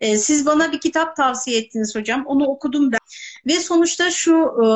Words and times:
E, 0.00 0.18
siz 0.18 0.46
bana 0.46 0.72
bir 0.72 0.80
kitap 0.80 1.16
tavsiye 1.16 1.58
ettiniz 1.58 1.94
hocam. 1.94 2.26
Onu 2.26 2.46
okudum 2.46 2.92
ben. 2.92 2.98
Ve 3.46 3.60
sonuçta 3.60 4.10
şu 4.10 4.32
e, 4.34 4.66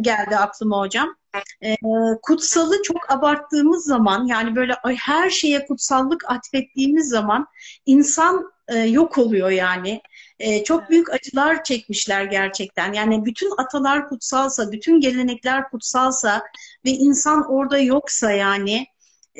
geldi 0.00 0.36
aklıma 0.36 0.80
hocam. 0.80 1.16
E, 1.62 1.76
kutsalı 2.22 2.82
çok 2.82 3.12
abarttığımız 3.12 3.84
zaman 3.84 4.26
yani 4.26 4.56
böyle 4.56 4.74
her 4.98 5.30
şeye 5.30 5.66
kutsallık 5.66 6.30
atfettiğimiz 6.30 7.08
zaman 7.08 7.46
insan 7.86 8.54
e, 8.68 8.78
yok 8.78 9.18
oluyor 9.18 9.50
yani. 9.50 10.00
E, 10.38 10.64
çok 10.64 10.90
büyük 10.90 11.12
acılar 11.12 11.64
çekmişler 11.64 12.24
gerçekten. 12.24 12.92
Yani 12.92 13.24
bütün 13.24 13.50
atalar 13.58 14.08
kutsalsa, 14.08 14.72
bütün 14.72 15.00
gelenekler 15.00 15.70
kutsalsa 15.70 16.42
ve 16.84 16.90
insan 16.90 17.50
orada 17.50 17.78
yoksa 17.78 18.32
yani 18.32 18.86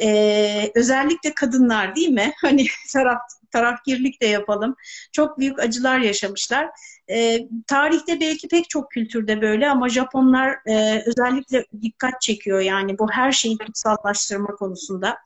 e, 0.02 0.70
özellikle 0.74 1.34
kadınlar 1.34 1.96
değil 1.96 2.08
mi? 2.08 2.32
Hani 2.40 2.66
taraf 2.92 3.20
tarafgirlik 3.54 4.22
de 4.22 4.27
yapalım. 4.27 4.77
Çok 5.12 5.38
büyük 5.38 5.59
acılar 5.59 5.98
yaşamışlar. 5.98 6.70
E, 7.10 7.38
tarihte 7.66 8.20
belki 8.20 8.48
pek 8.48 8.70
çok 8.70 8.91
kültürde 8.91 9.41
böyle 9.42 9.70
ama 9.70 9.88
Japonlar 9.88 10.56
e, 10.66 11.02
özellikle 11.06 11.64
dikkat 11.83 12.20
çekiyor 12.20 12.60
yani 12.60 12.98
bu 12.98 13.10
her 13.10 13.33
şeyi 13.33 13.59
kutsallaştırma 13.59 14.46
konusunda. 14.46 15.16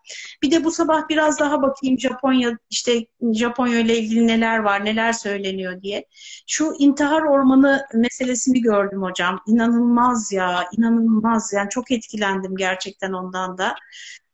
Bir 0.43 0.51
de 0.51 0.65
bu 0.65 0.71
sabah 0.71 1.09
biraz 1.09 1.41
daha 1.41 1.63
bakayım 1.63 1.99
Japonya 1.99 2.59
işte 2.71 3.07
Japonya 3.35 3.79
ile 3.79 3.99
ilgili 3.99 4.27
neler 4.27 4.59
var, 4.59 4.85
neler 4.85 5.13
söyleniyor 5.13 5.83
diye. 5.83 6.05
Şu 6.47 6.75
intihar 6.79 7.23
ormanı 7.23 7.87
meselesini 7.95 8.61
gördüm 8.61 9.03
hocam. 9.03 9.41
İnanılmaz 9.47 10.33
ya, 10.33 10.65
inanılmaz. 10.79 11.53
Yani 11.53 11.71
çok 11.71 11.91
etkilendim 11.91 12.57
gerçekten 12.57 13.13
ondan 13.13 13.59
da 13.59 13.75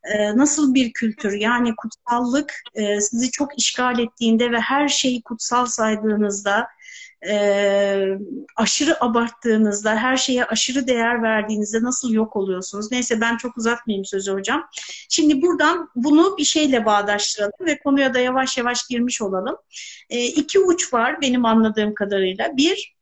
e, 0.04 0.36
nasıl 0.36 0.74
bir 0.74 0.92
kültür 0.92 1.32
yani 1.32 1.76
kutsallık 1.76 2.62
e, 2.74 3.00
sizi 3.00 3.30
çok 3.30 3.58
işgal 3.58 3.98
ettiğinde 3.98 4.52
ve 4.52 4.60
her 4.60 4.88
şeyi 4.88 5.22
kutsal 5.22 5.66
saydığınızda 5.66 6.68
e, 7.28 8.18
aşırı 8.56 9.04
abarttığınızda 9.04 9.96
her 9.96 10.16
şeye 10.16 10.45
aşırı 10.45 10.87
değer 10.87 11.23
verdiğinizde 11.23 11.82
nasıl 11.82 12.12
yok 12.12 12.37
oluyorsunuz? 12.37 12.92
Neyse 12.92 13.20
ben 13.20 13.37
çok 13.37 13.56
uzatmayayım 13.56 14.04
sözü 14.04 14.32
hocam. 14.32 14.68
Şimdi 15.09 15.42
buradan 15.42 15.90
bunu 15.95 16.36
bir 16.38 16.45
şeyle 16.45 16.84
bağdaştıralım 16.84 17.66
ve 17.66 17.79
konuya 17.79 18.14
da 18.14 18.18
yavaş 18.18 18.59
yavaş 18.59 18.86
girmiş 18.88 19.23
olalım. 19.23 19.57
E, 20.10 20.24
iki 20.24 20.60
uç 20.60 20.92
var 20.95 21.20
benim 21.20 21.45
anladığım 21.45 21.95
kadarıyla. 21.95 22.57
Bir, 22.57 22.93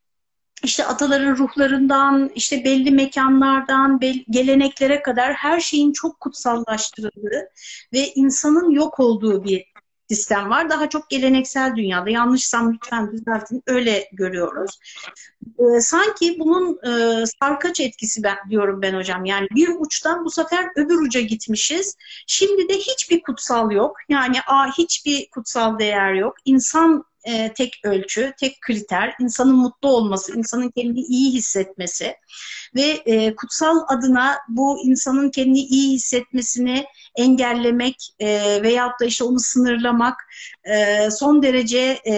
işte 0.63 0.85
ataların 0.85 1.37
ruhlarından, 1.37 2.31
işte 2.35 2.63
belli 2.63 2.91
mekanlardan, 2.91 3.99
geleneklere 4.29 5.01
kadar 5.01 5.33
her 5.33 5.59
şeyin 5.59 5.93
çok 5.93 6.19
kutsallaştırıldığı 6.19 7.49
ve 7.93 8.13
insanın 8.15 8.71
yok 8.71 8.99
olduğu 8.99 9.43
bir 9.43 9.73
sistem 10.09 10.49
var. 10.49 10.69
Daha 10.69 10.89
çok 10.89 11.09
geleneksel 11.09 11.75
dünyada. 11.75 12.09
Yanlışsam 12.09 12.73
lütfen 12.73 13.11
düzeltin. 13.11 13.63
Öyle 13.67 14.09
görüyoruz. 14.13 14.79
Ee, 15.59 15.81
sanki 15.81 16.39
bunun 16.39 16.79
e, 16.87 17.23
sarkaç 17.41 17.79
etkisi 17.79 18.23
ben, 18.23 18.37
diyorum 18.49 18.81
ben 18.81 18.93
hocam. 18.93 19.25
Yani 19.25 19.47
bir 19.55 19.69
uçtan 19.79 20.25
bu 20.25 20.31
sefer 20.31 20.65
öbür 20.75 21.01
uca 21.01 21.21
gitmişiz. 21.21 21.95
Şimdi 22.27 22.69
de 22.69 22.77
hiçbir 22.77 23.21
kutsal 23.21 23.71
yok. 23.71 23.97
Yani 24.09 24.37
a, 24.47 24.77
hiçbir 24.77 25.29
kutsal 25.29 25.79
değer 25.79 26.13
yok. 26.13 26.35
İnsan 26.45 27.03
e, 27.25 27.53
tek 27.53 27.79
ölçü, 27.83 28.33
tek 28.39 28.61
kriter, 28.61 29.13
insanın 29.19 29.55
mutlu 29.55 29.89
olması, 29.89 30.37
insanın 30.37 30.69
kendini 30.69 31.01
iyi 31.01 31.33
hissetmesi 31.33 32.15
ve 32.75 33.01
e, 33.05 33.35
kutsal 33.35 33.77
adına 33.87 34.37
bu 34.49 34.79
insanın 34.83 35.29
kendini 35.29 35.59
iyi 35.59 35.93
hissetmesini 35.93 36.85
engellemek 37.15 38.09
e, 38.19 38.59
veyahut 38.63 38.99
da 38.99 39.05
işte 39.05 39.23
onu 39.23 39.39
sınırlamak 39.39 40.17
e, 40.63 41.09
son 41.11 41.43
derece 41.43 41.99
e, 42.05 42.13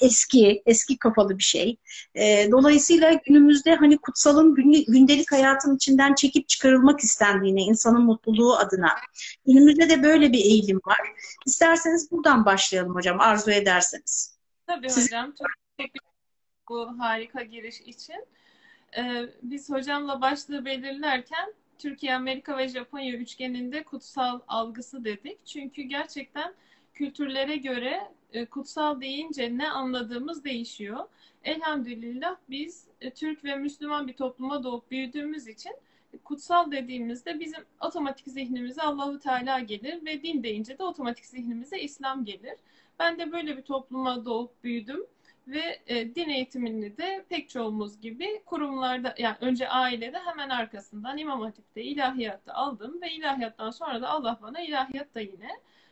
eski, 0.00 0.62
eski 0.66 0.98
kafalı 0.98 1.38
bir 1.38 1.42
şey. 1.42 1.76
E, 2.14 2.48
dolayısıyla 2.50 3.12
günümüzde 3.12 3.74
hani 3.74 3.98
kutsalın 3.98 4.54
gündelik 4.88 5.32
hayatın 5.32 5.76
içinden 5.76 6.14
çekip 6.14 6.48
çıkarılmak 6.48 7.00
istendiğine, 7.00 7.62
insanın 7.62 8.02
mutluluğu 8.02 8.56
adına. 8.56 8.90
Günümüzde 9.46 9.88
de 9.88 10.02
böyle 10.02 10.32
bir 10.32 10.38
eğilim 10.38 10.80
var. 10.86 11.00
İsterseniz 11.46 12.10
buradan 12.10 12.44
başlayalım 12.44 12.94
hocam, 12.94 13.20
arzu 13.20 13.50
ederseniz. 13.50 14.35
Tabii 14.66 14.90
Siz... 14.90 15.06
hocam. 15.06 15.34
Çok 15.38 15.48
teşekkür 15.78 16.00
bu 16.68 16.98
harika 16.98 17.42
giriş 17.42 17.80
için. 17.80 18.24
Ee, 18.96 19.26
biz 19.42 19.70
hocamla 19.70 20.20
başlığı 20.20 20.64
belirlerken 20.64 21.54
Türkiye, 21.78 22.14
Amerika 22.14 22.58
ve 22.58 22.68
Japonya 22.68 23.16
üçgeninde 23.16 23.82
kutsal 23.84 24.40
algısı 24.48 25.04
dedik. 25.04 25.46
Çünkü 25.46 25.82
gerçekten 25.82 26.54
kültürlere 26.94 27.56
göre 27.56 28.12
e, 28.32 28.46
kutsal 28.46 29.00
deyince 29.00 29.58
ne 29.58 29.70
anladığımız 29.70 30.44
değişiyor. 30.44 31.08
Elhamdülillah 31.44 32.36
biz 32.50 32.86
e, 33.00 33.10
Türk 33.10 33.44
ve 33.44 33.56
Müslüman 33.56 34.08
bir 34.08 34.12
topluma 34.12 34.62
doğup 34.64 34.90
büyüdüğümüz 34.90 35.48
için 35.48 35.72
kutsal 36.24 36.70
dediğimizde 36.72 37.40
bizim 37.40 37.64
otomatik 37.80 38.26
zihnimize 38.26 38.82
Allahu 38.82 39.18
Teala 39.18 39.58
gelir 39.58 40.04
ve 40.04 40.22
din 40.22 40.42
deyince 40.42 40.78
de 40.78 40.82
otomatik 40.82 41.26
zihnimize 41.26 41.78
İslam 41.78 42.24
gelir. 42.24 42.54
Ben 42.98 43.18
de 43.18 43.32
böyle 43.32 43.56
bir 43.56 43.62
topluma 43.62 44.24
doğup 44.24 44.64
büyüdüm 44.64 45.06
ve 45.46 45.80
e, 45.86 46.14
din 46.14 46.28
eğitimini 46.28 46.96
de 46.96 47.24
pek 47.28 47.48
çoğumuz 47.48 48.00
gibi 48.00 48.42
kurumlarda 48.46 49.14
yani 49.18 49.36
önce 49.40 49.68
ailede 49.68 50.18
hemen 50.18 50.48
arkasından 50.48 51.18
İmam 51.18 51.40
Hatip'te 51.40 51.82
ilahiyatta 51.82 52.54
aldım 52.54 53.02
ve 53.02 53.10
ilahiyattan 53.12 53.70
sonra 53.70 54.02
da 54.02 54.08
Allah 54.08 54.38
bana 54.42 54.60
ilahiyatta 54.60 55.20
yine 55.20 55.50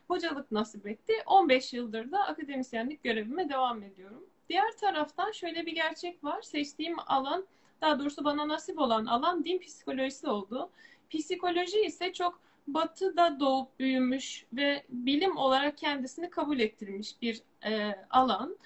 hocalık 0.09 0.53
nasip 0.53 0.87
etti. 0.87 1.13
15 1.27 1.73
yıldır 1.73 2.13
da 2.13 2.19
akademisyenlik 2.19 3.03
görevime 3.05 3.49
devam 3.49 3.83
ediyorum. 3.83 4.25
Diğer 4.49 4.77
taraftan 4.77 5.33
şöyle 5.33 5.67
bir 5.67 5.75
gerçek 5.75 6.25
var. 6.25 6.43
Seçtiğim 6.43 6.97
alan 7.07 7.47
daha 7.81 7.99
doğrusu 7.99 8.25
bana 8.25 8.49
nasip 8.49 8.79
olan 8.79 9.07
alan 9.07 9.45
din 9.45 9.59
psikolojisi 9.59 10.29
oldu. 10.29 10.71
Psikoloji 11.11 11.81
ise 11.81 12.13
çok 12.13 12.41
batıda 12.67 13.41
doğup 13.41 13.79
büyümüş 13.79 14.47
ve 14.53 14.85
bilim 14.89 15.37
olarak 15.37 15.79
kendisini 15.79 16.31
kabul 16.31 16.59
ettirmiş 16.59 17.23
bir 17.23 17.43
e, 17.67 17.95
alan. 18.11 18.57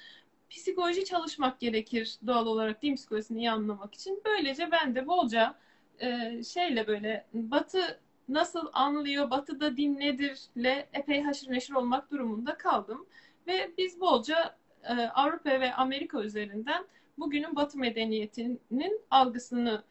Psikoloji 0.51 1.05
çalışmak 1.05 1.61
gerekir 1.61 2.19
doğal 2.27 2.47
olarak 2.47 2.83
din 2.83 2.97
psikolojisini 2.97 3.39
iyi 3.39 3.51
anlamak 3.51 3.95
için. 3.95 4.23
Böylece 4.25 4.71
ben 4.71 4.95
de 4.95 5.07
bolca 5.07 5.55
e, 6.01 6.43
şeyle 6.43 6.87
böyle 6.87 7.27
batı 7.33 8.01
nasıl 8.29 8.67
anlıyor, 8.73 9.31
batıda 9.31 9.77
din 9.77 9.99
nedirle 9.99 10.89
epey 10.93 11.23
haşır 11.23 11.51
neşir 11.51 11.75
olmak 11.75 12.11
durumunda 12.11 12.57
kaldım. 12.57 13.07
Ve 13.47 13.71
biz 13.79 14.01
bolca 14.01 14.57
e, 14.83 14.93
Avrupa 14.95 15.51
ve 15.51 15.75
Amerika 15.75 16.23
üzerinden 16.23 16.85
bugünün 17.19 17.57
batı 17.57 17.79
medeniyetinin 17.79 19.01
algısını 19.11 19.83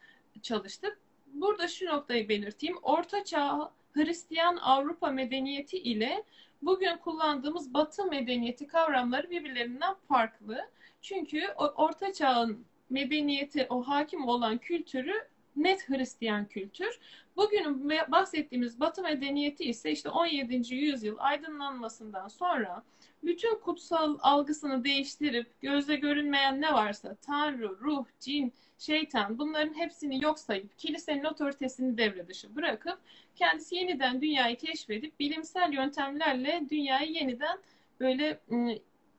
çalıştık. 0.42 0.98
Burada 1.26 1.68
şu 1.68 1.86
noktayı 1.86 2.28
belirteyim. 2.28 2.76
Orta 2.82 3.24
Çağ 3.24 3.72
Hristiyan 3.98 4.56
Avrupa 4.56 5.10
medeniyeti 5.10 5.78
ile 5.78 6.24
bugün 6.62 6.96
kullandığımız 6.96 7.74
Batı 7.74 8.04
medeniyeti 8.04 8.66
kavramları 8.66 9.30
birbirlerinden 9.30 9.94
farklı. 10.08 10.70
Çünkü 11.02 11.48
Orta 11.56 12.12
Çağ'ın 12.12 12.66
medeniyeti, 12.90 13.66
o 13.70 13.82
hakim 13.82 14.28
olan 14.28 14.58
kültürü 14.58 15.14
net 15.58 15.88
Hristiyan 15.88 16.48
kültür. 16.48 16.98
Bugün 17.36 17.90
bahsettiğimiz 17.90 18.80
Batı 18.80 19.02
medeniyeti 19.02 19.64
ise 19.64 19.90
işte 19.90 20.10
17. 20.10 20.74
yüzyıl 20.74 21.16
aydınlanmasından 21.18 22.28
sonra 22.28 22.82
bütün 23.24 23.58
kutsal 23.58 24.18
algısını 24.20 24.84
değiştirip 24.84 25.60
gözle 25.60 25.96
görünmeyen 25.96 26.60
ne 26.60 26.72
varsa 26.72 27.14
Tanrı, 27.14 27.78
ruh, 27.80 28.04
cin, 28.20 28.52
şeytan 28.78 29.38
bunların 29.38 29.74
hepsini 29.74 30.24
yok 30.24 30.38
sayıp 30.38 30.78
kilisenin 30.78 31.24
otoritesini 31.24 31.98
devre 31.98 32.28
dışı 32.28 32.56
bırakıp 32.56 32.98
kendisi 33.36 33.76
yeniden 33.76 34.20
dünyayı 34.20 34.56
keşfedip 34.56 35.20
bilimsel 35.20 35.72
yöntemlerle 35.72 36.62
dünyayı 36.70 37.12
yeniden 37.12 37.58
böyle 38.00 38.40
ıı, 38.52 38.78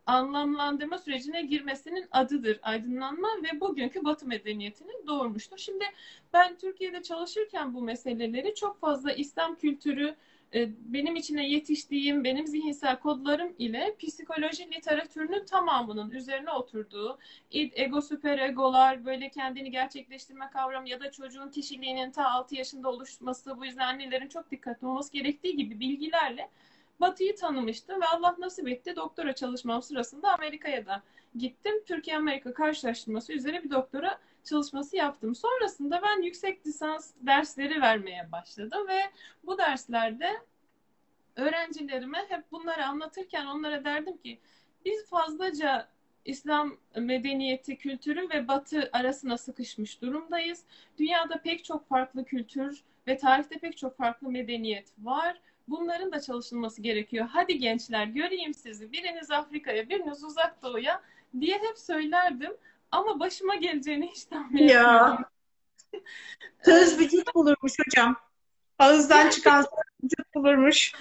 anlamlandırma 0.09 0.97
sürecine 0.97 1.42
girmesinin 1.42 2.08
adıdır 2.12 2.60
aydınlanma 2.63 3.28
ve 3.44 3.60
bugünkü 3.60 4.04
Batı 4.06 4.25
medeniyetini 4.28 4.92
doğurmuştur. 5.07 5.57
Şimdi 5.57 5.86
ben 6.33 6.57
Türkiye'de 6.57 7.04
çalışırken 7.04 7.74
bu 7.74 7.81
meseleleri 7.81 8.56
çok 8.56 8.80
fazla 8.80 9.12
İslam 9.12 9.56
kültürü 9.56 10.16
e, 10.54 10.69
benim 10.94 11.16
içine 11.16 11.50
yetiştiğim, 11.50 12.24
benim 12.24 12.48
zihinsel 12.48 13.00
kodlarım 13.00 13.54
ile 13.57 13.95
psikoloji 14.00 14.72
literatürünün 14.72 15.45
tamamının 15.45 16.12
üzerine 16.12 16.51
oturduğu 16.51 17.18
id, 17.51 17.72
ego, 17.75 18.01
süper 18.01 18.39
egolar, 18.39 19.06
böyle 19.06 19.30
kendini 19.30 19.72
gerçekleştirme 19.72 20.50
kavramı 20.54 20.89
ya 20.89 21.00
da 21.00 21.12
çocuğun 21.12 21.50
kişiliğinin 21.50 22.12
ta 22.12 22.31
6 22.31 22.56
yaşında 22.56 22.89
oluşması, 22.89 23.57
bu 23.57 23.66
yüzden 23.66 23.88
annelerin 23.88 24.28
çok 24.28 24.51
dikkatli 24.51 24.88
olması 24.88 25.13
gerektiği 25.13 25.57
gibi 25.57 25.80
bilgilerle 25.80 26.50
Batı'yı 27.00 27.36
tanımıştım 27.36 28.01
ve 28.01 28.06
Allah 28.06 28.36
nasip 28.40 28.68
etti 28.68 28.96
doktora 28.96 29.36
çalışmam 29.36 29.81
sırasında 29.81 30.34
Amerika'ya 30.34 30.86
da 30.86 31.04
gittim. 31.36 31.84
Türkiye-Amerika 31.86 32.54
karşılaştırması 32.54 33.34
üzere 33.34 33.63
bir 33.63 33.69
doktora 33.69 34.19
çalışması 34.44 34.96
yaptım. 34.98 35.36
Sonrasında 35.36 36.01
ben 36.04 36.22
yüksek 36.22 36.68
lisans 36.68 37.12
dersleri 37.22 37.81
vermeye 37.81 38.31
başladım 38.31 38.88
ve 38.88 39.01
bu 39.44 39.57
derslerde 39.57 40.30
öğrencilerime 41.36 42.25
hep 42.30 42.51
bunları 42.51 42.86
anlatırken 42.86 43.45
onlara 43.45 43.84
derdim 43.86 44.18
ki 44.18 44.40
biz 44.86 45.10
fazlaca 45.10 45.90
İslam 46.25 46.78
medeniyeti, 46.95 47.78
kültürü 47.78 48.30
ve 48.30 48.48
Batı 48.48 48.90
arasına 48.94 49.38
sıkışmış 49.38 50.02
durumdayız. 50.02 50.63
Dünyada 50.98 51.42
pek 51.42 51.66
çok 51.66 51.88
farklı 51.88 52.25
kültür 52.25 52.84
ve 53.07 53.18
tarihte 53.18 53.60
pek 53.60 53.78
çok 53.78 53.98
farklı 53.98 54.30
medeniyet 54.30 54.94
var. 54.98 55.42
Bunların 55.69 56.12
da 56.12 56.21
çalışılması 56.21 56.81
gerekiyor. 56.81 57.27
Hadi 57.31 57.57
gençler 57.57 58.06
göreyim 58.06 58.54
sizi. 58.54 58.92
Biriniz 58.92 59.31
Afrika'ya, 59.31 59.89
biriniz 59.89 60.24
Uzak 60.24 60.63
Doğu'ya 60.63 61.01
diye 61.39 61.57
hep 61.57 61.77
söylerdim. 61.77 62.51
Ama 62.92 63.19
başıma 63.19 63.56
geleceğini 63.56 64.07
hiç 64.12 64.25
tahmin 64.25 64.63
etmiyorum. 64.63 65.25
Söz 66.66 67.00
vücut 67.00 67.36
bulurmuş 67.36 67.74
hocam. 67.86 68.16
Ağızdan 68.80 69.30
çıkan 69.30 69.62
söz 69.62 70.04
vücut 70.04 70.36
bulurmuş. 70.36 70.94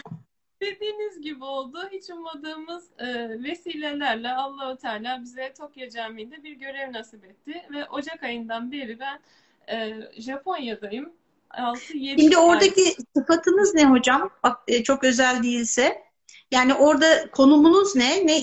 Dediğiniz 0.61 1.20
gibi 1.20 1.44
oldu. 1.44 1.88
Hiç 1.93 2.11
ummadığımız 2.11 2.88
e, 2.99 3.29
vesilelerle 3.44 4.32
Allahu 4.32 4.76
Teala 4.76 5.23
bize 5.23 5.53
Tokyo 5.53 5.88
Camii'nde 5.88 6.43
bir 6.43 6.53
görev 6.53 6.93
nasip 6.93 7.25
etti 7.25 7.62
ve 7.70 7.88
Ocak 7.88 8.23
ayından 8.23 8.73
beri 8.73 8.99
ben 9.00 9.20
e, 9.69 10.00
Japonya'dayım. 10.20 11.12
6-7 11.50 12.21
Şimdi 12.21 12.39
oradaki 12.39 12.85
ay. 12.85 12.95
sıfatınız 13.17 13.75
ne 13.75 13.87
hocam? 13.87 14.31
Bak 14.43 14.62
e, 14.69 14.83
çok 14.83 15.05
özel 15.05 15.43
değilse. 15.43 16.09
Yani 16.50 16.75
orada 16.75 17.31
konumunuz 17.31 17.97
ne? 17.97 18.27
Ne? 18.27 18.39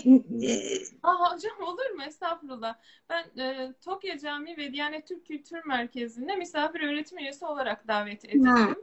E... 0.48 0.78
Aa, 1.04 1.34
hocam 1.34 1.62
olur 1.62 1.90
mu? 1.90 2.04
Estağfurullah. 2.08 2.76
Ben 3.10 3.42
e, 3.42 3.74
Tokyo 3.82 4.18
Camii 4.18 4.58
ve 4.58 4.74
Diyanet 4.74 5.08
Türk 5.08 5.26
Kültür 5.26 5.66
Merkezi'nde 5.66 6.36
misafir 6.36 6.82
öğretim 6.82 7.18
üyesi 7.18 7.46
olarak 7.46 7.88
davet 7.88 8.26
edildim. 8.26 8.56
Hmm. 8.56 8.76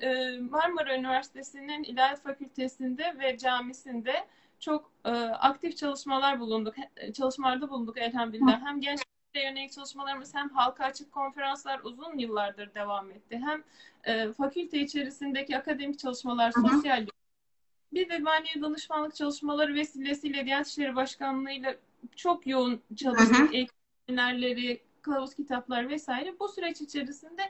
E, 0.00 0.38
Marmara 0.38 0.96
Üniversitesi'nin 0.96 1.82
İlahiyat 1.84 2.22
Fakültesi'nde 2.22 3.14
ve 3.18 3.38
camisinde 3.38 4.26
çok 4.60 4.90
e, 5.04 5.10
aktif 5.20 5.76
çalışmalar 5.76 6.40
bulunduk. 6.40 6.74
Çalışmalarda 7.14 7.70
bulunduk 7.70 7.98
elhamdülillah. 7.98 8.60
Hem 8.66 8.80
gençlere 8.80 9.13
yönelik 9.40 9.72
çalışmalarımız 9.72 10.34
hem 10.34 10.48
halka 10.48 10.84
açık 10.84 11.12
konferanslar 11.12 11.80
uzun 11.84 12.18
yıllardır 12.18 12.74
devam 12.74 13.10
etti. 13.10 13.42
Hem 13.44 13.64
e, 14.04 14.32
fakülte 14.32 14.80
içerisindeki 14.80 15.56
akademik 15.58 15.98
çalışmalar, 15.98 16.52
sosyal 16.52 17.06
bir 17.92 18.08
de 18.08 18.18
mali 18.18 18.62
danışmanlık 18.62 19.14
çalışmaları 19.14 19.74
vesilesiyle 19.74 20.46
Diyanet 20.46 20.66
İşleri 20.66 20.96
Başkanlığı 20.96 21.50
ile 21.50 21.78
çok 22.16 22.46
yoğun 22.46 22.80
çalıştık. 22.96 23.54
Eğitimlerleri, 23.54 24.82
kılavuz 25.02 25.34
kitaplar 25.34 25.88
vesaire. 25.88 26.38
Bu 26.40 26.48
süreç 26.48 26.80
içerisinde 26.80 27.42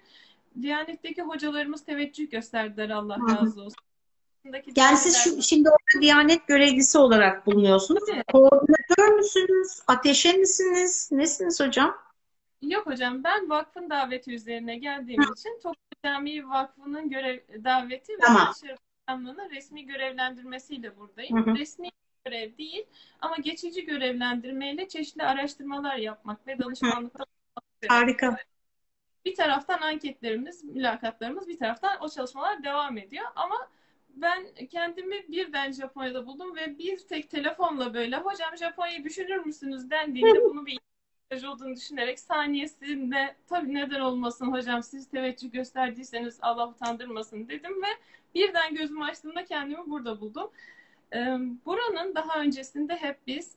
Diyanet'teki 0.63 1.23
hocalarımız 1.23 1.85
teveccüh 1.85 2.31
gösterdiler 2.31 2.91
Allah 2.91 3.19
razı 3.41 3.63
olsun. 3.63 3.85
Yani 4.77 4.97
siz 4.97 5.17
şu, 5.17 5.43
şimdi 5.43 5.69
orada 5.69 6.03
Diyanet 6.03 6.47
görevlisi 6.47 6.99
olarak 6.99 7.47
bulunuyorsunuz. 7.47 8.03
Evet. 8.13 8.25
Koordinatör 8.33 9.17
müsünüz? 9.17 9.83
Ateşe 9.87 10.33
misiniz? 10.33 11.09
Nesiniz 11.13 11.61
hocam? 11.61 11.97
Yok 12.63 12.87
hocam 12.87 13.25
ben 13.25 13.51
vakfın 13.51 13.91
daveti 13.91 14.35
üzerine 14.35 14.77
geldiğim 14.79 15.23
Hı. 15.23 15.33
için 15.33 15.61
Toplu 15.63 15.81
Camii 16.05 16.49
Vakfı'nın 16.49 17.11
görev 17.11 17.39
daveti 17.65 18.13
tamam. 18.21 18.53
ve 18.65 18.77
Bakanlığı'nın 19.09 19.51
resmi 19.51 19.87
görevlendirmesiyle 19.87 20.97
buradayım. 20.97 21.47
Hı 21.47 21.51
hı. 21.51 21.55
Resmi 21.55 21.91
görev 22.25 22.59
değil 22.59 22.87
ama 23.21 23.37
geçici 23.37 23.87
görevlendirmeyle 23.87 24.89
çeşitli 24.89 25.23
araştırmalar 25.23 25.97
yapmak 25.97 26.47
ve 26.47 26.59
danışmanlık 26.59 27.13
Harika 27.89 28.37
bir 29.25 29.35
taraftan 29.35 29.79
anketlerimiz, 29.79 30.65
mülakatlarımız, 30.65 31.49
bir 31.49 31.59
taraftan 31.59 31.97
o 32.01 32.09
çalışmalar 32.09 32.65
devam 32.65 32.99
ediyor. 32.99 33.25
Ama 33.37 33.69
ben 34.17 34.47
kendimi 34.71 35.29
birden 35.29 35.73
Japonya'da 35.73 36.27
buldum 36.27 36.57
ve 36.57 36.79
bir 36.79 36.99
tek 36.99 37.31
telefonla 37.31 37.95
böyle 37.95 38.17
hocam 38.17 38.57
Japonya'yı 38.57 39.05
düşünür 39.05 39.47
müsünüz? 39.47 39.91
dendiğinde 39.91 40.45
bunu 40.45 40.67
bir 40.67 40.73
ihtiyaç 40.73 41.45
olduğunu 41.45 41.77
düşünerek 41.77 42.21
saniyesinde 42.21 43.37
tabii 43.49 43.75
neden 43.75 44.01
olmasın 44.01 44.53
hocam 44.53 44.83
siz 44.83 45.09
teveccüh 45.09 45.53
gösterdiyseniz 45.53 46.39
Allah 46.43 46.69
utandırmasın. 46.69 47.49
dedim 47.49 47.83
ve 47.83 47.89
birden 48.35 48.75
gözümü 48.75 49.05
açtığımda 49.05 49.45
kendimi 49.45 49.91
burada 49.91 50.21
buldum. 50.21 50.51
Buranın 51.67 52.15
daha 52.15 52.41
öncesinde 52.41 52.97
hep 52.97 53.19
biz 53.27 53.57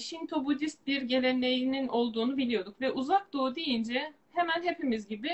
Shinto 0.00 0.44
Budist 0.44 0.86
bir 0.86 1.02
geleneğinin 1.02 1.88
olduğunu 1.88 2.36
biliyorduk 2.36 2.80
ve 2.80 2.92
uzak 2.92 3.32
doğu 3.32 3.54
deyince 3.54 4.12
hemen 4.32 4.62
hepimiz 4.62 5.08
gibi 5.08 5.30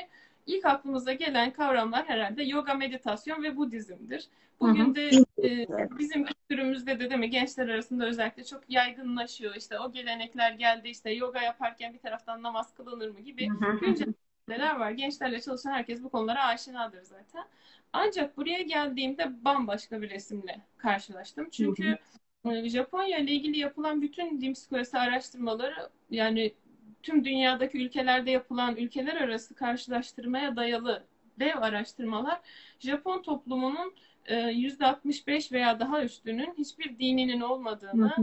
ilk 0.47 0.65
aklımıza 0.65 1.13
gelen 1.13 1.53
kavramlar 1.53 2.09
herhalde 2.09 2.43
yoga, 2.43 2.75
meditasyon 2.75 3.43
ve 3.43 3.57
Budizm'dir. 3.57 4.29
Bugün 4.61 4.95
de 4.95 5.11
e, 5.45 5.67
bizim 5.99 6.25
kültürümüzde 6.25 7.01
de 7.01 7.11
değil 7.11 7.21
mi 7.21 7.31
gençler 7.31 7.69
arasında 7.69 8.07
özellikle 8.07 8.45
çok 8.45 8.61
yaygınlaşıyor. 8.69 9.55
İşte 9.55 9.79
o 9.79 9.93
gelenekler 9.93 10.53
geldi 10.53 10.89
işte 10.89 11.11
yoga 11.11 11.43
yaparken 11.43 11.95
bir 11.95 11.99
taraftan 11.99 12.43
namaz 12.43 12.75
kılınır 12.75 13.11
mı 13.11 13.21
gibi 13.21 13.49
güncellemeler 13.81 14.77
var. 14.77 14.91
Gençlerle 14.91 15.41
çalışan 15.41 15.73
herkes 15.73 16.03
bu 16.03 16.09
konulara 16.09 16.45
aşinadır 16.45 17.03
zaten. 17.03 17.45
Ancak 17.93 18.37
buraya 18.37 18.63
geldiğimde 18.63 19.45
bambaşka 19.45 20.03
bir 20.03 20.11
resimle 20.11 20.61
karşılaştım. 20.79 21.49
Çünkü 21.51 21.99
e, 22.45 22.69
Japonya 22.69 23.19
ile 23.19 23.31
ilgili 23.31 23.59
yapılan 23.59 24.03
bütün 24.03 24.41
din 24.41 24.53
psikolojisi 24.53 24.99
araştırmaları 24.99 25.89
yani 26.11 26.55
tüm 27.03 27.25
dünyadaki 27.25 27.85
ülkelerde 27.85 28.31
yapılan 28.31 28.77
ülkeler 28.77 29.17
arası 29.17 29.55
karşılaştırmaya 29.55 30.57
dayalı 30.57 31.05
dev 31.39 31.57
araştırmalar 31.63 32.41
Japon 32.79 33.23
toplumunun 33.23 33.95
%65 34.29 35.49
e, 35.49 35.53
veya 35.53 35.81
daha 35.81 36.05
üstünün 36.05 36.55
hiçbir 36.59 36.99
dininin 36.99 37.41
olmadığını, 37.41 38.15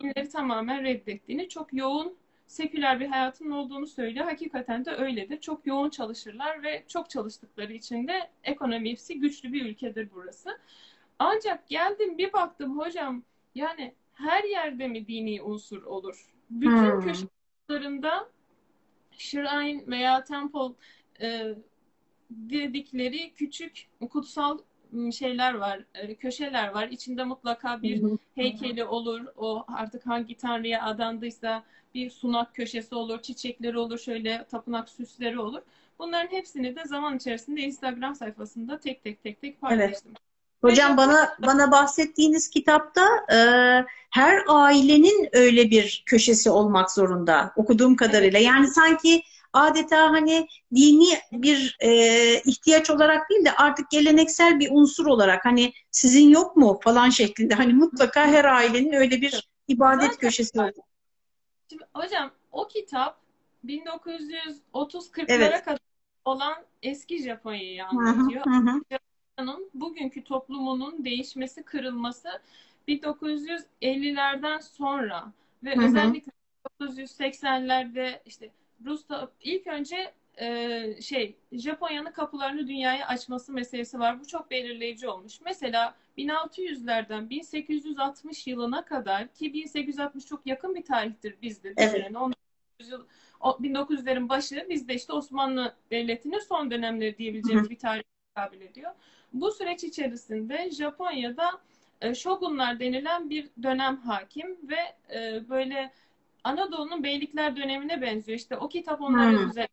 dinleri 0.00 0.28
tamamen 0.28 0.82
reddettiğini, 0.84 1.48
çok 1.48 1.72
yoğun 1.72 2.16
seküler 2.46 3.00
bir 3.00 3.06
hayatının 3.06 3.50
olduğunu 3.50 3.86
söylüyor. 3.86 4.24
Hakikaten 4.24 4.84
de 4.84 4.90
öyledir. 4.90 5.40
Çok 5.40 5.66
yoğun 5.66 5.90
çalışırlar 5.90 6.62
ve 6.62 6.84
çok 6.88 7.10
çalıştıkları 7.10 7.72
için 7.72 8.08
de 8.08 8.30
ekonomisi 8.44 9.20
güçlü 9.20 9.52
bir 9.52 9.66
ülkedir 9.66 10.08
burası. 10.14 10.58
Ancak 11.18 11.68
geldim 11.68 12.18
bir 12.18 12.32
baktım 12.32 12.78
hocam 12.78 13.22
yani 13.54 13.94
her 14.14 14.44
yerde 14.44 14.88
mi 14.88 15.06
dini 15.06 15.42
unsur 15.42 15.82
olur? 15.82 16.34
Bütün 16.50 16.92
hmm. 16.92 17.00
köşe 17.00 17.26
kitaplarında 17.66 18.28
shrine 19.18 19.86
veya 19.86 20.24
temple 20.24 20.74
e, 21.20 21.54
dedikleri 22.30 23.32
küçük 23.34 23.88
kutsal 24.10 24.58
şeyler 25.12 25.54
var, 25.54 25.84
e, 25.94 26.14
köşeler 26.14 26.68
var. 26.68 26.88
İçinde 26.88 27.24
mutlaka 27.24 27.82
bir 27.82 28.02
heykeli 28.34 28.84
olur. 28.84 29.26
O 29.36 29.64
artık 29.68 30.06
hangi 30.06 30.36
tanrıya 30.36 30.84
adandıysa 30.84 31.64
bir 31.94 32.10
sunak 32.10 32.54
köşesi 32.54 32.94
olur, 32.94 33.22
çiçekleri 33.22 33.78
olur, 33.78 33.98
şöyle 33.98 34.44
tapınak 34.44 34.88
süsleri 34.88 35.38
olur. 35.38 35.62
Bunların 35.98 36.28
hepsini 36.36 36.76
de 36.76 36.84
zaman 36.84 37.16
içerisinde 37.16 37.60
Instagram 37.60 38.14
sayfasında 38.14 38.78
tek 38.80 39.02
tek 39.02 39.22
tek 39.22 39.40
tek 39.40 39.60
paylaştım. 39.60 40.12
Evet. 40.12 40.25
Hocam 40.70 40.96
bana 40.96 41.36
bana 41.46 41.70
bahsettiğiniz 41.70 42.50
kitapta 42.50 43.06
e, 43.32 43.38
her 44.10 44.42
ailenin 44.48 45.28
öyle 45.32 45.70
bir 45.70 46.02
köşesi 46.06 46.50
olmak 46.50 46.90
zorunda 46.90 47.52
okuduğum 47.56 47.96
kadarıyla. 47.96 48.38
Yani 48.38 48.68
sanki 48.68 49.22
adeta 49.52 50.10
hani 50.10 50.48
dini 50.74 51.18
bir 51.32 51.76
e, 51.80 51.90
ihtiyaç 52.40 52.90
olarak 52.90 53.30
değil 53.30 53.44
de 53.44 53.52
artık 53.52 53.90
geleneksel 53.90 54.60
bir 54.60 54.68
unsur 54.72 55.06
olarak 55.06 55.44
hani 55.44 55.72
sizin 55.90 56.28
yok 56.28 56.56
mu 56.56 56.80
falan 56.82 57.10
şeklinde 57.10 57.54
hani 57.54 57.72
mutlaka 57.72 58.26
her 58.26 58.44
ailenin 58.44 58.92
öyle 58.92 59.20
bir 59.20 59.48
ibadet 59.68 60.16
köşesi 60.16 60.60
oldu. 60.60 60.80
Şimdi 61.70 61.84
hocam 61.94 62.30
o 62.52 62.68
kitap 62.68 63.20
1930-40'lara 63.64 65.26
evet. 65.28 65.64
kadar 65.64 65.78
olan 66.24 66.54
eski 66.82 67.22
Japonya'yı 67.22 67.84
anlatıyor. 67.84 68.44
Hı 68.46 68.50
hı 68.50 68.70
hı. 68.70 68.98
Japonya'nın 69.38 69.70
bugünkü 69.74 70.24
toplumunun 70.24 71.04
değişmesi, 71.04 71.62
kırılması 71.62 72.28
1950'lerden 72.88 74.58
sonra 74.58 75.32
ve 75.64 75.76
hı 75.76 75.80
hı. 75.80 75.86
özellikle 75.86 76.32
1980'lerde 76.80 78.20
işte 78.26 78.50
Rus'ta 78.84 79.30
ilk 79.40 79.66
önce 79.66 80.12
e, 80.40 81.02
şey 81.02 81.36
Japonya'nın 81.52 82.12
kapılarını 82.12 82.68
dünyaya 82.68 83.06
açması 83.06 83.52
meselesi 83.52 83.98
var. 83.98 84.20
Bu 84.20 84.26
çok 84.26 84.50
belirleyici 84.50 85.08
olmuş. 85.08 85.40
Mesela 85.40 85.94
1600'lerden 86.18 87.30
1860 87.30 88.46
yılına 88.46 88.84
kadar 88.84 89.28
ki 89.28 89.52
1860 89.52 90.26
çok 90.26 90.46
yakın 90.46 90.74
bir 90.74 90.84
tarihtir 90.84 91.36
bizde. 91.42 91.74
Evet. 91.76 92.12
1900'lerin 93.40 94.28
başı 94.28 94.66
bizde 94.70 94.94
işte 94.94 95.12
Osmanlı 95.12 95.74
Devleti'nin 95.90 96.38
son 96.38 96.70
dönemleri 96.70 97.18
diyebileceğimiz 97.18 97.70
bir 97.70 97.78
tarih 97.78 98.02
kabul 98.36 98.60
ediyor. 98.60 98.90
Bu 99.32 99.50
süreç 99.50 99.84
içerisinde 99.84 100.70
Japonya'da 100.70 101.60
e, 102.00 102.14
shogunlar 102.14 102.80
denilen 102.80 103.30
bir 103.30 103.50
dönem 103.62 103.96
hakim 103.96 104.58
ve 104.68 104.96
e, 105.14 105.48
böyle 105.48 105.92
Anadolu'nun 106.44 107.04
beylikler 107.04 107.56
dönemine 107.56 108.02
benziyor. 108.02 108.38
İşte 108.38 108.56
o 108.56 108.68
kitap 108.68 109.00
onların 109.00 109.38
hmm. 109.38 109.50
üzerinde. 109.50 109.70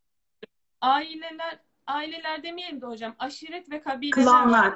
Aileler, 0.81 1.59
aileler 1.87 2.43
demeyelim 2.43 2.81
de 2.81 2.85
hocam 2.85 3.15
aşiret 3.19 3.71
ve 3.71 3.81
kabileler. 3.81 4.23
Klanlar. 4.23 4.73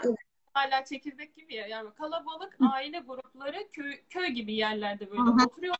Hala 0.53 0.85
çekirdek 0.85 1.35
gibi 1.35 1.55
ya. 1.55 1.67
Yani 1.67 1.89
kalabalık 1.93 2.59
Hı. 2.59 2.65
aile 2.65 2.99
grupları 2.99 3.67
köy, 3.73 4.01
köy 4.09 4.27
gibi 4.27 4.53
yerlerde 4.53 5.11
böyle 5.11 5.21
Hı. 5.21 5.45
oturuyor. 5.45 5.75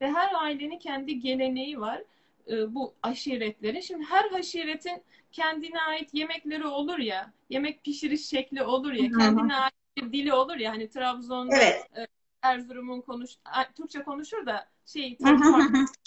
ve 0.00 0.12
her 0.12 0.34
ailenin 0.34 0.78
kendi 0.78 1.20
geleneği 1.20 1.80
var 1.80 2.02
e, 2.50 2.74
bu 2.74 2.94
aşiretlerin. 3.02 3.80
Şimdi 3.80 4.04
her 4.04 4.32
aşiretin 4.32 5.02
kendine 5.32 5.80
ait 5.80 6.14
yemekleri 6.14 6.66
olur 6.66 6.98
ya, 6.98 7.32
yemek 7.50 7.84
pişiriş 7.84 8.26
şekli 8.26 8.62
olur 8.62 8.92
ya, 8.92 9.10
kendine 9.18 9.56
ait 9.56 9.74
bir 9.96 10.12
dili 10.12 10.32
olur 10.32 10.56
ya. 10.56 10.72
Hani 10.72 10.88
Trabzon'da 10.90 11.56
Evet. 11.56 11.86
e, 11.96 12.06
Erzurum'un 12.42 13.00
konuş 13.00 13.30
Türkçe 13.76 14.02
konuşur 14.02 14.46
da 14.46 14.68
şey. 14.86 15.18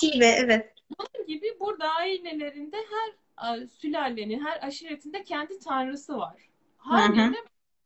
Şive, 0.01 0.25
evet. 0.25 0.73
Bunun 0.99 1.27
gibi 1.27 1.57
burada 1.59 1.89
ailelerinde 1.89 2.77
her 2.77 3.67
sülalenin, 3.67 4.45
her 4.45 4.67
aşiretinde 4.67 5.23
kendi 5.23 5.59
tanrısı 5.59 6.17
var. 6.17 6.35
Haliyle 6.77 7.37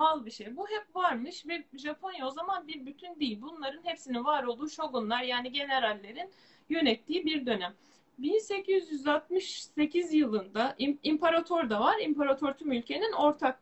doğal 0.01 0.25
bir 0.25 0.31
şey. 0.31 0.57
Bu 0.57 0.67
hep 0.67 0.95
varmış 0.95 1.47
ve 1.47 1.63
Japonya 1.73 2.27
o 2.27 2.31
zaman 2.31 2.67
bir 2.67 2.85
bütün 2.85 3.19
değil. 3.19 3.41
Bunların 3.41 3.83
hepsinin 3.83 4.25
var 4.25 4.43
olduğu 4.43 4.69
shogunlar 4.69 5.21
yani 5.21 5.51
generallerin 5.51 6.31
yönettiği 6.69 7.25
bir 7.25 7.45
dönem. 7.45 7.73
1868 8.17 10.13
yılında 10.13 10.75
im- 10.79 10.97
imparator 11.03 11.69
da 11.69 11.79
var. 11.79 11.99
İmparator 12.01 12.53
tüm 12.53 12.71
ülkenin 12.71 13.11
ortak 13.11 13.59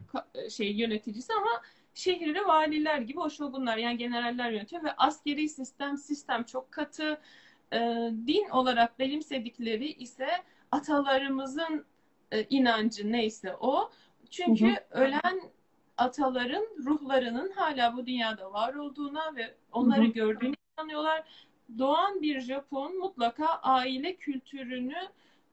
şey 0.50 0.72
yöneticisi 0.72 1.34
ama 1.34 1.62
şehirli 1.94 2.46
valiler 2.48 3.00
gibi 3.00 3.20
o 3.20 3.30
shogunlar 3.30 3.78
yani 3.78 3.98
generaller 3.98 4.52
yönetiyor 4.52 4.84
ve 4.84 4.92
askeri 4.98 5.50
sistem 5.50 5.98
sistem 5.98 6.44
çok 6.44 6.72
katı. 6.72 7.22
Ee, 7.74 8.12
din 8.28 8.50
olarak 8.50 9.00
benimsedikleri 9.00 9.88
ise 9.92 10.28
atalarımızın 10.72 11.86
e, 12.32 12.44
inancı 12.44 13.12
neyse 13.12 13.56
o. 13.60 13.92
Çünkü 14.30 14.66
Hı 14.66 14.72
hı. 14.72 15.04
ölen 15.04 15.42
ataların 15.98 16.68
ruhlarının 16.86 17.52
hala 17.52 17.98
bu 17.98 18.06
dünyada 18.06 18.54
var 18.54 18.74
olduğuna 18.74 19.36
ve 19.36 19.56
onları 19.72 20.02
Hı 20.02 20.06
hı. 20.06 20.12
gördüğüne 20.12 20.56
inanıyorlar. 20.78 21.24
Doğan 21.78 22.22
bir 22.22 22.40
Japon 22.42 22.98
mutlaka 23.00 23.46
aile 23.48 24.16
kültürünü 24.16 24.96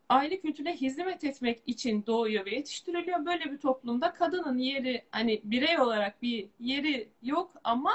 aile 0.08 0.40
kültürüne 0.40 0.76
hizmet 0.76 1.24
etmek 1.24 1.62
için 1.66 2.06
doğuyor 2.06 2.46
ve 2.46 2.54
yetiştiriliyor. 2.54 3.26
Böyle 3.26 3.52
bir 3.52 3.58
toplumda 3.58 4.12
kadının 4.14 4.58
yeri 4.58 5.04
hani 5.10 5.40
birey 5.44 5.80
olarak 5.80 6.22
bir 6.22 6.48
yeri 6.60 7.08
yok 7.22 7.52
ama 7.64 7.92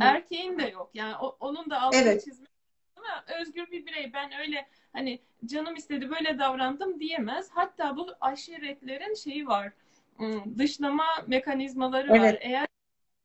erkeğin 0.00 0.58
de 0.58 0.62
yok. 0.68 0.90
Yani 0.94 1.16
o- 1.16 1.36
onun 1.40 1.70
da 1.70 1.80
altını 1.80 2.02
Evet. 2.02 2.24
çizmek 2.24 2.50
ama 2.96 3.24
özgür 3.40 3.70
bir 3.70 3.86
birey. 3.86 4.12
Ben 4.12 4.32
öyle 4.40 4.68
hani 4.92 5.18
canım 5.46 5.74
istedi 5.76 6.10
böyle 6.10 6.38
davrandım 6.38 7.00
diyemez. 7.00 7.50
Hatta 7.54 7.96
bu 7.96 8.08
aşiretlerin 8.20 9.14
şeyi 9.14 9.46
var. 9.46 9.72
ım, 10.20 10.58
Dışlama 10.58 11.04
mekanizmaları 11.26 12.16
var. 12.16 12.16
Evet. 12.16 12.38
Eğer 12.40 12.66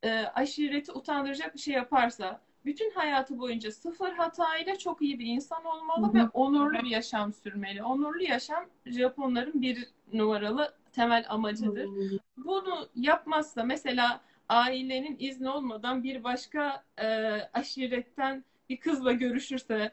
e, 0.04 0.12
aşireti 0.12 0.92
utandıracak 0.92 1.54
bir 1.56 1.60
şey 1.60 1.74
yaparsa 1.74 2.42
bütün 2.66 2.92
hayatı 2.92 3.40
boyunca 3.40 3.72
sıfır 3.72 4.12
hatayla 4.12 4.78
çok 4.78 5.02
iyi 5.02 5.20
bir 5.20 5.26
insan 5.26 5.66
olmalı 5.66 6.14
ve 6.14 6.24
onurlu 6.34 6.84
bir 6.84 6.90
yaşam 6.90 7.34
sürmeli. 7.34 7.84
Onurlu 7.84 8.24
yaşam 8.24 8.66
Japonların 8.86 9.62
bir 9.62 9.88
numaralı 10.14 10.74
temel 10.94 11.26
amacıdır. 11.30 11.90
Bunu 12.38 12.90
yapmazsa 12.96 13.64
mesela 13.64 14.22
ailenin 14.50 15.16
izni 15.20 15.50
olmadan 15.50 16.04
bir 16.04 16.24
başka 16.24 16.84
e, 16.98 17.08
aşiretten 17.54 18.44
bir 18.70 18.78
kızla 18.78 19.12
görüşürse 19.12 19.92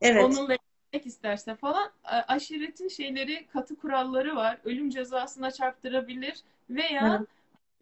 Evet. 0.00 0.24
onunla 0.24 0.54
evlenmek 0.54 1.06
isterse 1.06 1.54
falan 1.54 1.90
e, 2.04 2.08
aşiretin 2.08 2.88
şeyleri 2.88 3.46
katı 3.46 3.76
kuralları 3.76 4.36
var. 4.36 4.58
Ölüm 4.64 4.90
cezasına 4.90 5.50
çarptırabilir 5.50 6.40
veya 6.70 7.24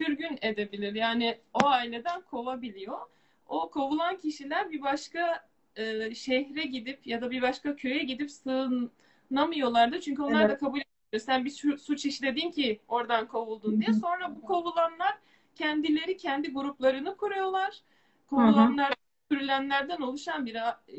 sürgün 0.01 0.39
edebilir. 0.41 0.93
Yani 0.93 1.37
o 1.53 1.65
aileden 1.67 2.21
kovabiliyor. 2.21 2.99
O 3.47 3.69
kovulan 3.71 4.17
kişiler 4.17 4.71
bir 4.71 4.81
başka 4.81 5.47
e, 5.75 6.15
şehre 6.15 6.63
gidip 6.63 7.07
ya 7.07 7.21
da 7.21 7.31
bir 7.31 7.41
başka 7.41 7.75
köye 7.75 8.03
gidip 8.03 8.31
sığınamıyorlardı. 8.31 10.01
Çünkü 10.01 10.21
onlar 10.21 10.41
Evet. 10.41 10.49
da 10.49 10.57
kabul 10.57 10.77
ediyor. 10.79 11.21
Sen 11.25 11.45
bir 11.45 11.49
su- 11.49 11.77
suç 11.77 12.05
işledin 12.05 12.51
ki 12.51 12.79
oradan 12.87 13.27
kovuldun 13.27 13.81
diye. 13.81 13.93
Sonra 13.93 14.35
bu 14.35 14.41
kovulanlar 14.41 15.17
kendileri 15.55 16.17
kendi 16.17 16.53
gruplarını 16.53 17.17
kuruyorlar. 17.17 17.81
Kovulanlar 18.27 18.93
sürülenlerden 19.31 20.01
oluşan 20.01 20.45
bir 20.45 20.57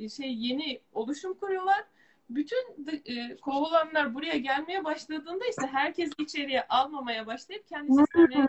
şey 0.09 0.35
yeni 0.35 0.81
oluşum 0.93 1.35
kuruyorlar. 1.35 1.85
Bütün 2.31 2.87
e, 3.05 3.37
kovulanlar 3.37 4.15
buraya 4.15 4.37
gelmeye 4.37 4.85
başladığında 4.85 5.47
ise 5.47 5.67
herkes 5.67 6.11
içeriye 6.19 6.67
almamaya 6.69 7.27
başlayıp 7.27 7.69
kendi 7.69 7.93
sistemlerini 7.93 8.49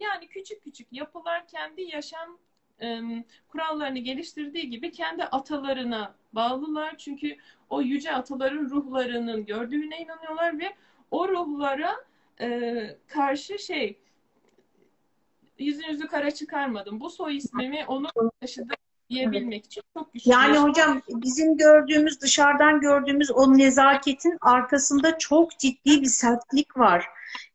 yani 0.00 0.28
küçük 0.28 0.64
küçük 0.64 0.92
yapılar 0.92 1.48
kendi 1.48 1.82
yaşam 1.82 2.38
kurallarını 3.48 3.98
geliştirdiği 3.98 4.70
gibi 4.70 4.92
kendi 4.92 5.24
atalarına 5.24 6.14
bağlılar. 6.32 6.96
Çünkü 6.98 7.36
o 7.70 7.82
yüce 7.82 8.12
ataların 8.12 8.70
ruhlarının 8.70 9.44
gördüğüne 9.44 10.00
inanıyorlar 10.00 10.58
ve 10.58 10.74
o 11.10 11.28
ruhlara 11.28 11.96
e, 12.40 12.96
karşı 13.08 13.58
şey 13.58 13.98
yüzünüzü 15.58 16.06
kara 16.06 16.30
çıkarmadım. 16.30 17.00
Bu 17.00 17.10
soy 17.10 17.36
ismimi 17.36 17.84
onu 17.86 18.08
taşıdı 18.40 18.74
diyebilmek 19.10 19.64
için 19.64 19.82
çok 19.94 20.12
güçlü. 20.12 20.30
Yani 20.30 20.58
hocam 20.58 21.02
bizim 21.08 21.56
gördüğümüz, 21.56 22.20
dışarıdan 22.20 22.80
gördüğümüz 22.80 23.30
o 23.30 23.58
nezaketin 23.58 24.38
arkasında 24.40 25.18
çok 25.18 25.58
ciddi 25.58 26.02
bir 26.02 26.06
sertlik 26.06 26.78
var. 26.78 27.06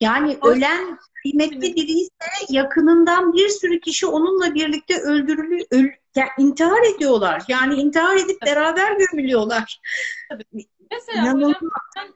Yani 0.01 0.38
ölen 0.43 0.97
kıymetli 1.23 1.75
biri 1.75 1.91
ise 1.91 2.09
yakınından 2.50 3.33
bir 3.33 3.50
sürü 3.50 3.79
kişi 3.79 4.07
onunla 4.07 4.53
birlikte 4.55 5.01
öldürülüyor, 5.01 5.65
öl, 5.71 5.89
yani 6.15 6.29
intihar 6.38 6.95
ediyorlar. 6.95 7.43
Yani 7.47 7.75
intihar 7.75 8.15
edip 8.15 8.41
beraber 8.41 8.97
gömülüyorlar. 8.97 9.79
Mesela 10.91 11.21
İnanılmaz. 11.23 11.55
hocam 11.61 12.07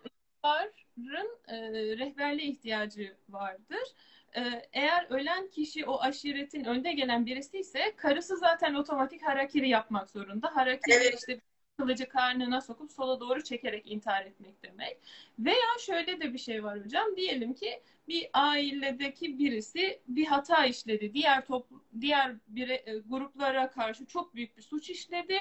ların 0.98 1.38
e, 1.48 1.57
rehberliğe 1.98 2.48
ihtiyacı 2.48 3.17
vardır. 3.29 3.88
E, 4.36 4.41
eğer 4.74 5.07
ölen 5.10 5.50
kişi 5.50 5.86
o 5.86 6.01
aşiretin 6.01 6.63
önde 6.63 6.91
gelen 6.91 7.25
birisi 7.25 7.57
ise 7.57 7.95
karısı 7.98 8.38
zaten 8.38 8.74
otomatik 8.74 9.24
harakiri 9.24 9.69
yapmak 9.69 10.10
zorunda. 10.10 10.55
Harakiri 10.55 10.95
Evet. 10.95 11.19
işte 11.19 11.41
kılıcı 11.77 12.10
karnına 12.10 12.62
sokup 12.62 12.91
sola 12.91 13.20
doğru 13.20 13.44
çekerek 13.44 13.91
intihar 13.91 14.25
etmek 14.25 14.63
demek. 14.63 14.98
Veya 15.39 15.79
şöyle 15.79 16.22
de 16.22 16.34
bir 16.34 16.38
şey 16.38 16.63
var 16.63 16.86
hocam. 16.86 17.15
Diyelim 17.15 17.53
ki 17.53 17.82
bir 18.08 18.29
ailedeki 18.34 19.39
birisi 19.39 20.00
bir 20.08 20.25
hata 20.25 20.65
işledi. 20.65 21.13
Diğer 21.13 21.46
toplu, 21.46 21.84
diğer 22.01 22.36
bire, 22.48 22.74
e, 22.86 22.98
gruplara 22.98 23.70
karşı 23.72 24.05
çok 24.05 24.36
büyük 24.36 24.58
bir 24.58 24.62
suç 24.62 24.89
işledi. 24.89 25.39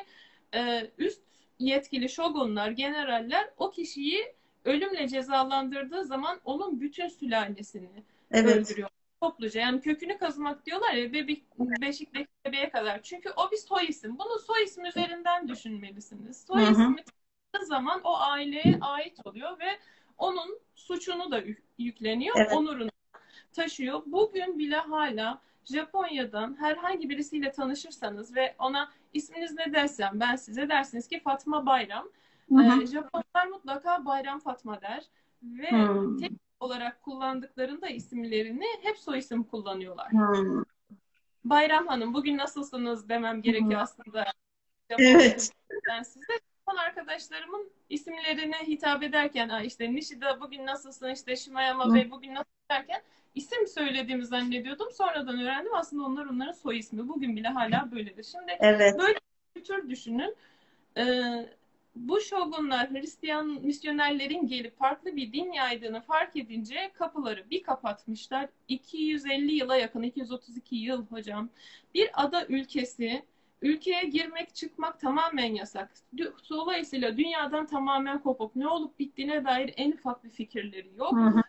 E, 0.55 0.91
üst 0.99 1.23
yetkili 1.59 2.09
şogunlar, 2.09 2.71
generaller 2.71 3.51
o 3.57 3.71
kişiyi 3.71 4.35
ölümle 4.65 5.09
cezalandırdığı 5.09 6.05
zaman 6.05 6.41
onun 6.45 6.81
bütün 6.81 7.09
sülalesini 7.09 8.03
Evet. 8.31 8.57
öldürüyor. 8.57 8.89
Topluca 9.25 9.61
yani 9.61 9.81
kökünü 9.81 10.19
kazımak 10.19 10.67
diyorlar 10.67 10.93
ya 10.93 11.13
bebek, 11.13 11.45
beşikteki 11.59 12.29
bebeğe 12.47 12.71
kadar. 12.71 13.03
Çünkü 13.03 13.31
o 13.37 13.51
bir 13.51 13.57
soy 13.57 13.85
isim. 13.89 14.19
Bunu 14.19 14.39
soy 14.39 14.65
isim 14.65 14.85
üzerinden 14.85 15.49
düşünmelisiniz. 15.49 16.45
Soy 16.47 16.63
Hı 16.63 16.67
hı. 16.67 16.71
ismi 16.71 17.05
zaman 17.63 18.01
o 18.05 18.17
aileye 18.17 18.79
ait 18.81 19.27
oluyor 19.27 19.59
ve 19.59 19.79
onun 20.19 20.59
suçunu 20.75 21.31
da 21.31 21.39
yük- 21.39 21.63
yükleniyor, 21.79 22.37
Evet. 22.37 22.53
onurunu 22.53 22.91
taşıyor. 23.53 24.03
Bugün 24.07 24.59
bile 24.59 24.77
hala 24.77 25.41
Japonya'dan 25.65 26.57
herhangi 26.61 27.11
birisiyle 27.11 27.53
tanışırsanız 27.53 28.37
ve 28.37 28.55
ona 28.59 28.93
isminiz 29.15 29.53
ne 29.53 29.73
dersem 29.73 30.21
ben 30.21 30.37
size 30.37 30.69
dersiniz 30.69 31.09
ki 31.09 31.21
Fatma 31.21 31.67
Bayram. 31.67 32.09
Hı 32.49 32.55
hı. 32.59 32.83
Ee, 32.83 32.87
Japonlar 32.87 33.47
mutlaka 33.51 34.05
Bayram 34.07 34.39
Fatma 34.41 34.81
der 34.81 35.05
ve 35.43 35.71
Hmm. 35.71 36.19
tek 36.21 36.33
olarak 36.65 37.03
kullandıklarında 37.03 37.89
isimlerini 37.89 38.65
hep 38.83 38.99
soy 38.99 39.19
isim 39.19 39.45
kullanıyorlar. 39.45 40.11
Hmm. 40.11 40.63
Bayram 41.45 41.87
Hanım 41.87 42.15
bugün 42.15 42.39
nasılsınız 42.39 43.09
demem 43.09 43.43
gerekiyor 43.43 43.81
aslında. 43.81 44.25
Evet. 44.91 45.51
Ben 45.89 46.03
size 46.03 46.33
Japon 46.59 46.77
arkadaşlarımın 46.77 47.71
isimlerine 47.89 48.57
hitap 48.67 49.03
ederken 49.03 49.49
"Aa, 49.49 49.61
işte 49.63 49.95
Nishida 49.95 50.41
bugün 50.41 50.67
nasılsın 50.67 51.11
işte 51.11 51.37
Shimayama. 51.37 51.95
Bey 51.95 52.11
bugün 52.11 52.35
nasıl 52.35 52.51
derken 52.71 53.03
isim 53.35 53.67
söylediğimi 53.67 54.27
zannediyordum. 54.27 54.91
Sonradan 54.93 55.41
öğrendim 55.41 55.75
aslında 55.75 56.03
onlar 56.05 56.27
onların 56.27 56.53
soy 56.53 56.79
ismi. 56.79 57.09
Bugün 57.09 57.37
bile 57.37 57.49
hala 57.49 57.89
böyledir. 57.93 58.25
Şimdi 58.25 58.57
Evet. 58.61 58.99
Böyle 58.99 59.15
bir 59.15 59.61
kültür 59.61 59.91
düşünün. 59.91 60.37
Ee, 60.97 61.03
bu 61.97 62.21
şogunlar 62.21 62.91
Hristiyan 62.91 63.47
misyonerlerin 63.47 64.47
gelip 64.47 64.79
farklı 64.79 65.17
bir 65.17 65.33
din 65.33 65.53
yaydığını 65.53 66.01
fark 66.01 66.37
edince 66.37 66.91
kapıları 66.95 67.51
bir 67.51 67.63
kapatmışlar. 67.63 68.49
250 68.69 69.55
yıla 69.55 69.77
yakın, 69.77 70.03
232 70.03 70.77
yıl 70.77 71.07
hocam. 71.07 71.49
Bir 71.95 72.11
ada 72.15 72.47
ülkesi, 72.47 73.23
ülkeye 73.63 74.05
girmek 74.05 74.55
çıkmak 74.55 75.01
tamamen 75.01 75.55
yasak. 75.55 75.95
Dolayısıyla 76.51 77.17
dünyadan 77.17 77.67
tamamen 77.67 78.19
kopuk. 78.23 78.57
Ne 78.57 78.69
olup 78.69 78.99
bittiğine 78.99 79.45
dair 79.45 79.75
en 79.77 79.93
ufak 79.93 80.25
bir 80.25 80.31
fikirleri 80.31 80.91
yok. 80.97 81.13
Hı 81.13 81.25
hı. 81.27 81.43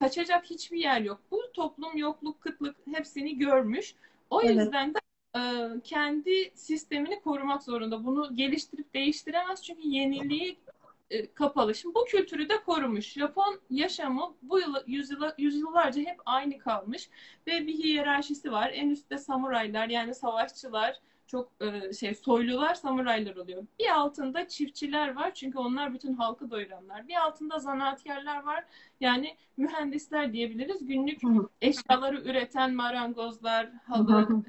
Kaçacak 0.00 0.44
hiçbir 0.44 0.78
yer 0.78 1.00
yok. 1.00 1.20
Bu 1.30 1.52
toplum 1.52 1.96
yokluk, 1.96 2.40
kıtlık 2.40 2.76
hepsini 2.92 3.38
görmüş. 3.38 3.94
O 4.30 4.42
Evet. 4.42 4.56
yüzden 4.56 4.94
de 4.94 4.98
kendi 5.84 6.50
sistemini 6.54 7.20
korumak 7.20 7.62
zorunda. 7.62 8.04
Bunu 8.04 8.36
geliştirip 8.36 8.94
değiştiremez 8.94 9.62
çünkü 9.62 9.88
yeniliği 9.88 10.58
e, 11.10 11.32
kapalı. 11.34 11.74
Şimdi 11.74 11.94
bu 11.94 12.04
kültürü 12.04 12.48
de 12.48 12.62
korumuş. 12.66 13.12
Japon 13.12 13.60
yaşamı 13.70 14.34
bu 14.42 14.60
yıl, 14.60 14.74
yüzyıla, 14.86 15.34
yüzyıllarca 15.38 16.02
hep 16.02 16.20
aynı 16.26 16.58
kalmış 16.58 17.10
ve 17.46 17.66
bir 17.66 17.74
hiyerarşisi 17.74 18.52
var. 18.52 18.70
En 18.74 18.90
üstte 18.90 19.18
samuraylar 19.18 19.88
yani 19.88 20.14
savaşçılar, 20.14 21.00
çok 21.26 21.52
e, 21.60 21.92
şey 21.92 22.14
soylular, 22.14 22.74
samuraylar 22.74 23.36
oluyor. 23.36 23.66
Bir 23.78 23.88
altında 23.88 24.48
çiftçiler 24.48 25.16
var 25.16 25.34
çünkü 25.34 25.58
onlar 25.58 25.94
bütün 25.94 26.14
halkı 26.14 26.50
doyuranlar. 26.50 27.08
Bir 27.08 27.14
altında 27.14 27.58
zanaatkarlar 27.58 28.42
var. 28.42 28.64
Yani 29.00 29.36
mühendisler 29.56 30.32
diyebiliriz. 30.32 30.86
Günlük 30.86 31.20
eşyaları 31.62 32.20
üreten 32.20 32.74
marangozlar, 32.74 33.70
halı 33.86 34.42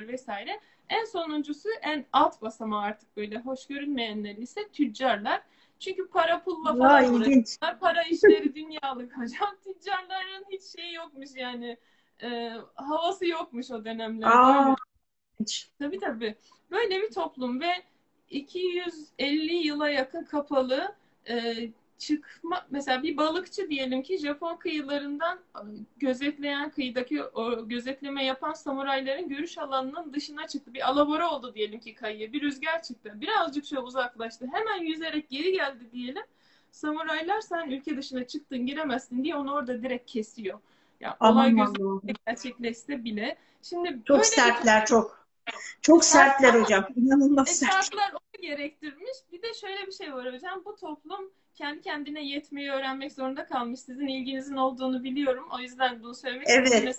vesaire. 0.00 0.60
En 0.88 1.04
sonuncusu 1.04 1.68
en 1.82 2.04
alt 2.12 2.42
basamağı 2.42 2.82
artık 2.82 3.16
böyle 3.16 3.38
hoş 3.38 3.66
görünmeyenler 3.66 4.36
ise 4.36 4.68
tüccarlar. 4.68 5.42
Çünkü 5.78 6.08
para 6.08 6.42
pulla 6.42 6.76
falan 6.76 7.14
uğraşıyorlar. 7.14 7.78
Para 7.80 8.02
işleri 8.02 8.54
dünyalık 8.54 9.18
hocam. 9.18 9.56
Tüccarların 9.64 10.44
hiç 10.50 10.62
şeyi 10.62 10.94
yokmuş 10.94 11.30
yani. 11.36 11.76
E, 12.22 12.52
havası 12.74 13.26
yokmuş 13.26 13.70
o 13.70 13.84
dönemlerde. 13.84 14.34
Tabii 15.78 15.98
tabii. 15.98 16.36
Böyle 16.70 17.02
bir 17.02 17.10
toplum 17.10 17.60
ve 17.60 17.72
250 18.30 19.54
yıla 19.54 19.88
yakın 19.88 20.24
kapalı 20.24 20.94
e, 21.28 21.54
çıkma 22.02 22.66
mesela 22.70 23.02
bir 23.02 23.16
balıkçı 23.16 23.70
diyelim 23.70 24.02
ki 24.02 24.18
Japon 24.18 24.56
kıyılarından 24.56 25.38
gözetleyen 25.96 26.70
kıyıdaki 26.70 27.22
o 27.22 27.68
gözetleme 27.68 28.24
yapan 28.24 28.52
samurayların 28.52 29.28
görüş 29.28 29.58
alanının 29.58 30.12
dışına 30.12 30.46
çıktı. 30.46 30.74
Bir 30.74 30.88
alabora 30.88 31.30
oldu 31.30 31.54
diyelim 31.54 31.80
ki 31.80 31.94
kayıya. 31.94 32.32
Bir 32.32 32.42
rüzgar 32.42 32.82
çıktı. 32.82 33.12
Birazcık 33.14 33.64
şöyle 33.64 33.82
uzaklaştı. 33.82 34.46
Hemen 34.52 34.84
yüzerek 34.84 35.30
geri 35.30 35.52
geldi 35.52 35.84
diyelim. 35.92 36.22
Samuraylar 36.70 37.40
sen 37.40 37.70
ülke 37.70 37.96
dışına 37.96 38.26
çıktın 38.26 38.66
giremezsin 38.66 39.24
diye 39.24 39.36
onu 39.36 39.52
orada 39.52 39.82
direkt 39.82 40.10
kesiyor. 40.10 40.58
Ya 41.00 41.16
yani 41.20 41.32
olay 41.32 41.50
gözü 41.50 42.14
gerçekleşse 42.26 43.04
bile. 43.04 43.36
Şimdi 43.62 44.02
çok 44.04 44.26
sertler 44.26 44.80
bir... 44.80 44.86
çok. 44.86 45.22
Çok 45.82 46.04
sertler 46.04 46.60
hocam. 46.60 46.86
İnanılmaz 46.96 47.48
e, 47.48 47.52
sert. 47.52 47.72
Şartlar 47.72 48.12
onu 48.12 48.42
gerektirmiş. 48.42 49.18
Bir 49.32 49.42
de 49.42 49.54
şöyle 49.54 49.86
bir 49.86 49.92
şey 49.92 50.14
var 50.14 50.34
hocam. 50.34 50.62
Bu 50.64 50.76
toplum 50.76 51.30
kendi 51.62 51.80
kendine 51.80 52.24
yetmeyi 52.24 52.70
öğrenmek 52.70 53.12
zorunda 53.12 53.46
kalmış. 53.46 53.80
Sizin 53.80 54.06
ilginizin 54.06 54.56
olduğunu 54.56 55.04
biliyorum. 55.04 55.48
O 55.54 55.58
yüzden 55.58 56.02
bunu 56.02 56.14
söylemek 56.14 56.46
evet. 56.50 56.66
istedim. 56.66 56.94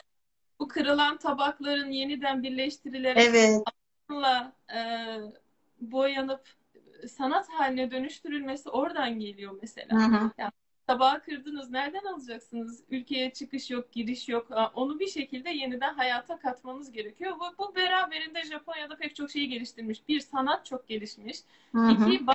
Bu 0.60 0.67
kırılan 0.67 1.17
tabakların 1.17 1.91
yeniden 1.91 2.43
birleştirilerek 2.43 3.27
evet. 3.29 3.62
e, 4.75 4.79
boyanıp 5.82 6.41
sanat 7.08 7.50
haline 7.50 7.91
dönüştürülmesi 7.91 8.70
oradan 8.70 9.20
geliyor 9.20 9.58
mesela. 9.62 9.96
Hı 9.96 10.17
hı. 10.17 10.32
Yani 10.38 10.51
tabağı 10.88 11.24
kırdınız 11.24 11.70
nereden 11.70 12.03
alacaksınız? 12.13 12.84
Ülkeye 12.89 13.34
çıkış 13.34 13.72
yok, 13.72 13.91
giriş 13.91 14.29
yok. 14.29 14.48
Onu 14.74 15.00
bir 15.00 15.08
şekilde 15.08 15.50
yeniden 15.50 15.93
hayata 15.93 16.39
katmanız 16.39 16.91
gerekiyor. 16.91 17.36
Bu, 17.39 17.58
bu 17.58 17.75
beraberinde 17.75 18.43
Japonya'da 18.43 18.98
pek 18.98 19.15
çok 19.15 19.32
şeyi 19.32 19.50
geliştirmiş. 19.50 20.08
Bir, 20.08 20.20
sanat 20.20 20.65
çok 20.65 20.88
gelişmiş. 20.88 21.38
Hı 21.72 21.77
hı. 21.82 22.10
İki, 22.10 22.27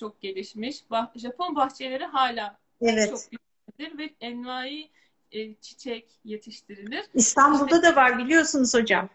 çok 0.00 0.20
gelişmiş. 0.20 0.90
Bah 0.90 1.06
Japon 1.14 1.56
bahçeleri 1.56 2.04
hala 2.04 2.58
evet. 2.80 3.10
çok 3.10 3.20
güzeldir 3.30 3.98
ve 3.98 4.14
envai 4.20 4.90
e, 5.32 5.54
çiçek 5.54 6.10
yetiştirilir. 6.24 7.04
İstanbul'da 7.14 7.76
işte, 7.76 7.82
da 7.82 7.96
var 7.96 8.18
biliyorsunuz 8.18 8.74
hocam. 8.74 9.08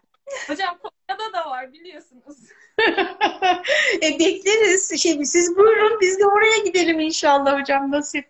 Hocam 0.47 0.77
Konya'da 0.77 1.33
da 1.33 1.49
var 1.49 1.73
biliyorsunuz. 1.73 2.37
e, 4.01 4.19
bekleriz. 4.19 5.01
Şey, 5.01 5.25
siz 5.25 5.57
buyurun 5.57 5.97
biz 6.01 6.19
de 6.19 6.25
oraya 6.25 6.57
gidelim 6.65 6.99
inşallah 6.99 7.61
hocam 7.61 7.91
nasip. 7.91 8.25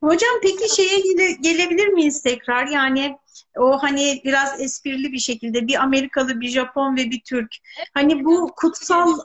Hocam 0.00 0.30
peki 0.42 0.74
şeye 0.76 1.00
gele, 1.00 1.32
gelebilir 1.32 1.88
miyiz 1.88 2.22
tekrar? 2.22 2.66
Yani 2.66 3.18
o 3.56 3.82
hani 3.82 4.20
biraz 4.24 4.60
esprili 4.60 5.12
bir 5.12 5.18
şekilde 5.18 5.66
bir 5.66 5.82
Amerikalı, 5.82 6.40
bir 6.40 6.48
Japon 6.48 6.96
ve 6.96 7.10
bir 7.10 7.20
Türk. 7.20 7.50
Hani 7.94 8.24
bu 8.24 8.52
kutsal 8.56 9.18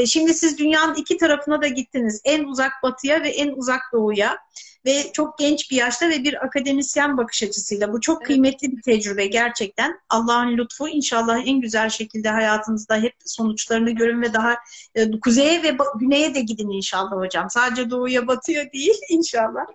e, 0.00 0.06
şimdi 0.06 0.34
siz 0.34 0.58
dünyanın 0.58 0.94
iki 0.94 1.16
tarafına 1.16 1.62
da 1.62 1.68
gittiniz. 1.68 2.20
En 2.24 2.44
uzak 2.44 2.72
batıya 2.82 3.22
ve 3.22 3.28
en 3.28 3.48
uzak 3.48 3.80
doğuya 3.92 4.38
ve 4.86 5.12
çok 5.12 5.38
genç 5.38 5.70
bir 5.70 5.76
yaşta 5.76 6.08
ve 6.08 6.24
bir 6.24 6.44
akademisyen 6.44 7.16
bakış 7.16 7.42
açısıyla. 7.42 7.92
Bu 7.92 8.00
çok 8.00 8.24
kıymetli 8.24 8.76
bir 8.76 8.82
tecrübe 8.82 9.26
gerçekten. 9.26 10.00
Allah'ın 10.10 10.56
lütfu 10.56 10.88
inşallah 10.88 11.46
en 11.46 11.60
güzel 11.60 11.88
şekilde 11.88 12.28
hayatınızda 12.28 12.96
hep 12.96 13.14
sonuçlarını 13.24 13.90
görün 13.90 14.22
ve 14.22 14.32
daha 14.34 14.56
e, 14.94 15.20
kuzeye 15.20 15.62
ve 15.62 15.76
güneye 16.00 16.34
de 16.34 16.40
gidin 16.40 16.70
inşallah 16.70 17.12
hocam. 17.12 17.50
Sadece 17.50 17.90
doğuya 17.90 18.26
batıya 18.26 18.72
değil 18.72 19.00
inşallah. 19.08 19.66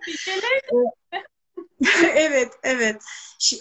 evet, 2.14 2.52
evet. 2.62 3.02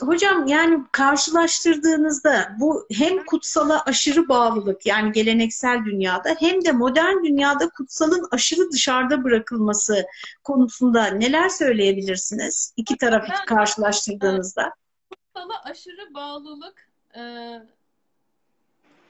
Hocam 0.01 0.47
yani 0.47 0.83
karşılaştırdığınızda 0.91 2.55
bu 2.59 2.87
hem 2.91 3.25
kutsala 3.25 3.83
aşırı 3.85 4.29
bağlılık 4.29 4.85
yani 4.85 5.11
geleneksel 5.11 5.85
dünyada 5.85 6.35
hem 6.39 6.65
de 6.65 6.71
modern 6.71 7.23
dünyada 7.23 7.69
kutsalın 7.69 8.27
aşırı 8.31 8.71
dışarıda 8.71 9.23
bırakılması 9.23 10.05
konusunda 10.43 11.05
neler 11.05 11.49
söyleyebilirsiniz? 11.49 12.73
İki 12.77 12.97
tarafı 12.97 13.31
ben, 13.31 13.45
karşılaştırdığınızda. 13.45 14.73
Kutsala 15.09 15.63
aşırı 15.63 16.13
bağlılık 16.13 16.89
e, 17.15 17.21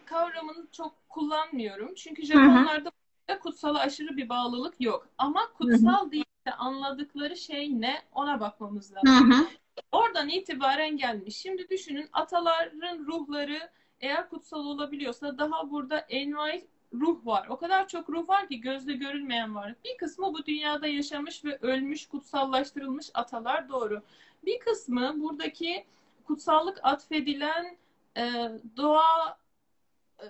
kavramını 0.05 0.67
çok 0.71 1.09
kullanmıyorum. 1.09 1.95
Çünkü 1.95 2.25
Japonlarda 2.25 2.91
Hı-hı. 3.29 3.39
kutsala 3.39 3.79
aşırı 3.79 4.17
bir 4.17 4.29
bağlılık 4.29 4.81
yok. 4.81 5.07
Ama 5.17 5.53
kutsal 5.53 6.03
Hı-hı. 6.03 6.11
değil 6.11 6.25
de 6.25 6.38
anladıkları 6.51 7.37
şey 7.37 7.81
ne 7.81 8.01
ona 8.11 8.39
bakmamız 8.39 8.93
lazım. 8.93 9.31
Hı-hı. 9.31 9.47
Oradan 9.91 10.29
itibaren 10.29 10.97
gelmiş. 10.97 11.37
Şimdi 11.37 11.69
düşünün 11.69 12.09
ataların 12.13 13.05
ruhları 13.05 13.69
eğer 14.01 14.29
kutsal 14.29 14.65
olabiliyorsa 14.65 15.37
daha 15.37 15.71
burada 15.71 15.97
envai 15.97 16.67
ruh 16.93 17.25
var. 17.25 17.47
O 17.49 17.57
kadar 17.57 17.87
çok 17.87 18.09
ruh 18.09 18.29
var 18.29 18.47
ki 18.47 18.61
gözle 18.61 18.93
görülmeyen 18.93 19.55
var. 19.55 19.75
Bir 19.85 19.97
kısmı 19.97 20.33
bu 20.33 20.45
dünyada 20.45 20.87
yaşamış 20.87 21.45
ve 21.45 21.57
ölmüş, 21.61 22.07
kutsallaştırılmış 22.07 23.09
atalar 23.13 23.69
doğru. 23.69 24.01
Bir 24.45 24.59
kısmı 24.59 25.21
buradaki 25.21 25.85
kutsallık 26.23 26.79
atfedilen 26.83 27.77
e, 28.17 28.51
doğa 28.77 29.37
e, 30.19 30.25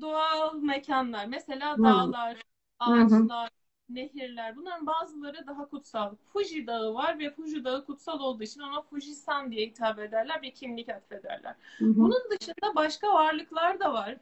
doğal 0.00 0.54
mekanlar. 0.54 1.26
Mesela 1.26 1.78
dağlar, 1.78 2.42
ağaçlar, 2.78 3.50
nehirler 3.94 4.56
bunların 4.56 4.86
bazıları 4.86 5.46
daha 5.46 5.68
kutsal. 5.68 6.14
Fuji 6.32 6.66
Dağı 6.66 6.94
var 6.94 7.18
ve 7.18 7.30
Fuji 7.30 7.64
Dağı 7.64 7.84
kutsal 7.84 8.20
olduğu 8.20 8.42
için 8.42 8.60
ona 8.60 8.82
Fujisan 8.82 9.50
diye 9.50 9.66
hitap 9.66 9.98
ederler 9.98 10.42
bir 10.42 10.50
kimlik 10.50 10.88
atfederler. 10.88 11.54
Hı 11.78 11.84
hı. 11.84 11.96
Bunun 11.96 12.30
dışında 12.30 12.74
başka 12.74 13.14
varlıklar 13.14 13.80
da 13.80 13.92
var. 13.92 14.16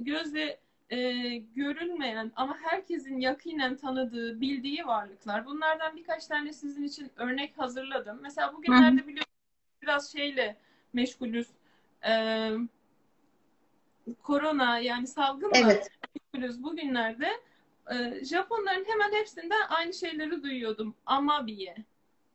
Gözle 0.00 0.60
e, 0.90 1.22
görülmeyen 1.36 2.32
ama 2.36 2.56
herkesin 2.62 3.20
yakinen 3.20 3.76
tanıdığı, 3.76 4.40
bildiği 4.40 4.86
varlıklar. 4.86 5.46
Bunlardan 5.46 5.96
birkaç 5.96 6.26
tane 6.26 6.52
sizin 6.52 6.82
için 6.82 7.10
örnek 7.16 7.58
hazırladım. 7.58 8.18
Mesela 8.22 8.52
bugünlerde 8.52 9.06
biliyorsunuz 9.06 9.30
biraz 9.82 10.12
şeyle 10.12 10.56
meşgulüz. 10.92 11.48
E, 12.06 12.50
korona 14.22 14.78
yani 14.78 15.06
salgınla 15.06 15.58
evet. 15.58 15.90
meşgulüz 16.34 16.62
bugünlerde 16.62 17.30
e, 17.90 18.24
Japonların 18.24 18.84
hemen 18.84 19.12
hepsinden 19.12 19.60
aynı 19.68 19.94
şeyleri 19.94 20.42
duyuyordum. 20.42 20.94
Amabiye. 21.06 21.76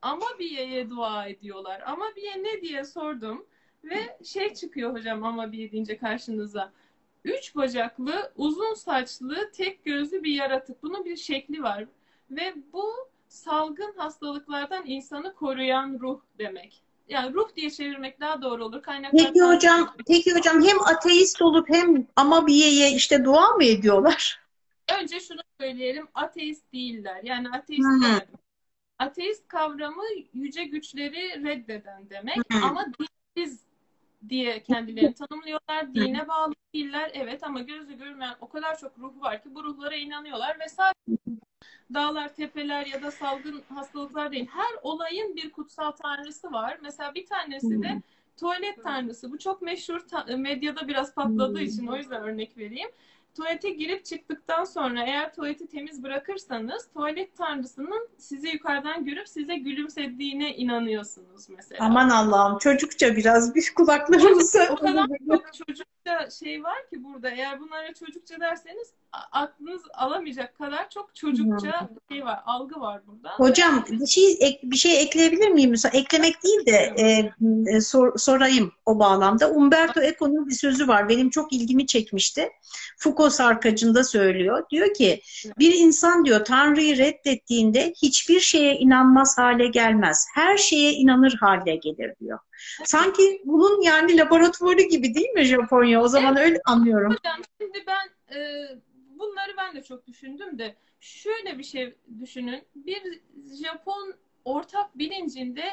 Amabiye'ye 0.02 0.90
dua 0.90 1.26
ediyorlar. 1.26 1.82
Amabiye 1.86 2.44
ne 2.44 2.62
diye 2.62 2.86
sordum. 2.86 3.46
Ve 3.84 4.18
şey 4.24 4.54
çıkıyor 4.54 4.94
hocam 4.94 5.24
Amabiye 5.24 5.72
deyince 5.72 5.98
karşınıza. 5.98 6.72
Üç 7.24 7.56
bacaklı, 7.56 8.32
uzun 8.36 8.74
saçlı, 8.74 9.52
tek 9.52 9.86
gözlü 9.86 10.24
bir 10.24 10.34
yaratık. 10.34 10.84
Bunun 10.84 11.06
bir 11.06 11.18
şekli 11.18 11.64
var. 11.64 11.86
Ve 12.32 12.54
bu 12.74 12.86
salgın 13.28 13.94
hastalıklardan 13.98 14.84
insanı 14.86 15.34
koruyan 15.34 16.00
ruh 16.02 16.20
demek. 16.38 16.82
Yani 17.10 17.34
ruh 17.34 17.56
diye 17.56 17.70
çevirmek 17.70 18.20
daha 18.20 18.42
doğru 18.42 18.66
olur. 18.66 18.82
Kaynaklar 18.82 19.26
peki 19.26 19.42
hocam, 19.42 19.96
peki 20.08 20.34
hocam 20.36 20.64
hem 20.64 20.80
ateist 20.80 21.42
olup 21.42 21.70
hem 21.70 22.08
Amabiye'ye 22.16 22.92
işte 22.92 23.26
dua 23.26 23.50
mı 23.50 23.64
ediyorlar? 23.64 24.45
Önce 25.02 25.20
şunu 25.20 25.42
söyleyelim. 25.60 26.08
Ateist 26.14 26.74
değiller. 26.74 27.24
Yani 27.24 27.50
ateist. 27.50 27.88
Ateist 29.00 29.48
kavramı 29.48 30.04
yüce 30.34 30.64
güçleri 30.64 31.44
reddeden 31.44 32.10
demek. 32.10 32.38
Hı-hı. 32.52 32.66
Ama 32.66 32.86
dinsiz 33.36 33.66
diye 34.30 34.64
kendilerini 34.64 35.14
tanımlıyorlar. 35.14 35.94
Dine 35.94 36.28
bağlı 36.28 36.54
değiller. 36.74 37.12
Evet 37.14 37.44
ama 37.44 37.62
gözü 37.62 37.98
görmeyen 37.98 38.36
o 38.42 38.50
kadar 38.50 38.80
çok 38.80 39.00
ruh 39.00 39.22
var 39.22 39.44
ki 39.44 39.56
bu 39.56 39.64
ruhlara 39.64 39.96
inanıyorlar 39.96 40.60
ve 40.60 40.70
sadece 40.70 41.18
dağlar, 41.94 42.36
tepeler 42.36 42.86
ya 42.86 43.04
da 43.04 43.12
salgın 43.12 43.64
hastalıklar 43.70 44.32
değil. 44.32 44.48
Her 44.52 44.80
olayın 44.82 45.36
bir 45.36 45.52
kutsal 45.52 45.92
tanrısı 45.92 46.52
var. 46.52 46.78
Mesela 46.82 47.16
bir 47.16 47.26
tanesi 47.26 47.84
de 47.84 48.02
tuvalet 48.38 48.84
tanrısı. 48.84 49.32
Bu 49.32 49.40
çok 49.40 49.62
meşhur 49.62 50.06
medyada 50.38 50.88
biraz 50.88 51.16
patladığı 51.16 51.62
için 51.62 51.88
o 51.88 51.98
yüzden 51.98 52.24
örnek 52.24 52.58
vereyim 52.58 52.90
tuvalete 53.36 53.70
girip 53.70 54.06
çıktıktan 54.06 54.64
sonra 54.64 55.04
eğer 55.04 55.34
tuvaleti 55.34 55.68
temiz 55.68 56.04
bırakırsanız 56.04 56.90
tuvalet 56.94 57.38
tanrısının 57.38 58.10
sizi 58.18 58.48
yukarıdan 58.48 59.06
görüp 59.06 59.30
size 59.30 59.56
gülümsediğine 59.56 60.56
inanıyorsunuz 60.56 61.50
mesela. 61.50 61.86
Aman 61.86 62.10
Allah'ım 62.10 62.58
çocukça 62.58 63.16
biraz 63.16 63.56
bir 63.56 63.74
kulaklarımızı. 63.76 64.68
o 64.72 64.76
kadar 64.76 65.08
çok 65.28 65.54
çocukça 65.54 66.30
şey 66.40 66.64
var 66.64 66.90
ki 66.90 67.04
burada 67.04 67.30
eğer 67.30 67.60
bunlara 67.60 67.94
çocukça 67.94 68.40
derseniz 68.40 68.94
aklınız 69.32 69.82
alamayacak 69.94 70.58
kadar 70.58 70.90
çok 70.90 71.16
çocukça 71.16 71.90
şey 72.12 72.26
var, 72.26 72.40
algı 72.46 72.80
var 72.80 73.02
burada. 73.08 73.30
Hocam 73.30 73.86
bir 73.90 74.08
şey 74.08 74.60
bir 74.64 74.76
şey 74.76 75.02
ekleyebilir 75.02 75.50
miyim? 75.50 75.74
Eklemek 75.94 76.44
değil 76.44 76.66
de 76.66 76.94
e, 76.98 77.32
e, 77.76 77.82
sor, 77.82 78.18
sorayım 78.18 78.72
o 78.86 79.00
bağlamda. 79.00 79.52
Umberto 79.52 80.02
Eco'nun 80.02 80.48
bir 80.48 80.54
sözü 80.54 80.88
var. 80.88 81.10
Benim 81.10 81.30
çok 81.30 81.54
ilgimi 81.54 81.86
çekmişti. 81.86 82.50
Foucault 82.98 83.34
sarkacında 83.34 84.04
söylüyor. 84.04 84.64
Diyor 84.70 84.94
ki 84.94 85.22
bir 85.60 85.74
insan 85.74 86.26
diyor 86.26 86.46
Tanrı'yı 86.46 86.98
reddettiğinde 86.98 87.94
hiçbir 88.02 88.40
şeye 88.40 88.76
inanmaz 88.76 89.38
hale 89.38 89.68
gelmez. 89.68 90.28
Her 90.36 90.58
şeye 90.58 90.94
inanır 90.94 91.38
hale 91.40 91.76
gelir 91.76 92.14
diyor. 92.20 92.40
Sanki 92.84 93.42
bunun 93.46 93.82
yani 93.82 94.18
laboratuvarı 94.18 94.82
gibi 94.82 95.16
değil 95.16 95.30
mi 95.30 95.44
Japonya? 95.44 96.02
O 96.02 96.08
zaman 96.08 96.38
evet. 96.38 96.48
öyle 96.48 96.60
anlıyorum. 96.66 97.12
Hocam 97.14 97.42
şimdi 97.62 97.84
ben 97.88 98.36
e, 98.36 98.40
bunları 99.46 99.58
ben 99.58 99.76
de 99.76 99.84
çok 99.84 100.08
düşündüm 100.08 100.60
de 100.60 100.76
şöyle 101.00 101.58
bir 101.58 101.64
şey 101.64 101.96
düşünün. 102.20 102.64
Bir 102.76 103.22
Japon 103.64 104.16
ortak 104.46 104.98
bilincinde 104.98 105.64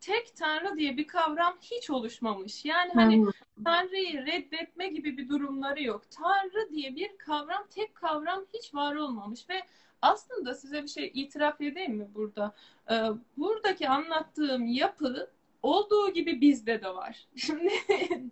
tek 0.00 0.36
tanrı 0.36 0.76
diye 0.76 0.96
bir 0.96 1.06
kavram 1.06 1.58
hiç 1.60 1.90
oluşmamış. 1.90 2.64
Yani 2.64 2.90
hani 2.94 3.16
hmm. 3.16 3.30
tanrıyı 3.64 4.26
reddetme 4.26 4.88
gibi 4.88 5.18
bir 5.18 5.28
durumları 5.28 5.82
yok. 5.82 6.02
Tanrı 6.10 6.70
diye 6.70 6.96
bir 6.96 7.18
kavram, 7.18 7.66
tek 7.70 7.94
kavram 7.94 8.44
hiç 8.54 8.74
var 8.74 8.94
olmamış 8.94 9.48
ve 9.48 9.62
aslında 10.02 10.54
size 10.54 10.82
bir 10.82 10.88
şey 10.88 11.10
itiraf 11.14 11.60
edeyim 11.60 11.94
mi 11.94 12.08
burada? 12.14 12.54
Ee, 12.90 12.94
buradaki 13.36 13.88
anlattığım 13.88 14.66
yapı 14.66 15.30
olduğu 15.62 16.12
gibi 16.12 16.40
bizde 16.40 16.82
de 16.82 16.88
var. 16.88 17.26
Şimdi 17.36 17.70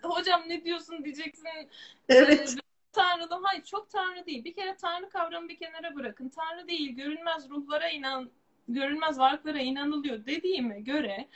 hocam 0.02 0.42
ne 0.46 0.64
diyorsun 0.64 1.04
diyeceksin. 1.04 1.48
Evet. 2.08 2.56
Tanrılı. 2.92 3.40
Hayır 3.42 3.64
çok 3.64 3.90
tanrı 3.90 4.26
değil. 4.26 4.44
Bir 4.44 4.55
kere 4.55 4.76
tanrı 4.76 5.09
kavramı 5.11 5.48
bir 5.48 5.57
kenara 5.59 5.94
bırakın. 5.94 6.29
Tanrı 6.29 6.68
değil, 6.68 6.90
görünmez 6.96 7.50
ruhlara 7.50 7.88
inan, 7.88 8.31
görünmez 8.68 9.18
varlıklara 9.18 9.59
inanılıyor 9.61 10.26
dediğime 10.26 10.81
göre 10.81 11.29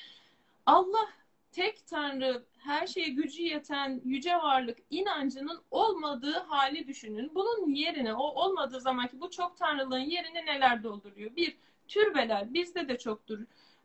Allah 0.67 1.09
tek 1.53 1.87
tanrı, 1.87 2.45
her 2.59 2.87
şeye 2.87 3.09
gücü 3.09 3.43
yeten 3.43 4.01
yüce 4.05 4.37
varlık 4.37 4.79
inancının 4.91 5.63
olmadığı 5.71 6.39
hali 6.39 6.87
düşünün. 6.87 7.35
Bunun 7.35 7.75
yerine, 7.75 8.15
o 8.15 8.23
olmadığı 8.23 8.81
zamanki 8.81 9.21
bu 9.21 9.31
çok 9.31 9.57
tanrılığın 9.57 9.99
yerine 9.99 10.47
neler 10.47 10.83
dolduruyor? 10.83 11.37
Bir, 11.37 11.57
türbeler 11.89 12.55
bizde 12.55 12.89
de 12.89 12.99
çoktur. 12.99 13.41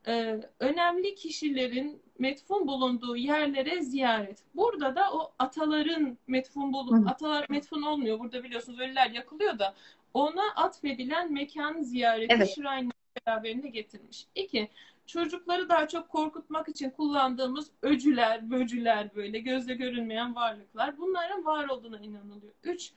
Ee, 0.07 0.39
önemli 0.59 1.15
kişilerin 1.15 2.01
metfun 2.19 2.67
bulunduğu 2.67 3.17
yerlere 3.17 3.81
ziyaret. 3.81 4.43
Burada 4.55 4.95
da 4.95 5.13
o 5.13 5.31
ataların 5.39 6.17
metfun 6.27 6.73
bulun, 6.73 7.05
atalar 7.05 7.45
metfun 7.49 7.81
olmuyor. 7.81 8.19
Burada 8.19 8.43
biliyorsunuz 8.43 8.79
ölüler 8.79 9.11
yakılıyor 9.11 9.59
da 9.59 9.75
ona 10.13 10.43
atfedilen 10.55 11.33
mekan 11.33 11.81
ziyareti 11.81 12.33
evet. 12.33 12.55
Şirayn 12.55 12.91
beraberinde 13.27 13.67
getirmiş. 13.67 14.25
İki, 14.35 14.69
çocukları 15.05 15.69
daha 15.69 15.87
çok 15.87 16.09
korkutmak 16.09 16.69
için 16.69 16.89
kullandığımız 16.89 17.71
öcüler, 17.81 18.51
böcüler 18.51 19.15
böyle 19.15 19.39
gözle 19.39 19.73
görünmeyen 19.73 20.35
varlıklar. 20.35 20.97
Bunların 20.97 21.45
var 21.45 21.69
olduğuna 21.69 21.99
inanılıyor. 21.99 22.53
Üç, 22.63 22.91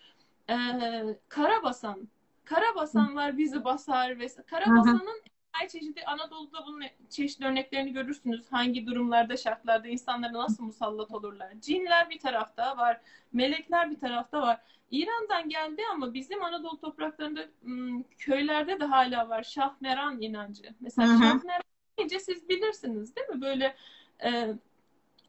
e, 0.51 0.57
karabasan. 1.29 2.09
Karabasanlar 2.45 3.38
bizi 3.38 3.65
basar 3.65 4.19
ve 4.19 4.27
karabasanın 4.47 5.23
her 5.53 5.69
çeşidi 5.69 6.05
Anadolu'da 6.05 6.67
bunun 6.67 6.83
çeşitli 7.11 7.47
örneklerini 7.47 7.93
görürsünüz. 7.93 8.53
Hangi 8.53 8.87
durumlarda, 8.87 9.37
şartlarda 9.37 9.88
insanlara 9.88 10.33
nasıl 10.33 10.65
musallat 10.65 11.11
olurlar. 11.11 11.53
Cinler 11.61 12.11
bir 12.11 12.19
tarafta 12.19 12.77
var, 12.77 13.01
melekler 13.33 13.91
bir 13.91 14.01
tarafta 14.01 14.43
var. 14.43 14.61
İran'dan 14.91 15.49
geldi 15.49 15.83
ama 15.93 16.15
bizim 16.15 16.43
Anadolu 16.43 16.81
topraklarında 16.81 17.45
köylerde 18.19 18.81
de 18.81 18.85
hala 18.85 19.29
var. 19.29 19.43
Şahmeran 19.43 20.21
inancı. 20.21 20.75
Mesela. 20.81 21.09
Şahmeran 21.09 21.62
deyince 21.99 22.21
siz 22.21 22.49
bilirsiniz 22.49 23.17
değil 23.17 23.29
mi? 23.29 23.41
Böyle 23.41 23.77
e, 24.25 24.55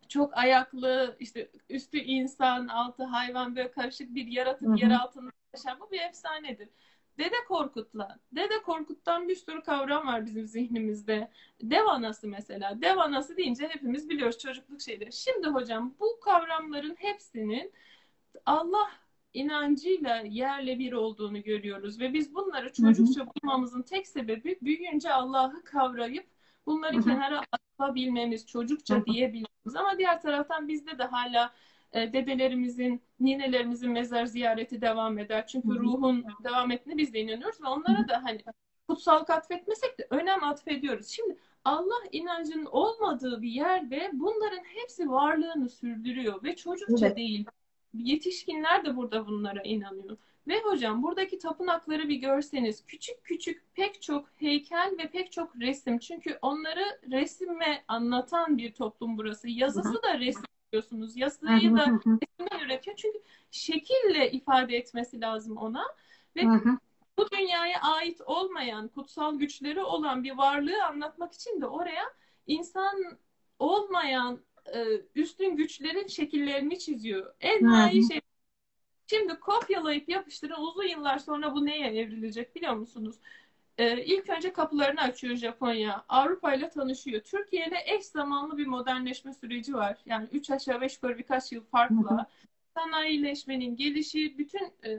çok 0.08 0.38
ayaklı, 0.38 1.18
işte 1.20 1.52
üstü 1.70 1.98
insan, 1.98 2.68
altı 2.68 3.04
hayvan 3.04 3.56
böyle 3.56 3.72
karışık 3.72 4.16
bir 4.16 4.28
yaratık 4.28 4.68
hı 4.68 4.72
hı. 4.72 4.78
yer 4.78 4.92
altında 4.92 5.32
yaşayan 5.54 5.80
bu 5.80 5.92
bir 5.92 6.02
efsanedir. 6.02 6.70
Dede 7.17 7.36
Korkut'la. 7.47 8.19
Dede 8.32 8.62
Korkut'tan 8.65 9.28
bir 9.28 9.36
sürü 9.36 9.62
kavram 9.62 10.08
var 10.08 10.26
bizim 10.26 10.47
zihnimizde. 10.47 11.32
Dev 11.62 11.86
anası 11.86 12.28
mesela. 12.28 12.82
Dev 12.82 12.97
anası 12.97 13.38
deyince 13.38 13.67
hepimiz 13.67 14.10
biliyoruz 14.10 14.38
çocukluk 14.38 14.82
şeyleri. 14.82 15.12
Şimdi 15.12 15.47
hocam 15.47 15.95
bu 15.99 16.19
kavramların 16.19 16.95
hepsinin 16.99 17.71
Allah 18.45 18.91
inancıyla 19.34 20.15
yerle 20.15 20.80
bir 20.80 20.93
olduğunu 20.93 21.43
görüyoruz 21.43 21.99
ve 21.99 22.13
biz 22.13 22.36
bunları 22.36 22.73
çocukça 22.73 23.28
bulmamızın 23.28 23.82
tek 23.82 24.08
sebebi 24.08 24.58
büyüyünce 24.62 25.13
Allah'ı 25.13 25.63
kavrayıp 25.63 26.28
bunları 26.65 27.02
kenara 27.02 27.41
atabilmemiz, 27.80 28.47
çocukça 28.47 29.06
diyebilmemiz. 29.06 29.76
Ama 29.76 29.97
diğer 29.97 30.21
taraftan 30.21 30.67
bizde 30.67 30.97
de 30.97 31.04
hala 31.04 31.54
dedelerimizin, 31.94 33.02
ninelerimizin 33.20 33.92
mezar 33.92 34.26
ziyareti 34.26 34.82
devam 34.82 35.20
eder. 35.20 35.48
Çünkü 35.48 35.70
ruhun 35.70 36.26
devam 36.44 36.72
ettiğine 36.72 36.98
biz 36.98 37.14
de 37.14 37.20
inanıyoruz 37.20 37.62
ve 37.62 37.68
onlara 37.68 38.08
da 38.08 38.24
hani 38.24 38.44
kutsal 38.88 39.26
atfetmesek 39.28 40.00
de 40.00 40.08
önem 40.10 40.44
atfediyoruz. 40.44 41.08
Şimdi 41.08 41.38
Allah 41.66 42.04
inancının 42.12 42.66
olmadığı 42.66 43.42
bir 43.42 43.52
yerde 43.52 44.10
bunların 44.14 44.64
hepsi 44.64 45.10
varlığını 45.10 45.70
sürdürüyor 45.70 46.44
ve 46.44 46.56
çocukça 46.56 47.06
evet. 47.06 47.18
değil. 47.18 47.46
Yetişkinler 47.94 48.86
de 48.86 48.96
burada 48.96 49.28
bunlara 49.28 49.62
inanıyor. 49.64 50.18
Ve 50.48 50.62
hocam 50.62 51.04
buradaki 51.04 51.38
tapınakları 51.38 52.10
bir 52.10 52.16
görseniz 52.16 52.86
küçük 52.86 53.24
küçük 53.24 53.76
pek 53.76 54.02
çok 54.02 54.30
heykel 54.36 54.96
ve 55.00 55.10
pek 55.10 55.32
çok 55.32 55.56
resim. 55.56 56.00
Çünkü 56.00 56.38
onları 56.42 57.00
resime 57.12 57.84
anlatan 57.88 58.58
bir 58.58 58.74
toplum 58.74 59.18
burası. 59.18 59.50
Yazısı 59.50 60.04
da 60.04 60.20
resim 60.20 60.44
yapıyorsunuz. 60.74 61.18
Yazıyı 61.18 61.78
da 61.78 61.86
resimden 61.86 62.66
üretiyor. 62.66 62.96
Çünkü 62.98 63.20
şekille 63.52 64.32
ifade 64.32 64.78
etmesi 64.78 65.22
lazım 65.22 65.58
ona. 65.58 65.84
Ve 66.36 66.42
bu 67.18 67.32
dünyaya 67.32 67.82
ait 67.82 68.22
olmayan, 68.26 68.88
kutsal 68.88 69.40
güçleri 69.40 69.84
olan 69.84 70.24
bir 70.24 70.32
varlığı 70.32 70.86
anlatmak 70.86 71.34
için 71.34 71.62
de 71.62 71.68
oraya 71.68 72.04
insan 72.48 73.18
olmayan 73.60 74.40
e, 74.74 74.86
üstün 75.16 75.56
güçlerin 75.56 76.08
şekillerini 76.08 76.80
çiziyor. 76.80 77.34
En 77.42 77.90
iyi 77.92 78.08
şey. 78.08 78.22
Şimdi 79.08 79.40
kopyalayıp 79.40 80.10
yapıştırın 80.10 80.62
uzun 80.62 80.84
yıllar 80.84 81.20
sonra 81.20 81.56
bu 81.56 81.66
neye 81.66 81.88
evrilecek 81.88 82.56
biliyor 82.56 82.74
musunuz? 82.74 83.16
Ee, 83.78 84.04
ilk 84.06 84.30
önce 84.30 84.54
kapılarını 84.54 85.02
açıyor 85.02 85.36
Japonya. 85.36 86.06
Avrupa 86.10 86.54
ile 86.54 86.70
tanışıyor. 86.70 87.22
Türkiye 87.22 87.68
ile 87.68 87.78
eş 87.86 88.06
zamanlı 88.06 88.58
bir 88.58 88.68
modernleşme 88.68 89.34
süreci 89.34 89.74
var. 89.74 89.98
Yani 90.06 90.28
üç 90.32 90.50
aşağı 90.50 90.82
beş 90.82 90.96
yukarı 90.96 91.18
birkaç 91.18 91.52
yıl 91.52 91.64
farkla. 91.64 92.30
Sanayileşmenin 92.78 93.76
gelişi, 93.76 94.38
bütün 94.38 94.74
e, 94.84 94.98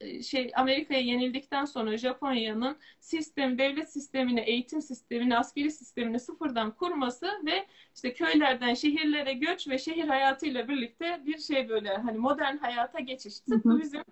e, 0.00 0.22
şey 0.22 0.52
Amerika'ya 0.54 1.00
yenildikten 1.00 1.64
sonra 1.64 1.96
Japonya'nın 1.96 2.76
sistem, 3.00 3.58
devlet 3.58 3.92
sistemini, 3.92 4.40
eğitim 4.40 4.82
sistemini, 4.82 5.38
askeri 5.38 5.70
sistemini 5.70 6.20
sıfırdan 6.20 6.70
kurması 6.70 7.26
ve 7.46 7.66
işte 7.94 8.14
köylerden 8.14 8.74
şehirlere 8.74 9.32
göç 9.32 9.68
ve 9.68 9.78
şehir 9.78 10.08
hayatıyla 10.08 10.68
birlikte 10.68 11.22
bir 11.26 11.38
şey 11.38 11.68
böyle 11.68 11.96
hani 11.96 12.18
modern 12.18 12.56
hayata 12.56 13.00
geçiş. 13.00 13.40
Tıpkı 13.40 13.78
bizim 13.80 14.02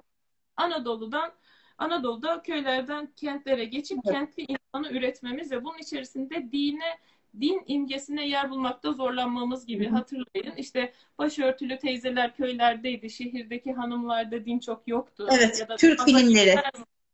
Anadolu'dan 0.56 1.32
Anadolu'da 1.78 2.42
köylerden 2.42 3.08
kentlere 3.16 3.64
geçip 3.64 3.98
evet. 4.04 4.14
kentli 4.14 4.46
insanı 4.48 4.92
üretmemiz 4.92 5.52
ve 5.52 5.64
bunun 5.64 5.78
içerisinde 5.78 6.52
dine 6.52 6.98
din 7.40 7.62
imgesine 7.66 8.28
yer 8.28 8.50
bulmakta 8.50 8.92
zorlanmamız 8.92 9.66
gibi 9.66 9.88
hatırlayın. 9.88 10.56
İşte 10.56 10.92
başörtülü 11.18 11.78
teyzeler 11.78 12.36
köylerdeydi. 12.36 13.10
Şehirdeki 13.10 13.72
hanımlarda 13.72 14.44
din 14.44 14.58
çok 14.58 14.88
yoktu. 14.88 15.28
Evet. 15.30 15.60
Ya 15.60 15.68
da 15.68 15.76
Türk 15.76 16.00
filmleri. 16.00 16.54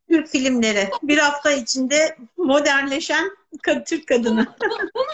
Türk 0.08 0.28
filmleri. 0.28 0.88
Bir 1.02 1.18
hafta 1.18 1.52
içinde 1.52 2.16
modernleşen 2.36 3.30
Türk 3.86 4.08
kadını. 4.08 4.46
Bunu, 4.94 5.06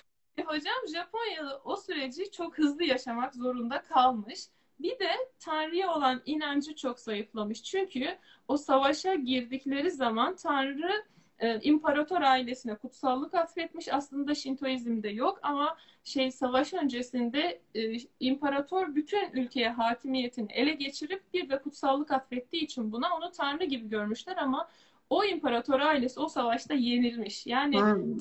hocam 0.46 0.88
Japonya 0.94 1.60
o 1.64 1.76
süreci 1.76 2.30
çok 2.30 2.58
hızlı 2.58 2.84
yaşamak 2.84 3.34
zorunda 3.34 3.82
kalmış. 3.82 4.38
Bir 4.80 4.98
de 4.98 5.10
Tanrı'ya 5.38 5.94
olan 5.94 6.22
inancı 6.26 6.76
çok 6.76 7.00
zayıflamış. 7.00 7.62
Çünkü 7.62 8.18
o 8.48 8.56
savaşa 8.56 9.14
girdikleri 9.14 9.90
zaman 9.90 10.36
Tanrı 10.36 11.04
e, 11.38 11.60
imparator 11.60 12.20
ailesine 12.20 12.74
kutsallık 12.74 13.34
atfetmiş. 13.34 13.92
Aslında 13.92 14.34
Şintoizm'de 14.34 15.08
yok 15.08 15.38
ama 15.42 15.76
şey 16.04 16.30
savaş 16.30 16.74
öncesinde 16.74 17.60
e, 17.74 17.96
imparator 18.20 18.94
bütün 18.94 19.32
ülkeye 19.32 19.70
hakimiyetini 19.70 20.52
ele 20.52 20.72
geçirip 20.72 21.34
bir 21.34 21.48
de 21.48 21.62
kutsallık 21.62 22.10
atfettiği 22.10 22.62
için 22.62 22.92
buna 22.92 23.16
onu 23.16 23.30
tanrı 23.30 23.64
gibi 23.64 23.88
görmüşler 23.88 24.36
ama 24.36 24.68
o 25.10 25.24
imparator 25.24 25.80
ailesi 25.80 26.20
o 26.20 26.28
savaşta 26.28 26.74
yenilmiş. 26.74 27.46
Yani 27.46 27.80
hmm. 27.80 28.18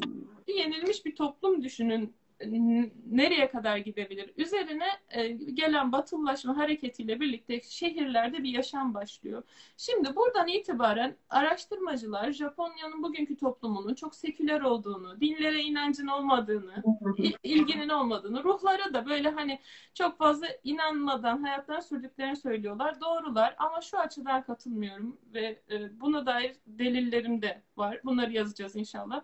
yenilmiş 0.47 1.05
bir 1.05 1.15
toplum 1.15 1.63
düşünün 1.63 2.13
nereye 3.11 3.51
kadar 3.51 3.77
gidebilir? 3.77 4.33
Üzerine 4.37 4.87
e, 5.09 5.27
gelen 5.27 5.91
batılılaşma 5.91 6.57
hareketiyle 6.57 7.19
birlikte 7.19 7.61
şehirlerde 7.61 8.43
bir 8.43 8.49
yaşam 8.49 8.93
başlıyor. 8.93 9.43
Şimdi 9.77 10.15
buradan 10.15 10.47
itibaren 10.47 11.15
araştırmacılar 11.29 12.31
Japonya'nın 12.31 13.03
bugünkü 13.03 13.37
toplumunun 13.37 13.93
çok 13.93 14.15
seküler 14.15 14.61
olduğunu, 14.61 15.21
dinlere 15.21 15.61
inancın 15.61 16.07
olmadığını, 16.07 16.83
ilginin 17.43 17.89
olmadığını, 17.89 18.43
ruhlara 18.43 18.93
da 18.93 19.05
böyle 19.05 19.29
hani 19.29 19.59
çok 19.93 20.17
fazla 20.17 20.47
inanmadan 20.63 21.41
hayatlarını 21.43 21.83
sürdüklerini 21.83 22.35
söylüyorlar. 22.35 23.01
Doğrular 23.01 23.55
ama 23.57 23.81
şu 23.81 23.99
açıdan 23.99 24.43
katılmıyorum 24.43 25.17
ve 25.33 25.61
e, 25.71 26.01
buna 26.01 26.25
dair 26.25 26.55
delillerim 26.67 27.41
de 27.41 27.61
var. 27.77 28.01
Bunları 28.03 28.31
yazacağız 28.31 28.75
inşallah. 28.75 29.21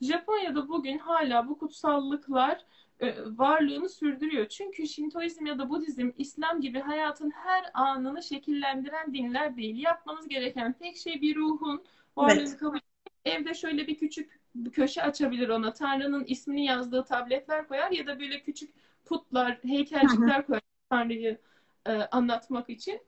Japonya'da 0.00 0.68
bugün 0.68 0.98
hala 0.98 1.48
bu 1.48 1.58
kutsallıklar 1.58 2.64
e, 3.00 3.16
varlığını 3.26 3.88
sürdürüyor. 3.88 4.48
Çünkü 4.48 4.86
Şintoizm 4.86 5.46
ya 5.46 5.58
da 5.58 5.70
Budizm, 5.70 6.10
İslam 6.18 6.60
gibi 6.60 6.80
hayatın 6.80 7.30
her 7.30 7.70
anını 7.74 8.22
şekillendiren 8.22 9.14
dinler 9.14 9.56
değil. 9.56 9.82
Yapmanız 9.82 10.28
gereken 10.28 10.72
tek 10.72 10.96
şey 10.96 11.20
bir 11.20 11.36
ruhun 11.36 11.84
varlığını 12.16 12.40
evet. 12.40 12.56
kabul 12.56 12.78
Evde 13.24 13.54
şöyle 13.54 13.86
bir 13.86 13.98
küçük 13.98 14.40
bir 14.54 14.70
köşe 14.70 15.02
açabilir 15.02 15.48
ona. 15.48 15.72
Tanrı'nın 15.72 16.24
ismini 16.24 16.64
yazdığı 16.64 17.04
tabletler 17.04 17.68
koyar 17.68 17.90
ya 17.90 18.06
da 18.06 18.20
böyle 18.20 18.42
küçük 18.42 18.70
putlar, 19.04 19.58
heykelcikler 19.62 20.46
koyar 20.46 20.62
Tanrı'yı 20.90 21.38
e, 21.86 21.92
anlatmak 21.92 22.70
için. 22.70 23.00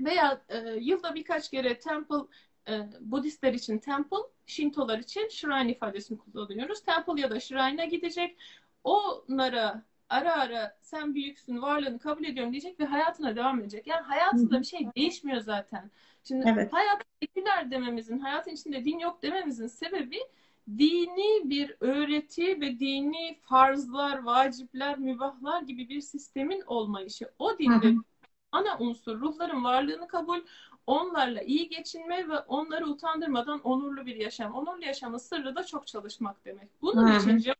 Veya 0.00 0.42
e, 0.48 0.58
yılda 0.80 1.14
birkaç 1.14 1.50
kere 1.50 1.78
temple 1.78 2.16
e, 2.68 2.88
Budistler 3.00 3.54
için 3.54 3.78
temple, 3.78 4.16
Shintolar 4.46 4.98
için 4.98 5.28
shrine 5.28 5.70
ifadesini 5.70 6.18
kullanıyoruz. 6.18 6.82
Temple 6.82 7.20
ya 7.20 7.30
da 7.30 7.40
shrine'a 7.40 7.84
gidecek. 7.84 8.36
Onlara 8.84 9.84
ara 10.08 10.32
ara 10.36 10.78
sen 10.80 11.14
büyüksün, 11.14 11.62
varlığını 11.62 11.98
kabul 11.98 12.24
ediyorum 12.24 12.52
diyecek 12.52 12.80
ve 12.80 12.84
hayatına 12.84 13.36
devam 13.36 13.60
edecek. 13.60 13.86
Yani 13.86 14.02
hayatında 14.02 14.60
bir 14.60 14.66
şey 14.66 14.88
değişmiyor 14.96 15.40
zaten. 15.40 15.90
Şimdi 16.24 16.44
evet. 16.48 16.72
hayat 16.72 17.02
seküler 17.22 17.70
dememizin, 17.70 18.18
hayatın 18.18 18.50
içinde 18.50 18.84
din 18.84 18.98
yok 18.98 19.22
dememizin 19.22 19.66
sebebi 19.66 20.18
dini 20.68 21.50
bir 21.50 21.76
öğreti 21.80 22.60
ve 22.60 22.78
dini 22.78 23.38
farzlar, 23.42 24.22
vacipler, 24.22 24.98
mübahlar 24.98 25.62
gibi 25.62 25.88
bir 25.88 26.00
sistemin 26.00 26.62
olmayışı. 26.66 27.30
O 27.38 27.58
dinde 27.58 27.94
ana 28.52 28.78
unsur 28.78 29.20
ruhların 29.20 29.64
varlığını 29.64 30.08
kabul, 30.08 30.40
onlarla 30.90 31.42
iyi 31.42 31.68
geçinme 31.68 32.28
ve 32.28 32.38
onları 32.38 32.86
utandırmadan 32.86 33.60
onurlu 33.60 34.06
bir 34.06 34.16
yaşam. 34.16 34.54
Onurlu 34.54 34.84
yaşamın 34.84 35.18
sırrı 35.18 35.56
da 35.56 35.64
çok 35.64 35.86
çalışmak 35.86 36.44
demek. 36.44 36.68
Bunun 36.82 37.06
Hı-hı. 37.06 37.36
için 37.36 37.52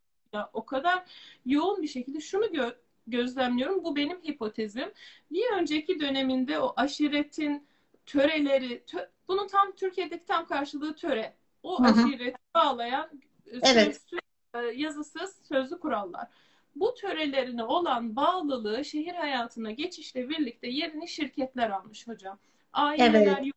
o 0.52 0.64
kadar 0.66 1.04
yoğun 1.46 1.82
bir 1.82 1.88
şekilde 1.88 2.20
şunu 2.20 2.44
gö- 2.44 2.74
gözlemliyorum. 3.06 3.84
Bu 3.84 3.96
benim 3.96 4.22
hipotezim. 4.22 4.92
Bir 5.30 5.52
önceki 5.52 6.00
döneminde 6.00 6.58
o 6.58 6.72
aşiretin 6.76 7.66
töreleri, 8.06 8.82
tö- 8.86 9.08
bunun 9.28 9.46
tam 9.46 9.72
Türkiye'deki 9.72 10.24
tam 10.24 10.46
karşılığı 10.46 10.94
töre. 10.94 11.34
O 11.62 11.84
Hı-hı. 11.84 11.88
aşireti 11.90 12.38
bağlayan 12.54 13.10
e, 13.46 13.58
evet. 13.62 13.94
sözsüz, 13.94 14.18
e, 14.54 14.58
yazısız 14.58 15.36
sözlü 15.48 15.80
kurallar. 15.80 16.28
Bu 16.76 16.94
törelerine 16.94 17.64
olan 17.64 18.16
bağlılığı 18.16 18.84
şehir 18.84 19.14
hayatına 19.14 19.70
geçişle 19.70 20.28
birlikte 20.28 20.68
yerini 20.68 21.08
şirketler 21.08 21.70
almış 21.70 22.08
hocam. 22.08 22.38
Aileler 22.72 23.38
evet. 23.42 23.52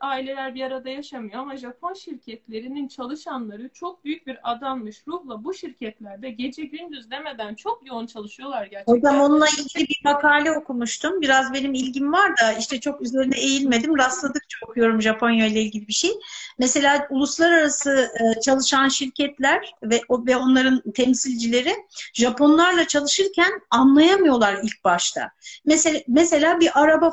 aileler 0.00 0.54
bir 0.54 0.62
arada 0.62 0.88
yaşamıyor 0.88 1.34
ama 1.34 1.56
Japon 1.56 1.94
şirketlerinin 1.94 2.88
çalışanları 2.88 3.68
çok 3.68 4.04
büyük 4.04 4.26
bir 4.26 4.52
adanmış 4.52 5.02
ruhla 5.08 5.44
bu 5.44 5.54
şirketlerde 5.54 6.30
gece 6.30 6.64
gündüz 6.64 7.10
demeden 7.10 7.54
çok 7.54 7.86
yoğun 7.86 8.06
çalışıyorlar 8.06 8.66
gerçekten. 8.66 8.92
Hocam 8.92 9.20
onunla 9.20 9.46
ilgili 9.48 9.88
bir 9.88 10.00
makale 10.04 10.52
okumuştum. 10.52 11.20
Biraz 11.20 11.52
benim 11.52 11.74
ilgim 11.74 12.12
var 12.12 12.32
da 12.42 12.52
işte 12.52 12.80
çok 12.80 13.02
üzerine 13.02 13.38
eğilmedim. 13.38 13.98
Rastladıkça 13.98 14.58
okuyorum 14.68 15.02
Japonya 15.02 15.46
ile 15.46 15.62
ilgili 15.62 15.88
bir 15.88 15.92
şey. 15.92 16.10
Mesela 16.58 17.06
uluslararası 17.10 17.90
e, 17.90 18.40
çalışan 18.40 18.88
şirketler 18.88 19.74
ve 19.82 20.00
ve 20.10 20.36
onların 20.36 20.82
temsilcileri 20.94 21.74
Japonlarla 22.14 22.86
çalışırken 22.86 23.60
anlayamıyorlar 23.70 24.58
ilk 24.62 24.84
başta. 24.84 25.30
Mesela 25.64 26.00
mesela 26.08 26.60
bir 26.60 26.82
araba 26.82 27.10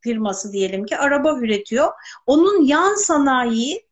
firması 0.00 0.52
diyelim 0.52 0.86
ki 0.86 0.96
araba 0.96 1.38
üretiyor. 1.38 1.92
Onun 2.26 2.64
yan 2.66 2.94
sanayi 2.94 3.87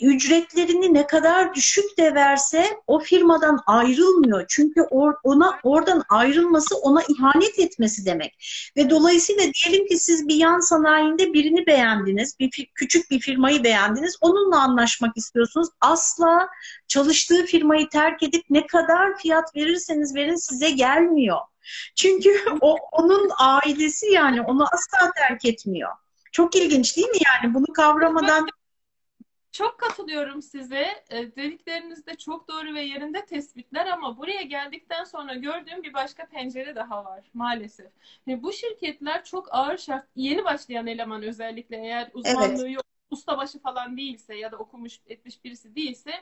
ücretlerini 0.00 0.94
ne 0.94 1.06
kadar 1.06 1.54
düşük 1.54 1.98
de 1.98 2.14
verse 2.14 2.66
o 2.86 2.98
firmadan 2.98 3.58
ayrılmıyor. 3.66 4.44
Çünkü 4.48 4.80
or, 4.80 5.14
ona 5.22 5.58
oradan 5.62 6.02
ayrılması 6.08 6.76
ona 6.76 7.02
ihanet 7.08 7.58
etmesi 7.58 8.06
demek. 8.06 8.34
Ve 8.76 8.90
dolayısıyla 8.90 9.42
diyelim 9.42 9.86
ki 9.86 9.98
siz 9.98 10.28
bir 10.28 10.34
yan 10.34 10.60
sanayinde 10.60 11.32
birini 11.32 11.66
beğendiniz, 11.66 12.38
bir 12.40 12.50
küçük 12.74 13.10
bir 13.10 13.20
firmayı 13.20 13.64
beğendiniz, 13.64 14.16
onunla 14.20 14.60
anlaşmak 14.60 15.16
istiyorsunuz. 15.16 15.68
Asla 15.80 16.48
çalıştığı 16.88 17.46
firmayı 17.46 17.88
terk 17.88 18.22
edip 18.22 18.44
ne 18.50 18.66
kadar 18.66 19.18
fiyat 19.18 19.56
verirseniz 19.56 20.14
verin 20.14 20.36
size 20.36 20.70
gelmiyor. 20.70 21.38
Çünkü 21.96 22.44
o 22.60 22.76
onun 22.92 23.30
ailesi 23.38 24.06
yani 24.06 24.42
onu 24.42 24.64
asla 24.64 25.12
terk 25.16 25.44
etmiyor. 25.44 25.90
Çok 26.32 26.56
ilginç 26.56 26.96
değil 26.96 27.08
mi 27.08 27.18
yani 27.26 27.54
bunu 27.54 27.66
kavramadan 27.66 28.46
çok 29.56 29.78
katılıyorum 29.78 30.42
size. 30.42 31.04
E, 31.10 31.36
dediklerinizde 31.36 32.14
çok 32.14 32.48
doğru 32.48 32.74
ve 32.74 32.82
yerinde 32.82 33.24
tespitler 33.24 33.86
ama 33.86 34.18
buraya 34.18 34.42
geldikten 34.42 35.04
sonra 35.04 35.34
gördüğüm 35.34 35.82
bir 35.82 35.94
başka 35.94 36.26
pencere 36.26 36.76
daha 36.76 37.04
var 37.04 37.24
maalesef. 37.34 37.92
Ve 38.26 38.42
bu 38.42 38.52
şirketler 38.52 39.24
çok 39.24 39.54
ağır 39.54 39.78
şart, 39.78 40.06
yeni 40.16 40.44
başlayan 40.44 40.86
eleman 40.86 41.22
özellikle 41.22 41.76
eğer 41.76 42.10
uzmanlığı 42.14 42.66
evet. 42.66 42.74
yok, 42.74 42.84
ustabaşı 43.10 43.58
falan 43.58 43.96
değilse 43.96 44.34
ya 44.34 44.52
da 44.52 44.56
okumuş 44.56 45.00
etmiş 45.06 45.44
birisi 45.44 45.76
değilse 45.76 46.12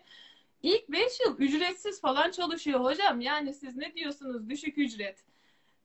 ilk 0.62 0.88
5 0.88 1.20
yıl 1.27 1.38
ücretsiz 1.38 2.01
falan 2.01 2.31
çalışıyor 2.31 2.81
hocam. 2.81 3.20
Yani 3.20 3.55
siz 3.55 3.77
ne 3.77 3.94
diyorsunuz 3.94 4.49
düşük 4.49 4.79
ücret? 4.79 5.34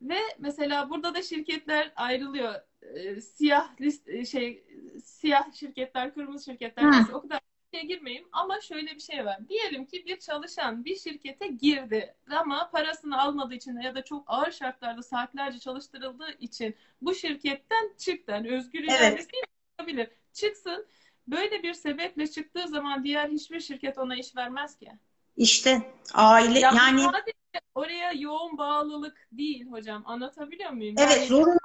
Ve 0.02 0.20
mesela 0.38 0.90
burada 0.90 1.14
da 1.14 1.22
şirketler 1.22 1.94
ayrılıyor. 1.96 2.56
E, 2.82 3.22
siyah 3.22 3.82
list 3.82 4.10
e, 4.10 4.26
şey 4.26 4.64
siyah 5.04 5.54
şirketler, 5.54 6.14
kırmızı 6.14 6.46
şirketler 6.46 6.92
neyse 6.92 7.16
o 7.16 7.22
kadar 7.22 7.40
şeye 7.74 7.84
girmeyeyim 7.84 8.28
ama 8.32 8.62
şöyle 8.62 8.96
bir 8.96 9.00
şey 9.00 9.26
var. 9.26 9.50
Diyelim 9.50 9.86
ki 9.86 10.06
bir 10.06 10.20
çalışan 10.20 10.86
bir 10.86 10.96
şirkete 10.96 11.48
girdi 11.48 12.16
ama 12.30 12.70
parasını 12.72 13.22
almadığı 13.22 13.54
için 13.54 13.80
ya 13.80 13.96
da 13.96 14.04
çok 14.04 14.24
ağır 14.28 14.52
şartlarda 14.52 15.04
saatlerce 15.04 15.60
çalıştırıldığı 15.60 16.32
için 16.40 16.76
bu 17.02 17.16
şirketten 17.16 17.94
çıktı. 17.98 18.32
Yani 18.32 18.52
özgür 18.52 18.84
iradesi 18.84 19.28
evet. 19.34 19.46
olabilir. 19.80 20.10
Çıksın. 20.34 20.86
Böyle 21.28 21.64
bir 21.64 21.74
sebeple 21.74 22.28
çıktığı 22.28 22.68
zaman 22.68 23.04
diğer 23.04 23.30
hiçbir 23.30 23.60
şirket 23.60 23.98
ona 23.98 24.16
iş 24.16 24.36
vermez 24.36 24.78
ki. 24.78 24.92
İşte 25.40 25.92
aile 26.14 26.60
ya 26.60 26.72
yani 26.76 27.02
sadece 27.02 27.34
oraya 27.76 28.12
yoğun 28.12 28.58
bağlılık 28.58 29.28
değil 29.32 29.66
hocam. 29.72 30.04
Anlatabiliyor 30.06 30.72
muyum? 30.72 30.96
Evet 31.00 31.18
yani, 31.18 31.28
zorunlu. 31.28 31.60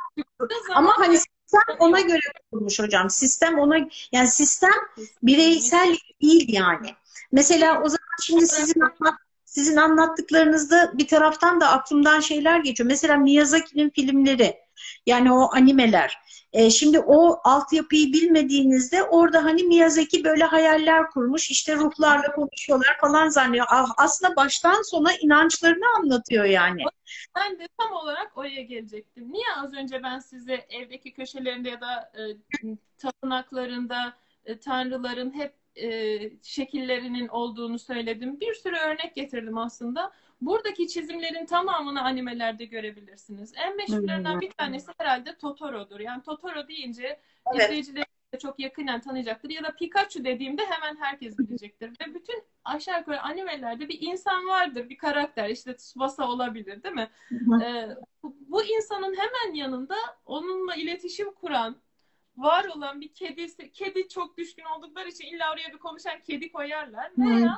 Ama 0.75 0.93
hani 0.99 1.19
sistem 1.19 1.77
ona 1.79 2.01
göre 2.01 2.21
kurulmuş 2.51 2.79
hocam. 2.79 3.11
Sistem 3.11 3.59
ona 3.59 3.77
yani 4.13 4.29
sistem 4.29 4.73
bireysel 5.23 5.97
değil 6.23 6.53
yani. 6.53 6.95
Mesela 7.33 7.83
o 7.83 7.89
zaman 7.89 8.17
şimdi 8.23 8.47
sizin 8.47 8.81
anlat, 8.81 9.15
sizin 9.45 9.77
anlattıklarınızda 9.77 10.93
bir 10.99 11.09
taraftan 11.09 11.61
da 11.61 11.69
aklımdan 11.69 12.21
şeyler 12.21 12.61
geçiyor. 12.61 12.87
Mesela 12.87 13.17
Miyazaki'nin 13.17 13.91
filmleri 13.91 14.57
yani 15.07 15.33
o 15.33 15.55
animeler. 15.55 16.24
E, 16.55 16.71
şimdi 16.71 17.01
o 17.01 17.41
altyapıyı 17.45 18.13
bilmediğinizde 18.13 19.03
orada 19.03 19.45
hani 19.45 19.63
Miyazaki 19.63 20.25
böyle 20.25 20.45
hayaller 20.45 21.11
kurmuş. 21.11 21.51
işte 21.51 21.77
ruhlarla 21.77 22.33
konuşuyorlar 22.33 22.97
falan 23.01 23.29
zannediyor. 23.29 23.67
Aslında 23.97 24.37
baştan 24.37 24.83
sona 24.83 25.13
inançlarını 25.21 25.85
anlatıyor 25.99 26.45
yani. 26.45 26.83
Ben 27.37 27.59
de 27.59 27.69
tam 27.79 27.93
olarak 27.93 28.39
oraya 28.39 28.63
gelecektim. 28.63 29.33
Niye 29.33 29.45
az 29.57 29.75
önce 29.75 30.03
ben 30.03 30.19
size 30.19 30.67
evdeki 30.71 31.13
köşelerinde 31.13 31.71
ya 31.71 31.81
da 31.81 32.13
e, 32.19 32.23
tapınaklarında 32.99 34.15
e, 34.45 34.59
tanrıların 34.59 35.35
hep 35.35 35.55
e, 35.77 36.21
şekillerinin 36.43 37.29
olduğunu 37.29 37.79
söyledim. 37.79 38.41
Bir 38.41 38.55
sürü 38.55 38.77
örnek 38.77 39.15
getirdim 39.15 39.59
aslında. 39.59 40.13
Buradaki 40.47 40.89
çizimlerin 40.89 41.47
tamamını 41.47 42.03
animelerde 42.03 42.65
görebilirsiniz. 42.65 43.53
En 43.57 43.77
meşhurlarından 43.77 44.41
bir 44.41 44.51
tanesi 44.51 44.93
herhalde 44.99 45.37
Totoro'dur. 45.37 46.01
Yani 46.01 46.23
Totoro 46.23 46.69
deyince 46.69 47.21
evet. 47.55 47.65
izleyicilerin 47.65 48.05
çok 48.41 48.61
yakından 48.61 49.01
tanıyacaktır. 49.01 49.51
Ya 49.51 49.65
da 49.65 49.77
Pikachu 49.77 50.25
dediğimde 50.25 50.63
hemen 50.67 50.97
herkes 50.97 51.39
bilecektir. 51.39 51.91
Ve 51.91 52.15
bütün 52.15 52.43
aşağı 52.65 52.99
yukarı 52.99 53.23
animelerde 53.23 53.89
bir 53.89 53.99
insan 54.01 54.47
vardır, 54.47 54.89
bir 54.89 54.99
karakter. 54.99 55.49
İşte 55.49 55.77
Tsubasa 55.77 56.29
olabilir 56.29 56.83
değil 56.83 56.95
mi? 56.95 57.11
Ee, 57.65 57.89
bu, 58.23 58.37
bu 58.41 58.65
insanın 58.65 59.15
hemen 59.15 59.55
yanında 59.55 59.97
onunla 60.27 60.75
iletişim 60.75 61.33
kuran, 61.33 61.77
var 62.37 62.65
olan 62.77 63.01
bir 63.01 63.15
kedisi, 63.15 63.73
kedi 63.73 64.09
çok 64.09 64.39
düşkün 64.39 64.65
oldukları 64.65 65.09
için 65.09 65.27
illa 65.27 65.53
oraya 65.53 65.73
bir 65.73 65.79
konuşan 65.79 66.21
kedi 66.21 66.53
koyarlar. 66.53 67.11
Veya 67.19 67.57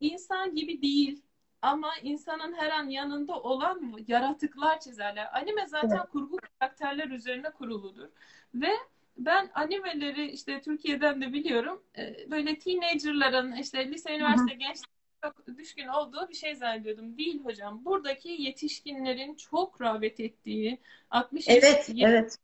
insan 0.00 0.54
gibi 0.54 0.82
değil 0.82 1.25
ama 1.62 1.90
insanın 2.02 2.52
her 2.52 2.70
an 2.70 2.88
yanında 2.88 3.40
olan 3.40 3.96
yaratıklar 4.08 4.80
çizerler. 4.80 5.28
Anime 5.32 5.66
zaten 5.66 5.96
evet. 5.96 6.10
kurgu 6.12 6.36
karakterler 6.36 7.08
üzerine 7.08 7.50
kuruludur. 7.50 8.08
Ve 8.54 8.70
ben 9.18 9.50
animeleri 9.54 10.30
işte 10.30 10.60
Türkiye'den 10.60 11.20
de 11.20 11.32
biliyorum. 11.32 11.82
E, 11.98 12.30
böyle 12.30 12.58
teenagerların 12.58 13.52
işte 13.52 13.88
lise, 13.88 14.14
üniversite, 14.14 14.54
gençlik 14.54 14.90
çok 15.22 15.58
düşkün 15.58 15.86
olduğu 15.88 16.28
bir 16.28 16.34
şey 16.34 16.54
zannediyordum. 16.54 17.18
Değil 17.18 17.44
hocam. 17.44 17.84
Buradaki 17.84 18.28
yetişkinlerin 18.28 19.34
çok 19.34 19.80
rağbet 19.80 20.20
ettiği 20.20 20.78
60 21.10 21.48
evet, 21.48 21.90
evet. 21.98 22.38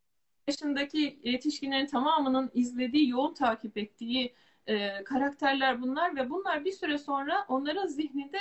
yaşındaki 0.49 1.21
yetişkinlerin 1.23 1.87
tamamının 1.87 2.51
izlediği, 2.55 3.09
yoğun 3.09 3.35
takip 3.35 3.77
ettiği 3.79 4.35
e, 4.67 5.05
karakterler 5.05 5.83
bunlar 5.83 6.17
ve 6.17 6.31
bunlar 6.31 6.65
bir 6.65 6.73
süre 6.73 6.99
sonra 6.99 7.45
onların 7.49 7.87
zihninde 7.87 8.39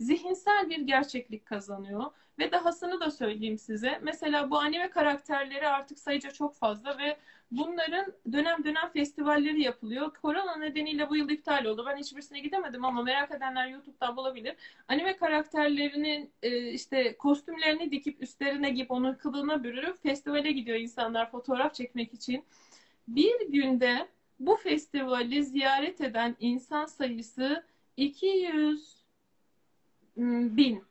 zihinsel 0.00 0.70
bir 0.70 0.80
gerçeklik 0.80 1.46
kazanıyor. 1.46 2.04
Ve 2.38 2.52
dahasını 2.52 3.00
da 3.00 3.10
söyleyeyim 3.10 3.58
size. 3.58 3.98
Mesela 4.02 4.50
bu 4.50 4.58
anime 4.58 4.90
karakterleri 4.90 5.68
artık 5.68 5.98
sayıca 5.98 6.30
çok 6.30 6.54
fazla 6.54 6.98
ve 6.98 7.16
bunların 7.50 8.12
dönem 8.32 8.64
dönem 8.64 8.88
festivalleri 8.92 9.62
yapılıyor. 9.62 10.14
Korona 10.22 10.56
nedeniyle 10.56 11.10
bu 11.10 11.16
yıl 11.16 11.30
iptal 11.30 11.64
oldu. 11.64 11.84
Ben 11.86 11.96
hiçbirisine 11.96 12.40
gidemedim 12.40 12.84
ama 12.84 13.02
merak 13.02 13.30
edenler 13.30 13.68
YouTube'dan 13.68 14.16
bulabilir. 14.16 14.56
Anime 14.88 15.16
karakterlerinin 15.16 16.30
e, 16.42 16.70
işte 16.70 17.16
kostümlerini 17.16 17.90
dikip 17.92 18.22
üstlerine 18.22 18.70
giyip 18.70 18.90
onu 18.90 19.18
kılığına 19.18 19.64
bürürüp 19.64 20.02
festivale 20.02 20.52
gidiyor 20.52 20.78
insanlar 20.78 21.30
fotoğraf 21.30 21.74
çekmek 21.74 22.14
için. 22.14 22.44
Bir 23.08 23.48
günde 23.48 24.08
bu 24.40 24.56
festivali 24.56 25.44
ziyaret 25.44 26.00
eden 26.00 26.36
insan 26.40 26.86
sayısı 26.86 27.64
200 27.96 29.03
bin. 30.16 30.84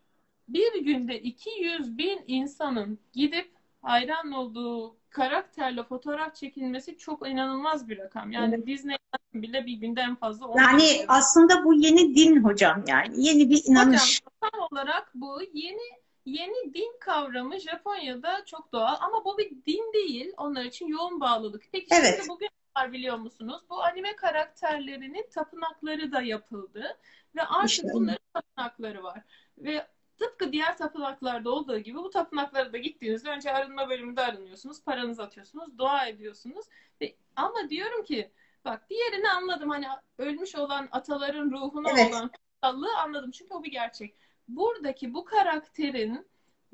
Bir 0.47 0.85
günde 0.85 1.21
200 1.21 1.97
bin 1.97 2.23
insanın 2.27 2.99
gidip 3.13 3.51
hayran 3.81 4.31
olduğu 4.31 4.95
karakterle 5.09 5.83
fotoğraf 5.83 6.35
çekilmesi 6.35 6.97
çok 6.97 7.27
inanılmaz 7.27 7.89
bir 7.89 7.97
rakam. 7.97 8.31
Yani 8.31 8.55
evet. 8.55 8.67
Disney 8.67 8.97
bile 9.33 9.65
bir 9.65 9.73
günde 9.73 10.01
en 10.01 10.15
fazla 10.15 10.47
Yani 10.57 10.93
gibi. 10.93 11.05
aslında 11.07 11.65
bu 11.65 11.73
yeni 11.73 12.15
din 12.15 12.43
hocam 12.43 12.83
yani. 12.87 13.27
Yeni 13.27 13.49
bir 13.49 13.63
inanış. 13.65 14.21
Hocam 14.21 14.51
tam 14.51 14.67
olarak 14.71 15.11
bu 15.15 15.41
yeni 15.53 16.03
yeni 16.25 16.73
din 16.73 16.97
kavramı 16.99 17.59
Japonya'da 17.59 18.45
çok 18.45 18.71
doğal 18.71 18.95
ama 19.01 19.25
bu 19.25 19.37
bir 19.37 19.49
din 19.65 19.93
değil. 19.93 20.33
Onlar 20.37 20.63
için 20.63 20.87
yoğun 20.87 21.19
bağlılık. 21.19 21.63
Peki 21.71 21.87
evet. 21.91 22.15
şimdi 22.17 22.29
bugün 22.29 22.49
var 22.77 22.91
biliyor 22.93 23.17
musunuz? 23.17 23.61
Bu 23.69 23.83
anime 23.83 24.15
karakterlerinin 24.15 25.27
tapınakları 25.33 26.11
da 26.11 26.21
yapıldı. 26.21 26.97
Ve 27.35 27.41
artık 27.41 27.69
işte. 27.69 27.87
bunların 27.93 28.19
tapınakları 28.33 29.03
var. 29.03 29.21
Ve 29.57 29.87
tıpkı 30.17 30.51
diğer 30.51 30.77
tapınaklarda 30.77 31.49
olduğu 31.51 31.77
gibi 31.77 31.97
bu 31.97 32.09
tapınaklara 32.09 32.73
da 32.73 32.77
gittiğinizde 32.77 33.29
önce 33.29 33.53
arınma 33.53 33.89
bölümünde 33.89 34.21
arınıyorsunuz. 34.21 34.83
Paranızı 34.83 35.23
atıyorsunuz. 35.23 35.77
Dua 35.77 36.07
ediyorsunuz. 36.07 36.65
Ve, 37.01 37.15
ama 37.35 37.69
diyorum 37.69 38.03
ki 38.03 38.31
bak 38.65 38.89
diğerini 38.89 39.29
anladım. 39.29 39.69
Hani 39.69 39.87
ölmüş 40.17 40.55
olan 40.55 40.87
ataların 40.91 41.51
ruhuna 41.51 41.89
evet. 41.91 42.13
olan 42.13 42.31
kutsallığı 42.31 42.97
anladım. 42.97 43.31
Çünkü 43.31 43.53
o 43.53 43.63
bir 43.63 43.71
gerçek. 43.71 44.15
Buradaki 44.47 45.13
bu 45.13 45.25
karakterin 45.25 46.25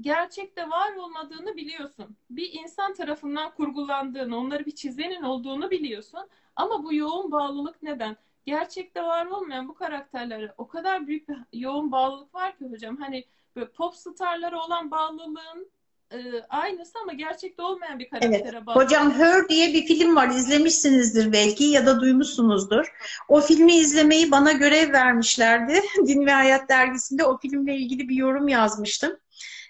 gerçekte 0.01 0.69
var 0.69 0.95
olmadığını 0.95 1.57
biliyorsun. 1.57 2.17
Bir 2.29 2.53
insan 2.53 2.93
tarafından 2.93 3.51
kurgulandığını, 3.51 4.37
onları 4.37 4.65
bir 4.65 4.75
çizenin 4.75 5.23
olduğunu 5.23 5.71
biliyorsun. 5.71 6.29
Ama 6.55 6.83
bu 6.83 6.93
yoğun 6.93 7.31
bağlılık 7.31 7.83
neden? 7.83 8.17
Gerçekte 8.45 9.03
var 9.03 9.25
olmayan 9.25 9.67
bu 9.67 9.73
karakterlere 9.73 10.53
o 10.57 10.67
kadar 10.67 11.07
büyük 11.07 11.29
bir 11.29 11.37
yoğun 11.53 11.91
bağlılık 11.91 12.35
var 12.35 12.57
ki 12.57 12.65
hocam. 12.65 12.97
Hani 12.97 13.25
böyle 13.55 13.71
pop 13.71 13.95
starlara 13.95 14.65
olan 14.65 14.91
bağlılığın 14.91 15.71
e, 16.11 16.17
aynısı 16.49 16.99
ama 17.03 17.13
gerçekte 17.13 17.61
olmayan 17.61 17.99
bir 17.99 18.09
karaktere 18.09 18.57
evet. 18.57 18.65
bağlı. 18.65 18.83
Hocam 18.83 19.11
Her 19.11 19.49
diye 19.49 19.73
bir 19.73 19.85
film 19.85 20.15
var. 20.15 20.29
izlemişsinizdir 20.29 21.33
belki 21.33 21.63
ya 21.63 21.85
da 21.85 22.01
duymuşsunuzdur. 22.01 22.93
O 23.27 23.41
filmi 23.41 23.75
izlemeyi 23.75 24.31
bana 24.31 24.51
görev 24.51 24.93
vermişlerdi. 24.93 25.81
Din 26.07 26.25
ve 26.25 26.31
Hayat 26.31 26.69
dergisinde 26.69 27.25
o 27.25 27.37
filmle 27.37 27.75
ilgili 27.75 28.09
bir 28.09 28.15
yorum 28.15 28.47
yazmıştım. 28.47 29.17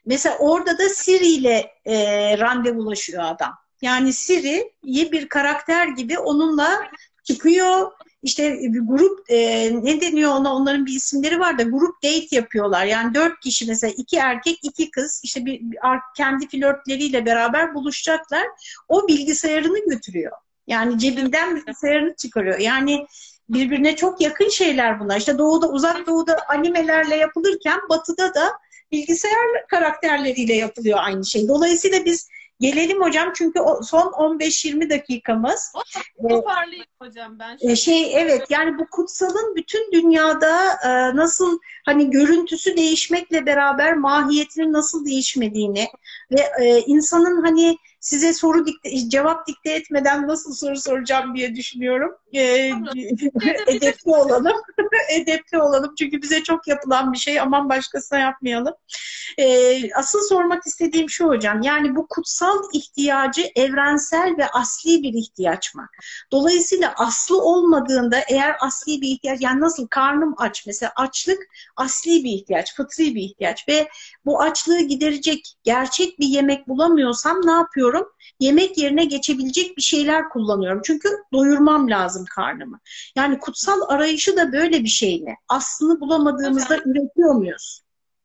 Mesela 0.05 0.37
orada 0.37 0.77
da 0.77 0.89
Siri 0.89 1.27
ile 1.27 1.71
e, 1.85 2.37
randevulaşıyor 2.37 3.23
adam. 3.23 3.53
Yani 3.81 4.13
Siri 4.13 4.73
bir 4.83 5.29
karakter 5.29 5.87
gibi 5.87 6.19
onunla 6.19 6.91
çıkıyor. 7.23 7.91
İşte 8.23 8.59
bir 8.61 8.79
grup 8.79 9.31
e, 9.31 9.69
ne 9.83 10.01
deniyor 10.01 10.31
ona 10.31 10.55
onların 10.55 10.85
bir 10.85 10.93
isimleri 10.93 11.39
var 11.39 11.57
da 11.57 11.63
grup 11.63 12.03
date 12.03 12.35
yapıyorlar. 12.35 12.85
Yani 12.85 13.13
dört 13.13 13.39
kişi 13.39 13.65
mesela 13.65 13.93
iki 13.97 14.17
erkek 14.17 14.59
iki 14.63 14.91
kız 14.91 15.21
işte 15.23 15.45
bir, 15.45 15.59
bir 15.59 15.77
kendi 16.17 16.47
flörtleriyle 16.47 17.25
beraber 17.25 17.73
buluşacaklar. 17.73 18.47
O 18.87 19.07
bilgisayarını 19.07 19.89
götürüyor. 19.89 20.31
Yani 20.67 20.99
cebinden 20.99 21.55
bilgisayarını 21.55 22.15
çıkarıyor. 22.15 22.59
Yani 22.59 23.07
birbirine 23.49 23.95
çok 23.95 24.21
yakın 24.21 24.49
şeyler 24.49 24.99
bunlar. 24.99 25.17
İşte 25.17 25.37
doğuda 25.37 25.69
uzak 25.69 26.07
doğuda 26.07 26.37
animelerle 26.49 27.15
yapılırken 27.15 27.79
batıda 27.89 28.33
da 28.33 28.51
bilgisayar 28.91 29.67
karakterleriyle 29.69 30.53
yapılıyor 30.53 30.99
aynı 31.01 31.25
şey. 31.25 31.47
Dolayısıyla 31.47 32.05
biz 32.05 32.29
gelelim 32.59 33.01
hocam 33.01 33.31
çünkü 33.35 33.59
o 33.59 33.83
son 33.83 34.07
15-20 34.07 34.89
dakikamız. 34.89 35.73
Toparlayayım 36.29 36.85
e, 37.01 37.05
hocam 37.05 37.39
ben. 37.39 37.57
Şöyle. 37.57 37.75
Şey 37.75 38.21
evet 38.21 38.45
yani 38.49 38.77
bu 38.79 38.87
kutsalın 38.89 39.55
bütün 39.55 39.91
dünyada 39.91 40.71
e, 40.85 41.15
nasıl 41.15 41.59
hani 41.85 42.09
görüntüsü 42.09 42.77
değişmekle 42.77 43.45
beraber 43.45 43.93
mahiyetinin 43.93 44.73
nasıl 44.73 45.05
değişmediğini 45.05 45.87
ve 46.31 46.41
e, 46.61 46.79
insanın 46.79 47.45
hani 47.45 47.77
size 47.99 48.33
soru 48.33 48.65
dikte, 48.65 49.09
cevap 49.09 49.47
dikte 49.47 49.71
etmeden 49.71 50.27
nasıl 50.27 50.53
soru 50.53 50.77
soracağım 50.77 51.35
diye 51.35 51.55
düşünüyorum. 51.55 52.11
Ee, 52.33 52.39
edepli 53.67 54.11
olalım. 54.11 54.57
edepli 55.11 55.61
olalım. 55.61 55.95
Çünkü 55.99 56.21
bize 56.21 56.43
çok 56.43 56.67
yapılan 56.67 57.13
bir 57.13 57.17
şey. 57.17 57.39
Aman 57.39 57.69
başkasına 57.69 58.19
yapmayalım. 58.19 58.73
Ee, 59.37 59.93
asıl 59.93 60.19
sormak 60.29 60.67
istediğim 60.67 61.09
şu 61.09 61.27
hocam. 61.27 61.61
Yani 61.61 61.95
bu 61.95 62.07
kutsal 62.07 62.57
ihtiyacı 62.73 63.51
evrensel 63.55 64.35
ve 64.37 64.47
asli 64.47 65.03
bir 65.03 65.13
ihtiyaç 65.13 65.75
mı? 65.75 65.87
Dolayısıyla 66.31 66.93
aslı 66.97 67.41
olmadığında 67.41 68.19
eğer 68.29 68.55
asli 68.59 69.01
bir 69.01 69.07
ihtiyaç 69.07 69.41
yani 69.41 69.61
nasıl 69.61 69.87
karnım 69.87 70.35
aç 70.37 70.65
mesela 70.67 70.91
açlık 70.95 71.39
asli 71.75 72.23
bir 72.23 72.31
ihtiyaç, 72.31 72.75
fıtri 72.75 73.15
bir 73.15 73.21
ihtiyaç 73.21 73.67
ve 73.67 73.89
bu 74.25 74.41
açlığı 74.41 74.81
giderecek 74.81 75.55
gerçek 75.63 76.19
bir 76.19 76.27
yemek 76.27 76.67
bulamıyorsam 76.67 77.41
ne 77.45 77.51
yapıyorum? 77.51 77.88
Yemek 78.39 78.77
yerine 78.77 79.05
geçebilecek 79.05 79.77
bir 79.77 79.81
şeyler 79.81 80.29
kullanıyorum. 80.29 80.81
Çünkü 80.85 81.09
doyurmam 81.33 81.89
lazım 81.89 82.25
karnımı. 82.35 82.79
Yani 83.15 83.39
kutsal 83.39 83.81
arayışı 83.87 84.37
da 84.37 84.51
böyle 84.51 84.83
bir 84.83 84.89
şey 84.89 85.21
mi? 85.21 85.35
Aslını 85.47 85.99
bulamadığımızda 85.99 86.75
Hocam, 86.75 86.91
üretiyor 86.91 87.33
muyuz? 87.33 87.81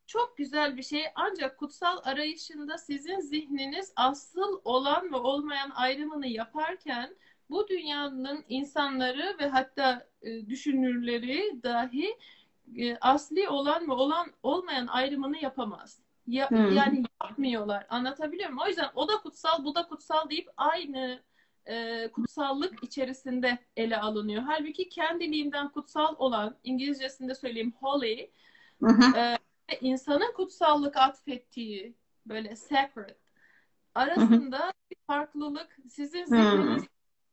Çok 0.06 0.36
güzel 0.36 0.76
bir 0.76 0.82
şey. 0.82 1.02
Ancak 1.14 1.58
kutsal 1.58 1.98
arayışında 2.04 2.78
sizin 2.78 3.20
zihniniz 3.20 3.92
asıl 3.96 4.60
olan 4.64 5.12
ve 5.12 5.16
olmayan 5.16 5.70
ayrımını 5.70 6.26
yaparken 6.26 7.16
bu 7.50 7.68
dünyanın 7.68 8.44
insanları 8.48 9.36
ve 9.40 9.48
hatta 9.48 10.06
e, 10.22 10.46
düşünürleri 10.46 11.62
dahi 11.62 12.18
e, 12.76 12.96
asli 12.96 13.48
olan 13.48 13.88
ve 13.88 13.92
olan 13.92 14.26
olmayan 14.42 14.86
ayrımını 14.86 15.36
yapamaz. 15.38 15.98
Ya, 16.26 16.50
hmm. 16.50 16.72
Yani 16.72 17.04
yapmıyorlar. 17.24 17.86
Anlatabiliyor 17.88 18.50
muyum? 18.50 18.62
O 18.64 18.68
yüzden 18.68 18.90
o 18.94 19.08
da 19.08 19.12
kutsal, 19.22 19.64
bu 19.64 19.74
da 19.74 19.88
kutsal 19.88 20.30
deyip 20.30 20.48
aynı 20.56 21.22
e, 21.66 22.08
kutsallık 22.12 22.84
içerisinde 22.84 23.58
ele 23.76 23.96
alınıyor. 23.96 24.42
Halbuki 24.42 24.88
kendiliğinden 24.88 25.68
kutsal 25.68 26.14
olan, 26.18 26.56
İngilizcesinde 26.64 27.34
söyleyeyim 27.34 27.74
holy, 27.80 28.30
e, 29.16 29.38
insanın 29.80 30.32
kutsallık 30.32 30.96
atfettiği 30.96 31.94
böyle 32.26 32.56
sacred 32.56 33.16
arasında 33.94 34.72
bir 34.90 34.96
farklılık 35.06 35.76
sizin 35.88 36.24
zihniniz 36.24 36.84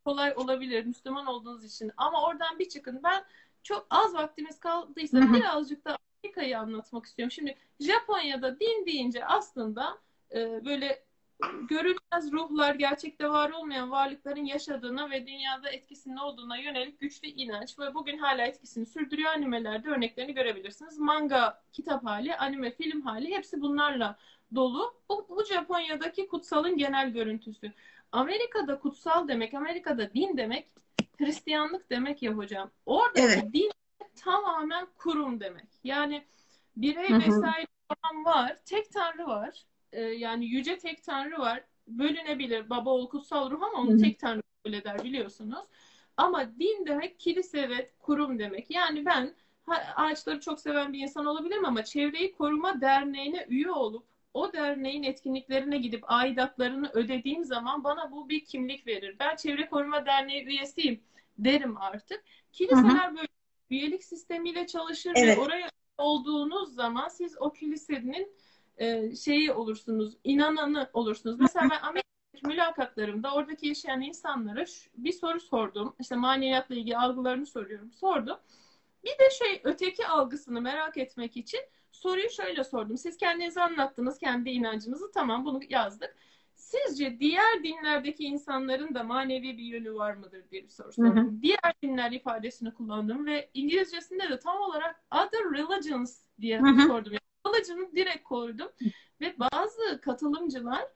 kolay 0.05 0.33
olabilir 0.35 0.85
Müslüman 0.85 1.25
olduğunuz 1.25 1.65
için. 1.65 1.91
Ama 1.97 2.23
oradan 2.23 2.59
bir 2.59 2.69
çıkın. 2.69 3.01
Ben 3.03 3.23
çok 3.63 3.87
az 3.89 4.13
vaktimiz 4.13 4.59
kaldıysa 4.59 5.33
birazcık 5.33 5.85
da 5.85 5.97
Amerika'yı 6.23 6.59
anlatmak 6.59 7.05
istiyorum. 7.05 7.31
Şimdi 7.31 7.57
Japonya'da 7.79 8.59
din 8.59 8.85
deyince 8.85 9.25
aslında 9.25 9.97
e, 10.35 10.65
böyle 10.65 11.03
görülmez 11.69 12.31
ruhlar, 12.31 12.75
gerçekte 12.75 13.29
var 13.29 13.49
olmayan 13.49 13.91
varlıkların 13.91 14.45
yaşadığına 14.45 15.09
ve 15.09 15.27
dünyada 15.27 15.69
etkisinin 15.69 16.15
olduğuna 16.17 16.57
yönelik 16.57 16.99
güçlü 16.99 17.27
inanç 17.27 17.79
ve 17.79 17.93
bugün 17.93 18.17
hala 18.17 18.45
etkisini 18.45 18.85
sürdürüyor 18.85 19.31
animelerde 19.31 19.89
örneklerini 19.89 20.33
görebilirsiniz. 20.33 20.97
Manga, 20.97 21.61
kitap 21.73 22.05
hali, 22.05 22.35
anime, 22.35 22.71
film 22.71 23.01
hali 23.01 23.35
hepsi 23.35 23.61
bunlarla 23.61 24.17
dolu. 24.55 24.93
Bu, 25.09 25.25
bu 25.29 25.45
Japonya'daki 25.45 26.27
kutsalın 26.27 26.77
genel 26.77 27.09
görüntüsü. 27.09 27.71
Amerika'da 28.11 28.79
kutsal 28.79 29.27
demek, 29.27 29.53
Amerika'da 29.53 30.13
din 30.13 30.37
demek 30.37 30.67
Hristiyanlık 31.17 31.89
demek 31.89 32.21
ya 32.23 32.31
hocam. 32.31 32.71
Oradaki 32.85 33.21
evet. 33.21 33.53
din 33.53 33.71
tamamen 34.15 34.87
kurum 34.97 35.39
demek. 35.39 35.69
Yani 35.83 36.25
birey 36.77 37.13
vesaire 37.13 37.67
falan 37.87 38.25
var. 38.25 38.57
Tek 38.65 38.91
tanrı 38.91 39.27
var. 39.27 39.65
Ee, 39.91 40.01
yani 40.01 40.45
yüce 40.45 40.77
tek 40.77 41.03
tanrı 41.03 41.39
var. 41.39 41.63
Bölünebilir. 41.87 42.69
Baba 42.69 42.89
oğul 42.89 43.09
kutsal 43.09 43.51
ruh 43.51 43.63
ama 43.63 43.77
onu 43.77 43.97
tek 43.97 44.19
tanrı 44.19 44.41
kabul 44.63 44.73
eder 44.73 45.03
biliyorsunuz. 45.03 45.65
Ama 46.17 46.59
din 46.59 46.85
demek 46.85 47.19
kilise 47.19 47.69
ve 47.69 47.91
kurum 47.99 48.39
demek. 48.39 48.71
Yani 48.71 49.05
ben 49.05 49.33
ağaçları 49.95 50.39
çok 50.39 50.59
seven 50.59 50.93
bir 50.93 50.99
insan 50.99 51.25
olabilirim 51.25 51.65
ama 51.65 51.83
çevreyi 51.83 52.31
koruma 52.31 52.81
derneğine 52.81 53.45
üye 53.49 53.71
olup 53.71 54.11
o 54.33 54.53
derneğin 54.53 55.03
etkinliklerine 55.03 55.77
gidip 55.77 56.03
aidatlarını 56.07 56.89
ödediğim 56.93 57.45
zaman 57.45 57.83
bana 57.83 58.11
bu 58.11 58.29
bir 58.29 58.45
kimlik 58.45 58.87
verir. 58.87 59.15
Ben 59.19 59.35
Çevre 59.35 59.69
Koruma 59.69 60.05
Derneği 60.05 60.45
üyesiyim 60.45 61.03
derim 61.37 61.77
artık. 61.77 62.23
Kiliseler 62.51 63.07
hı 63.07 63.11
hı. 63.11 63.15
böyle 63.15 63.27
üyelik 63.71 64.03
sistemiyle 64.03 64.67
çalışır 64.67 65.11
evet. 65.15 65.37
ve 65.37 65.41
oraya 65.41 65.69
olduğunuz 65.97 66.75
zaman 66.75 67.07
siz 67.07 67.35
o 67.39 67.53
kilisenin 67.53 68.35
e, 68.77 69.15
şeyi 69.15 69.51
olursunuz, 69.51 70.17
inananı 70.23 70.89
olursunuz. 70.93 71.39
Mesela 71.39 71.69
ben 71.69 71.81
Amerika'daki 71.81 72.47
mülakatlarımda 72.47 73.33
oradaki 73.33 73.67
yaşayan 73.67 74.01
insanlara 74.01 74.65
bir 74.97 75.11
soru 75.11 75.39
sordum. 75.39 75.95
İşte 75.99 76.15
maneviyatla 76.15 76.75
ilgili 76.75 76.97
algılarını 76.97 77.45
soruyorum. 77.45 77.91
Sordum. 77.91 78.37
Bir 79.03 79.19
de 79.19 79.29
şey 79.29 79.61
öteki 79.63 80.07
algısını 80.07 80.61
merak 80.61 80.97
etmek 80.97 81.37
için 81.37 81.59
soruyu 81.91 82.29
şöyle 82.29 82.63
sordum. 82.63 82.97
Siz 82.97 83.17
kendinizi 83.17 83.61
anlattınız, 83.61 84.17
kendi 84.19 84.49
inancınızı. 84.49 85.11
Tamam 85.11 85.45
bunu 85.45 85.59
yazdık. 85.69 86.15
Sizce 86.61 87.19
diğer 87.19 87.63
dinlerdeki 87.63 88.23
insanların 88.23 88.95
da 88.95 89.03
manevi 89.03 89.57
bir 89.57 89.63
yönü 89.63 89.93
var 89.93 90.13
mıdır 90.13 90.49
diye 90.49 90.63
bir 90.63 90.69
soru 90.69 90.93
sordum. 90.93 91.39
Diğer 91.41 91.73
dinler 91.83 92.11
ifadesini 92.11 92.73
kullandım 92.73 93.25
ve 93.25 93.49
İngilizcesinde 93.53 94.29
de 94.29 94.39
tam 94.39 94.61
olarak 94.61 95.03
other 95.11 95.43
religions 95.51 96.21
diye 96.41 96.59
hı 96.59 96.67
hı. 96.67 96.81
sordum. 96.81 97.13
Yani 97.13 97.55
religion'ı 97.55 97.95
direkt 97.95 98.23
koydum 98.23 98.71
ve 99.21 99.35
bazı 99.39 100.01
katılımcılar 100.01 100.87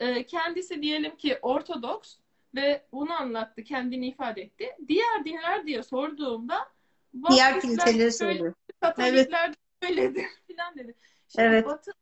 e, 0.00 0.26
kendisi 0.26 0.82
diyelim 0.82 1.16
ki 1.16 1.38
Ortodoks 1.42 2.16
ve 2.54 2.86
bunu 2.92 3.12
anlattı, 3.12 3.64
kendini 3.64 4.08
ifade 4.08 4.42
etti. 4.42 4.66
Diğer 4.88 5.24
dinler 5.24 5.66
diye 5.66 5.82
sorduğumda 5.82 6.68
diğer 7.30 7.60
kiliseleri 7.60 8.12
söylüyor. 8.12 8.54
Katolikler 8.80 9.54
evet. 9.82 9.90
öyledir 9.90 10.26
falan 10.56 10.74
dedi. 10.78 10.94
Şimdi 11.28 11.48
evet. 11.48 11.66
Batı 11.66 11.92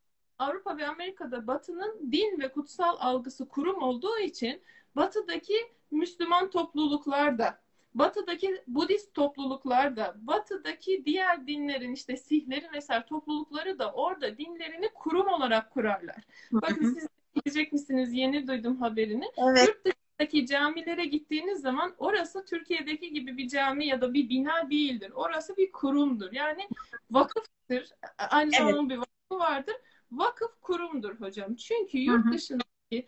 Avrupa 0.41 0.77
ve 0.77 0.87
Amerika'da 0.87 1.47
Batı'nın 1.47 2.11
din 2.11 2.39
ve 2.39 2.51
kutsal 2.51 2.95
algısı 2.99 3.47
kurum 3.47 3.81
olduğu 3.81 4.19
için 4.19 4.61
Batı'daki 4.95 5.53
Müslüman 5.91 6.49
topluluklar 6.49 7.37
da, 7.37 7.59
Batı'daki 7.95 8.61
Budist 8.67 9.13
topluluklar 9.13 9.95
da, 9.95 10.15
Batı'daki 10.21 11.05
diğer 11.05 11.47
dinlerin 11.47 11.93
işte 11.93 12.17
Sihlerin 12.17 12.73
vesaire 12.73 13.05
toplulukları 13.05 13.79
da 13.79 13.91
orada 13.91 14.37
dinlerini 14.37 14.89
kurum 14.93 15.27
olarak 15.27 15.71
kurarlar. 15.71 16.23
Bakın 16.51 16.93
siz 16.93 17.07
diyecek 17.35 17.73
misiniz? 17.73 18.13
Yeni 18.13 18.47
duydum 18.47 18.77
haberini. 18.77 19.25
Evet. 19.37 19.67
Yurt 19.67 19.85
dışındaki 19.85 20.45
camilere 20.45 21.05
gittiğiniz 21.05 21.61
zaman 21.61 21.93
orası 21.97 22.45
Türkiye'deki 22.45 23.13
gibi 23.13 23.37
bir 23.37 23.47
cami 23.47 23.87
ya 23.87 24.01
da 24.01 24.13
bir 24.13 24.29
bina 24.29 24.69
değildir. 24.69 25.11
Orası 25.15 25.57
bir 25.57 25.71
kurumdur. 25.71 26.31
Yani 26.31 26.67
vakıftır. 27.11 27.89
Aynı 28.17 28.51
zamanda 28.51 28.77
evet. 28.79 28.89
bir 28.89 28.97
vakfı 28.97 29.39
vardır 29.45 29.75
vakıf 30.11 30.61
kurumdur 30.61 31.15
hocam. 31.15 31.55
Çünkü 31.55 31.97
yurt 31.97 32.33
dışındaki 32.33 33.07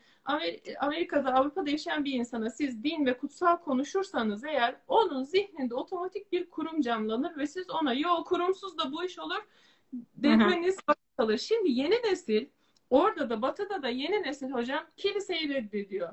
Amerika'da, 0.80 1.34
Avrupa'da 1.34 1.70
yaşayan 1.70 2.06
bir 2.06 2.14
insana 2.14 2.50
siz 2.50 2.84
din 2.84 3.06
ve 3.06 3.18
kutsal 3.18 3.58
konuşursanız 3.58 4.44
eğer 4.44 4.76
onun 4.88 5.24
zihninde 5.24 5.76
otomatik 5.76 6.32
bir 6.32 6.50
kurum 6.50 6.82
canlanır 6.82 7.38
ve 7.38 7.48
siz 7.48 7.70
ona 7.70 7.94
yo 7.94 8.24
kurumsuz 8.24 8.78
da 8.78 8.92
bu 8.92 9.04
iş 9.04 9.20
olur 9.20 9.48
demeniz 10.16 10.78
kalır. 11.18 11.38
Şimdi 11.38 11.72
yeni 11.72 11.96
nesil 11.96 12.46
orada 12.90 13.30
da 13.30 13.42
batıda 13.42 13.84
da 13.84 13.90
yeni 13.90 14.24
nesil 14.24 14.52
hocam 14.52 14.86
kiliseyi 14.98 15.50
reddediyor. 15.50 16.10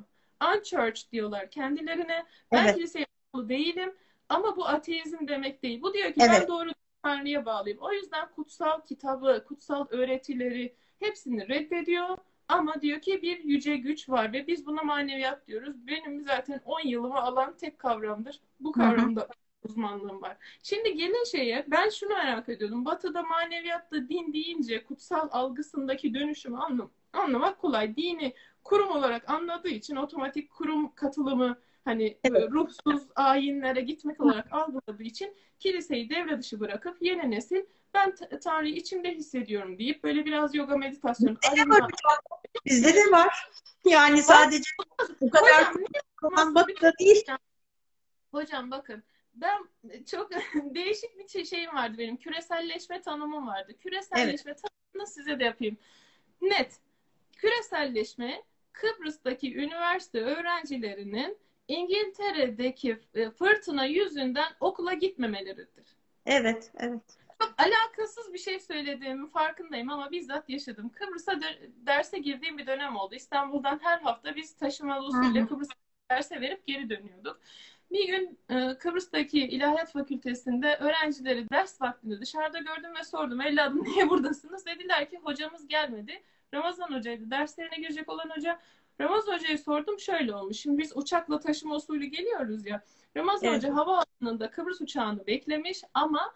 Unchurch 0.54 1.12
diyorlar 1.12 1.50
kendilerine. 1.50 2.26
Ben 2.52 2.64
evet. 2.64 2.74
kiliseye 2.76 3.06
değilim 3.34 3.94
ama 4.28 4.56
bu 4.56 4.66
ateizm 4.66 5.28
demek 5.28 5.62
değil. 5.62 5.82
Bu 5.82 5.94
diyor 5.94 6.12
ki 6.12 6.20
evet. 6.20 6.30
ben 6.40 6.48
doğru 6.48 6.70
Tanrı'ya 7.02 7.46
bağlıyım. 7.46 7.78
O 7.80 7.92
yüzden 7.92 8.28
kutsal 8.36 8.80
kitabı, 8.80 9.44
kutsal 9.48 9.86
öğretileri 9.90 10.74
hepsini 10.98 11.48
reddediyor. 11.48 12.18
Ama 12.48 12.80
diyor 12.80 13.00
ki 13.00 13.22
bir 13.22 13.44
yüce 13.44 13.76
güç 13.76 14.08
var 14.08 14.32
ve 14.32 14.46
biz 14.46 14.66
buna 14.66 14.82
maneviyat 14.82 15.46
diyoruz. 15.46 15.86
Benim 15.86 16.22
zaten 16.22 16.60
10 16.64 16.80
yılımı 16.88 17.20
alan 17.22 17.56
tek 17.56 17.78
kavramdır. 17.78 18.40
Bu 18.60 18.72
kavramda 18.72 19.28
uzmanlığım 19.62 20.22
var. 20.22 20.36
Şimdi 20.62 20.94
gelin 20.94 21.24
şeye 21.24 21.66
ben 21.68 21.88
şunu 21.88 22.10
merak 22.10 22.48
ediyordum. 22.48 22.84
Batı'da 22.84 23.22
maneviyatta 23.22 24.08
din 24.08 24.32
deyince 24.32 24.84
kutsal 24.84 25.28
algısındaki 25.32 26.14
dönüşümü 26.14 26.56
anlam 26.56 26.90
anlamak 27.12 27.58
kolay. 27.58 27.96
Dini 27.96 28.34
kurum 28.64 28.88
olarak 28.88 29.30
anladığı 29.30 29.68
için 29.68 29.96
otomatik 29.96 30.50
kurum 30.50 30.94
katılımı 30.94 31.58
hani 31.90 32.18
evet. 32.24 32.50
ruhsuz 32.50 33.02
ayinlere 33.14 33.80
gitmek 33.80 34.20
olarak 34.20 34.52
algıladığı 34.52 35.02
için 35.02 35.36
kiliseyi 35.58 36.10
devre 36.10 36.38
dışı 36.38 36.60
bırakıp 36.60 37.02
yeni 37.02 37.30
nesil 37.30 37.64
ben 37.94 38.14
Tanrı'yı 38.44 38.74
içimde 38.74 39.14
hissediyorum 39.14 39.78
deyip 39.78 40.04
böyle 40.04 40.24
biraz 40.24 40.54
yoga 40.54 40.76
meditasyon. 40.76 41.38
Bizde, 41.42 41.70
var, 41.70 41.90
Bizde 42.66 42.94
de 42.94 43.10
var. 43.10 43.50
Yani 43.84 44.22
sadece 44.22 44.70
bu 45.20 45.30
kadar 45.30 45.74
hocam, 46.20 46.54
batıda 46.54 46.92
değil. 46.98 47.24
Hocam 48.32 48.70
bakın 48.70 49.02
ben 49.34 49.68
çok 50.10 50.30
değişik 50.54 51.18
bir 51.18 51.28
şey, 51.28 51.44
şeyim 51.44 51.74
vardı 51.74 51.94
benim. 51.98 52.16
Küreselleşme 52.16 53.02
tanımım 53.02 53.46
vardı. 53.46 53.72
Küreselleşme 53.80 54.50
evet. 54.50 54.62
tanımını 54.62 55.10
size 55.10 55.38
de 55.40 55.44
yapayım. 55.44 55.76
Net. 56.40 56.72
Küreselleşme 57.36 58.42
Kıbrıs'taki 58.72 59.56
üniversite 59.56 60.20
öğrencilerinin 60.20 61.38
İngiltere'deki 61.70 62.98
e, 63.14 63.30
fırtına 63.30 63.84
yüzünden 63.84 64.52
okula 64.60 64.94
gitmemeleridir. 64.94 65.96
Evet, 66.26 66.72
evet. 66.78 67.02
Çok 67.42 67.54
alakasız 67.58 68.32
bir 68.32 68.38
şey 68.38 68.60
söylediğimi 68.60 69.30
farkındayım 69.30 69.90
ama 69.90 70.10
bizzat 70.10 70.50
yaşadım. 70.50 70.88
Kıbrıs'a 70.88 71.40
derse 71.86 72.18
girdiğim 72.18 72.58
bir 72.58 72.66
dönem 72.66 72.96
oldu. 72.96 73.14
İstanbul'dan 73.14 73.80
her 73.82 73.98
hafta 73.98 74.36
biz 74.36 74.56
taşımalı 74.56 75.06
usulü 75.06 75.48
Kıbrıs'a 75.48 75.74
derse 76.10 76.40
verip 76.40 76.66
geri 76.66 76.90
dönüyorduk. 76.90 77.40
Bir 77.90 78.06
gün 78.06 78.38
e, 78.50 78.78
Kıbrıs'taki 78.78 79.40
İlahiyat 79.40 79.92
Fakültesi'nde 79.92 80.76
öğrencileri 80.76 81.50
ders 81.50 81.80
vaktinde 81.80 82.20
dışarıda 82.20 82.58
gördüm 82.58 82.90
ve 83.00 83.04
sordum. 83.04 83.40
Evladım 83.40 83.84
niye 83.84 84.10
buradasınız? 84.10 84.66
Dediler 84.66 85.10
ki 85.10 85.18
hocamız 85.22 85.68
gelmedi. 85.68 86.22
Ramazan 86.54 86.92
hocaydı. 86.92 87.30
Derslerine 87.30 87.76
girecek 87.76 88.08
olan 88.08 88.30
hoca 88.36 88.60
Ramazan 89.00 89.32
Hoca'ya 89.32 89.58
sordum 89.58 89.98
şöyle 89.98 90.34
olmuş. 90.34 90.56
Şimdi 90.56 90.78
biz 90.78 90.96
uçakla 90.96 91.40
taşıma 91.40 91.74
usulü 91.74 92.04
geliyoruz 92.04 92.66
ya. 92.66 92.82
Ramazan 93.16 93.48
evet. 93.48 93.58
Hoca 93.58 93.76
havaalanında 93.76 94.50
Kıbrıs 94.50 94.80
uçağını 94.80 95.26
beklemiş 95.26 95.82
ama 95.94 96.32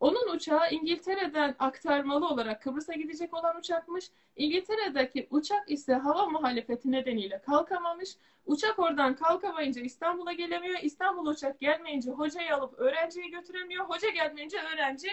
onun 0.00 0.34
uçağı 0.34 0.70
İngiltere'den 0.70 1.54
aktarmalı 1.58 2.28
olarak 2.28 2.62
Kıbrıs'a 2.62 2.94
gidecek 2.94 3.34
olan 3.34 3.56
uçakmış. 3.56 4.10
İngiltere'deki 4.36 5.26
uçak 5.30 5.70
ise 5.70 5.94
hava 5.94 6.26
muhalefeti 6.26 6.92
nedeniyle 6.92 7.40
kalkamamış. 7.42 8.16
Uçak 8.46 8.78
oradan 8.78 9.16
kalkamayınca 9.16 9.82
İstanbul'a 9.82 10.32
gelemiyor. 10.32 10.78
İstanbul 10.82 11.26
uçak 11.26 11.60
gelmeyince 11.60 12.10
hocayı 12.10 12.56
alıp 12.56 12.78
öğrenciyi 12.78 13.30
götüremiyor. 13.30 13.84
Hoca 13.84 14.10
gelmeyince 14.10 14.58
öğrenci 14.74 15.08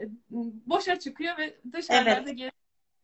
e, 0.00 0.04
boşa 0.66 0.98
çıkıyor 0.98 1.38
ve 1.38 1.54
dışarıda 1.72 2.10
evet. 2.10 2.52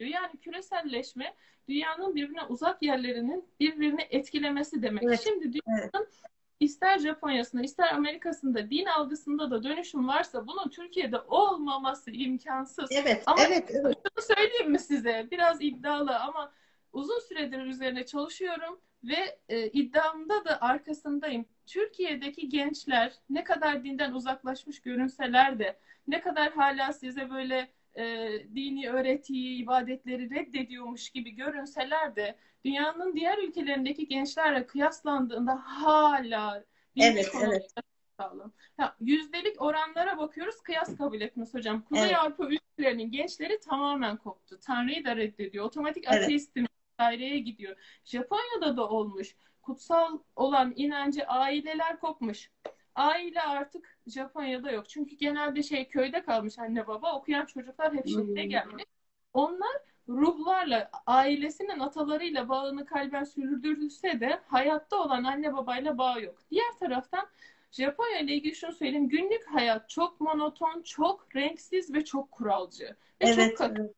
Yani 0.00 0.36
küreselleşme 0.40 1.34
dünyanın 1.68 2.14
birbirine 2.14 2.42
uzak 2.42 2.82
yerlerinin 2.82 3.44
birbirini 3.60 4.06
etkilemesi 4.10 4.82
demek. 4.82 5.02
Evet. 5.04 5.20
Şimdi 5.24 5.52
dünyanın 5.52 5.90
evet. 5.94 6.20
ister 6.60 6.98
Japonya'sında 6.98 7.62
ister 7.62 7.94
Amerika'sında 7.94 8.70
din 8.70 8.86
algısında 8.86 9.50
da 9.50 9.62
dönüşüm 9.62 10.08
varsa 10.08 10.46
bunun 10.46 10.68
Türkiye'de 10.68 11.18
olmaması 11.18 12.10
imkansız. 12.10 12.88
Evet, 12.92 13.22
ama 13.26 13.42
evet, 13.42 13.70
evet. 13.70 13.96
Şunu 13.96 14.24
söyleyeyim 14.36 14.70
mi 14.70 14.78
size? 14.78 15.28
Biraz 15.30 15.62
iddialı 15.62 16.18
ama 16.18 16.52
uzun 16.92 17.20
süredir 17.20 17.66
üzerine 17.66 18.06
çalışıyorum 18.06 18.80
ve 19.04 19.38
e, 19.48 19.66
iddiamda 19.66 20.44
da 20.44 20.60
arkasındayım. 20.60 21.46
Türkiye'deki 21.66 22.48
gençler 22.48 23.12
ne 23.30 23.44
kadar 23.44 23.84
dinden 23.84 24.12
uzaklaşmış 24.12 24.80
görünseler 24.80 25.58
de 25.58 25.78
ne 26.08 26.20
kadar 26.20 26.52
hala 26.52 26.92
size 26.92 27.30
böyle 27.30 27.68
e, 27.98 28.28
dini 28.54 28.90
öğretiyi, 28.90 29.62
ibadetleri 29.62 30.30
reddediyormuş 30.30 31.10
gibi 31.10 31.30
görünseler 31.30 32.16
de 32.16 32.38
dünyanın 32.64 33.16
diğer 33.16 33.38
ülkelerindeki 33.38 34.08
gençlerle 34.08 34.66
kıyaslandığında 34.66 35.62
hala 35.64 36.64
evet, 37.00 37.32
evet. 37.42 37.72
sağlam. 38.16 38.52
Ya, 38.78 38.96
yüzdelik 39.00 39.62
oranlara 39.62 40.18
bakıyoruz, 40.18 40.60
kıyas 40.60 40.96
kabul 40.96 41.20
etmez 41.20 41.54
hocam. 41.54 41.82
Kuzey 41.82 42.04
evet. 42.04 42.16
Avrupa 42.16 42.48
ülkelerinin 42.48 43.10
gençleri 43.10 43.60
tamamen 43.60 44.16
koptu. 44.16 44.60
Tanrı'yı 44.60 45.04
da 45.04 45.16
reddediyor. 45.16 45.64
Otomatik 45.64 46.04
evet. 46.08 46.22
ateistim 46.22 46.66
vesaireye 47.00 47.38
gidiyor. 47.38 47.76
Japonya'da 48.04 48.76
da 48.76 48.88
olmuş. 48.88 49.36
Kutsal 49.62 50.18
olan 50.36 50.72
inancı 50.76 51.24
aileler 51.24 52.00
kopmuş. 52.00 52.50
Aile 52.96 53.42
artık 53.42 53.98
Japonya'da 54.06 54.70
yok. 54.70 54.88
Çünkü 54.88 55.16
genelde 55.16 55.62
şey 55.62 55.88
köyde 55.88 56.22
kalmış 56.22 56.58
anne 56.58 56.86
baba. 56.86 57.16
Okuyan 57.16 57.46
çocuklar 57.46 57.94
hep 57.94 58.08
şehre 58.08 58.42
hmm. 58.42 58.50
gelmiş. 58.50 58.84
Onlar 59.32 59.76
ruhlarla, 60.08 60.90
ailesinin 61.06 61.78
atalarıyla 61.78 62.48
bağını 62.48 62.86
kalben 62.86 63.24
sürdürülse 63.24 64.20
de 64.20 64.40
hayatta 64.46 64.96
olan 64.96 65.24
anne 65.24 65.54
babayla 65.54 65.98
bağ 65.98 66.18
yok. 66.20 66.38
Diğer 66.50 66.78
taraftan 66.80 67.28
Japonya 67.72 68.18
ile 68.18 68.34
ilgili 68.34 68.54
şunu 68.54 68.72
söyleyeyim. 68.72 69.08
Günlük 69.08 69.46
hayat 69.46 69.88
çok 69.88 70.20
monoton, 70.20 70.82
çok 70.82 71.36
renksiz 71.36 71.94
ve 71.94 72.04
çok 72.04 72.30
kuralcı. 72.30 72.84
Ve 72.84 73.26
evet, 73.26 73.58
çok 73.58 73.70
evet. 73.78 73.90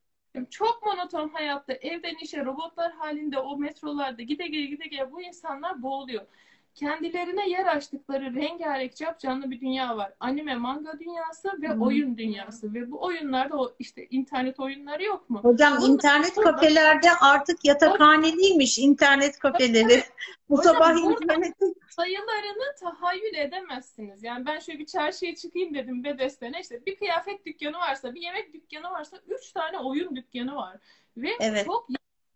Çok 0.51 0.87
monoton 0.87 1.29
hayatta 1.29 1.73
evden 1.73 2.15
işe 2.23 2.45
robotlar 2.45 2.93
halinde 2.93 3.39
o 3.39 3.57
metrolarda 3.57 4.23
gide 4.23 4.47
gele 4.47 4.67
gide 4.67 4.87
gele 4.89 5.13
bu 5.13 5.23
insanlar 5.23 5.83
boğuluyor 5.83 6.27
kendilerine 6.79 7.49
yer 7.49 7.67
açtıkları 7.67 8.35
rengarenk 8.35 8.93
canlı 9.21 9.51
bir 9.51 9.61
dünya 9.61 9.97
var. 9.97 10.13
Anime, 10.21 10.57
manga 10.57 10.99
dünyası 10.99 11.63
ve 11.63 11.69
hmm. 11.69 11.83
oyun 11.83 12.19
dünyası 12.19 12.75
ve 12.75 12.91
bu 12.91 13.05
oyunlarda 13.05 13.57
o 13.57 13.75
işte 13.79 14.07
internet 14.11 14.61
oyunları 14.61 15.05
yok 15.05 15.31
mu? 15.31 15.41
Hocam 15.43 15.77
Bunlar, 15.77 15.89
internet 15.89 16.35
kafelerde 16.35 17.09
artık 17.21 17.65
yatakhane 17.65 18.37
değilmiş 18.37 18.79
internet 18.79 19.39
kafeleri. 19.39 20.03
bu 20.51 20.59
Hocam, 20.59 20.75
sabah 20.75 20.97
internet 20.97 21.55
sayılarını 21.89 22.75
tahayyül 22.81 23.35
edemezsiniz. 23.35 24.23
Yani 24.23 24.47
ben 24.47 24.59
şöyle 24.59 24.79
bir 24.79 24.87
çarşıya 24.87 25.35
çıkayım 25.35 25.75
dedim 25.75 26.05
Bedesten'e 26.05 26.61
işte 26.61 26.87
bir 26.87 26.97
kıyafet 26.97 27.47
dükkanı 27.47 27.79
varsa, 27.79 28.15
bir 28.15 28.21
yemek 28.21 28.55
dükkanı 28.55 28.91
varsa 28.91 29.17
üç 29.27 29.53
tane 29.53 29.79
oyun 29.79 30.17
dükkanı 30.17 30.57
var. 30.57 30.77
Ve 31.17 31.31
evet. 31.41 31.67
çok 31.67 31.89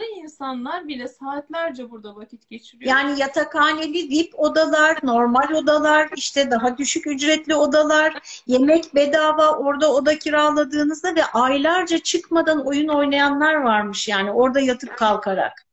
insanlar 0.07 0.89
bile 0.89 1.09
saatlerce 1.09 1.91
burada 1.91 2.17
vakit 2.17 2.49
geçiriyor. 2.51 2.91
Yani 2.91 3.21
yatakhaneli 3.21 4.11
VIP 4.11 4.41
odalar, 4.41 4.99
normal 5.03 5.55
odalar, 5.55 6.11
işte 6.17 6.51
daha 6.51 6.79
düşük 6.79 7.07
ücretli 7.07 7.55
odalar, 7.55 8.43
yemek 8.47 8.95
bedava 8.95 9.59
orada 9.59 9.93
oda 9.93 10.19
kiraladığınızda 10.19 11.15
ve 11.15 11.25
aylarca 11.25 11.99
çıkmadan 11.99 12.67
oyun 12.67 12.89
oynayanlar 12.89 13.55
varmış 13.55 14.09
yani 14.09 14.33
orada 14.33 14.61
yatıp 14.61 14.97
kalkarak. 14.97 15.67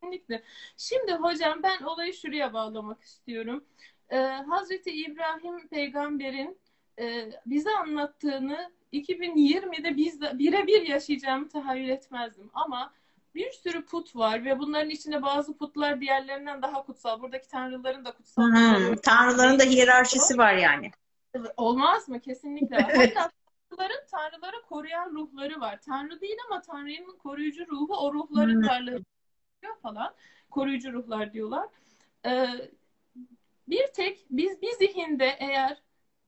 Kesinlikle. 0.00 0.42
Şimdi 0.76 1.12
hocam 1.12 1.62
ben 1.62 1.84
olayı 1.84 2.14
şuraya 2.14 2.52
bağlamak 2.52 3.02
istiyorum. 3.02 3.64
Ee, 4.10 4.16
Hazreti 4.48 4.90
İbrahim 4.90 5.68
peygamberin 5.68 6.58
e, 6.98 7.30
bize 7.46 7.70
anlattığını 7.70 8.70
2020'de 8.92 9.96
biz 9.96 10.20
birebir 10.20 10.82
yaşayacağımı 10.82 11.48
tahayyül 11.48 11.88
etmezdim. 11.88 12.50
Ama 12.54 12.92
bir 13.34 13.52
sürü 13.52 13.84
put 13.84 14.16
var 14.16 14.44
ve 14.44 14.58
bunların 14.58 14.90
içinde 14.90 15.22
bazı 15.22 15.56
putlar 15.56 16.00
diğerlerinden 16.00 16.62
daha 16.62 16.82
kutsal. 16.82 17.22
Buradaki 17.22 17.48
tanrıların 17.48 18.04
da 18.04 18.12
kutsal. 18.12 18.42
Hmm, 18.42 18.96
tanrıların 18.96 19.58
da 19.58 19.64
hiyerarşisi 19.64 20.38
var 20.38 20.54
yani. 20.54 20.90
Olmaz 21.56 22.08
mı? 22.08 22.20
Kesinlikle. 22.20 22.76
Hatta 22.80 23.30
tanrıların 23.70 24.06
tanrıları 24.10 24.62
koruyan 24.68 25.10
ruhları 25.10 25.60
var. 25.60 25.80
Tanrı 25.86 26.20
değil 26.20 26.36
ama 26.48 26.62
Tanrı'nın 26.62 27.18
koruyucu 27.18 27.66
ruhu 27.66 27.96
o 27.96 28.14
ruhların 28.14 28.62
hmm. 28.62 28.68
varlığı 28.68 29.04
falan. 29.82 30.14
Koruyucu 30.50 30.92
ruhlar 30.92 31.32
diyorlar. 31.32 31.68
Ee, 32.26 32.48
bir 33.68 33.86
tek 33.92 34.26
biz 34.30 34.62
bir 34.62 34.72
zihinde 34.72 35.36
eğer 35.38 35.82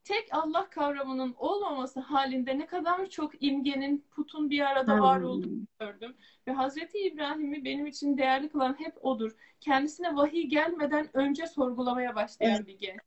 tek 0.05 0.28
Allah 0.34 0.70
kavramının 0.70 1.34
olmaması 1.38 2.00
halinde 2.00 2.59
ne 2.59 2.66
kadar 2.66 3.07
çok 3.07 3.42
imgenin, 3.42 4.05
putun 4.11 4.50
bir 4.50 4.61
arada 4.61 5.00
var 5.00 5.20
olduğunu 5.20 5.66
gördüm. 5.80 6.16
Ve 6.46 6.53
Hazreti 6.53 6.98
İbrahim'i 6.98 7.64
benim 7.64 7.86
için 7.86 8.18
değerli 8.18 8.48
kılan 8.48 8.80
hep 8.80 9.05
odur. 9.05 9.36
Kendisine 9.61 10.16
vahiy 10.16 10.46
gelmeden 10.46 11.16
önce 11.16 11.46
sorgulamaya 11.46 12.14
başlayan 12.14 12.57
evet. 12.57 12.66
bir 12.66 12.78
genç. 12.78 13.00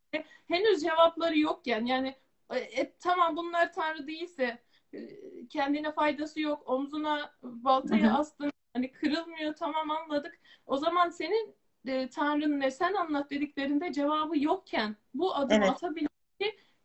Henüz 0.48 0.82
cevapları 0.82 1.40
yokken 1.40 1.86
yani 1.86 2.16
e, 2.50 2.58
e, 2.58 2.94
tamam 3.00 3.38
bunlar 3.38 3.74
Tanrı 3.74 4.08
değilse 4.08 4.60
e, 4.94 5.00
kendine 5.50 5.92
faydası 5.92 6.42
yok. 6.42 6.70
Omzuna 6.70 7.32
baltayı 7.44 8.14
astın. 8.14 8.52
Hani 8.74 8.92
kırılmıyor 8.92 9.56
tamam 9.56 9.92
anladık. 9.92 10.40
O 10.66 10.78
zaman 10.78 11.10
senin 11.10 11.56
e, 11.88 12.10
Tanrın 12.10 12.60
ne 12.60 12.72
sen 12.72 12.94
anlat 12.94 13.32
dediklerinde 13.32 13.94
cevabı 13.94 14.40
yokken 14.40 14.96
bu 15.14 15.36
adımı 15.36 15.64
evet. 15.64 15.70
atabilmek 15.70 16.15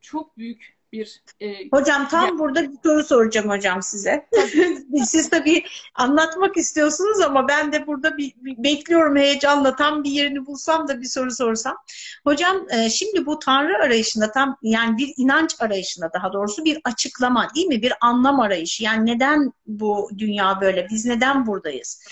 çok 0.01 0.38
büyük 0.38 0.80
bir 0.92 1.22
e, 1.40 1.68
Hocam 1.72 2.09
tam 2.09 2.26
ya... 2.28 2.38
burada 2.38 2.62
bir 2.62 2.76
soru 2.84 3.05
soracağım 3.05 3.48
hocam 3.48 3.82
size. 3.82 4.28
Siz 5.05 5.30
tabii 5.30 5.64
anlatmak 5.94 6.57
istiyorsunuz 6.57 7.20
ama 7.20 7.48
ben 7.48 7.72
de 7.72 7.86
burada 7.86 8.16
bir, 8.16 8.32
bir 8.36 8.64
bekliyorum 8.64 9.16
heyecanla 9.16 9.76
tam 9.76 10.05
bir 10.05 10.11
yerini 10.11 10.46
bulsam 10.46 10.88
da 10.88 11.01
bir 11.01 11.07
soru 11.07 11.30
sorsam. 11.30 11.76
Hocam 12.24 12.66
e, 12.70 12.90
şimdi 12.90 13.26
bu 13.26 13.38
Tanrı 13.38 13.76
arayışında 13.76 14.32
tam 14.32 14.57
yani 14.62 14.98
bir 14.98 15.14
inanç 15.16 15.57
arayışında 15.61 16.11
daha 16.14 16.32
doğrusu 16.32 16.64
bir 16.64 16.80
açıklama 16.84 17.48
değil 17.55 17.66
mi? 17.66 17.82
Bir 17.82 17.92
anlam 18.01 18.40
arayışı. 18.40 18.84
Yani 18.84 19.07
neden 19.07 19.53
bu 19.66 20.11
dünya 20.18 20.61
böyle? 20.61 20.86
Biz 20.90 21.07
neden 21.07 21.46
buradayız? 21.46 22.03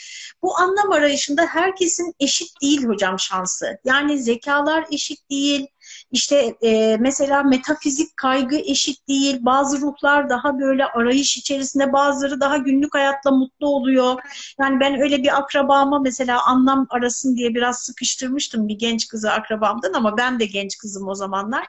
Bu 0.43 0.59
anlam 0.59 0.93
arayışında 0.93 1.47
herkesin 1.47 2.15
eşit 2.21 2.63
değil 2.63 2.85
hocam 2.85 3.19
şansı. 3.19 3.79
Yani 3.85 4.19
zekalar 4.19 4.85
eşit 4.91 5.31
değil 5.31 5.67
işte 6.13 6.57
e, 6.63 6.97
mesela 7.01 7.43
metafizik 7.43 8.17
kaygı 8.17 8.57
eşit 8.57 9.09
değil. 9.09 9.39
Bazı 9.41 9.81
ruhlar 9.81 10.31
daha 10.31 10.59
böyle 10.59 10.87
arayış 10.87 11.37
içerisinde, 11.37 11.93
bazıları 11.93 12.41
daha 12.41 12.57
günlük 12.57 12.95
hayatla 12.95 13.31
mutlu 13.31 13.67
oluyor. 13.69 14.21
Yani 14.61 14.81
ben 14.81 15.01
öyle 15.01 15.23
bir 15.23 15.39
akrabama 15.39 15.99
mesela 15.99 16.47
anlam 16.47 16.87
arasın 16.91 17.37
diye 17.37 17.55
biraz 17.55 17.79
sıkıştırmıştım 17.79 18.69
bir 18.69 18.79
genç 18.79 19.09
kızı 19.09 19.33
akrabamdan 19.33 19.93
ama 19.93 20.17
ben 20.17 20.41
de 20.41 20.47
genç 20.47 20.79
kızım 20.79 21.09
o 21.09 21.15
zamanlar. 21.15 21.67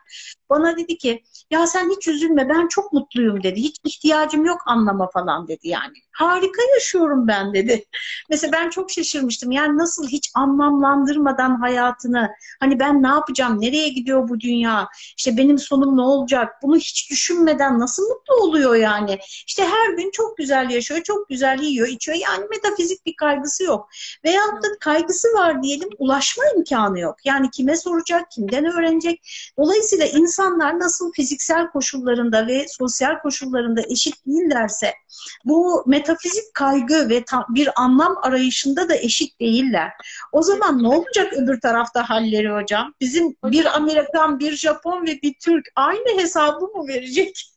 Bana 0.49 0.77
dedi 0.77 0.97
ki 0.97 1.23
ya 1.51 1.67
sen 1.67 1.89
hiç 1.89 2.07
üzülme 2.07 2.49
ben 2.49 2.67
çok 2.67 2.93
mutluyum 2.93 3.43
dedi. 3.43 3.61
Hiç 3.61 3.77
ihtiyacım 3.83 4.45
yok 4.45 4.61
anlama 4.65 5.09
falan 5.09 5.47
dedi 5.47 5.67
yani. 5.67 5.93
Harika 6.11 6.61
yaşıyorum 6.73 7.27
ben 7.27 7.53
dedi. 7.53 7.85
Mesela 8.29 8.51
ben 8.53 8.69
çok 8.69 8.91
şaşırmıştım. 8.91 9.51
Yani 9.51 9.77
nasıl 9.77 10.07
hiç 10.07 10.31
anlamlandırmadan 10.35 11.55
hayatını 11.55 12.29
hani 12.59 12.79
ben 12.79 13.03
ne 13.03 13.07
yapacağım, 13.07 13.61
nereye 13.61 13.89
gidiyor 13.89 14.28
bu 14.29 14.39
dünya, 14.39 14.87
işte 15.17 15.37
benim 15.37 15.59
sonum 15.59 15.97
ne 15.97 16.01
olacak 16.01 16.55
bunu 16.63 16.77
hiç 16.77 17.11
düşünmeden 17.11 17.79
nasıl 17.79 18.03
mutlu 18.03 18.33
oluyor 18.35 18.75
yani. 18.75 19.19
İşte 19.47 19.63
her 19.63 19.93
gün 19.93 20.11
çok 20.11 20.37
güzel 20.37 20.69
yaşıyor, 20.69 21.03
çok 21.03 21.29
güzel 21.29 21.59
yiyor, 21.59 21.87
içiyor. 21.87 22.17
Yani 22.17 22.45
metafizik 22.49 23.05
bir 23.05 23.15
kaygısı 23.15 23.63
yok. 23.63 23.89
Veyahut 24.25 24.63
da 24.63 24.67
kaygısı 24.79 25.27
var 25.27 25.63
diyelim 25.63 25.89
ulaşma 25.97 26.43
imkanı 26.57 26.99
yok. 26.99 27.15
Yani 27.25 27.49
kime 27.51 27.77
soracak, 27.77 28.31
kimden 28.31 28.65
öğrenecek. 28.65 29.21
Dolayısıyla 29.57 30.05
insanlar 30.05 30.79
nasıl 30.79 31.11
fiziksel 31.11 31.71
koşullarında 31.71 32.47
ve 32.47 32.65
sosyal 32.67 33.19
koşullarında 33.21 33.81
eşit 33.81 34.25
değillerse 34.27 34.93
bu 35.45 35.83
metafizik 35.87 36.53
kaygı 36.53 37.09
ve 37.09 37.23
bir 37.49 37.69
anlam 37.75 38.15
arayışında 38.21 38.89
da 38.89 38.95
eşit 38.95 39.39
değiller. 39.39 39.91
O 40.31 40.41
zaman 40.41 40.83
ne 40.83 40.87
olacak 40.87 41.33
öbür 41.33 41.61
tarafta 41.61 42.09
halleri 42.09 42.49
hocam? 42.49 42.93
Bizim 43.01 43.35
bir 43.43 43.77
Amerikan, 44.19 44.39
bir 44.39 44.55
Japon 44.55 45.05
ve 45.05 45.21
bir 45.21 45.33
Türk 45.39 45.71
aynı 45.75 46.21
hesabı 46.21 46.65
mı 46.65 46.87
verecek? 46.87 47.53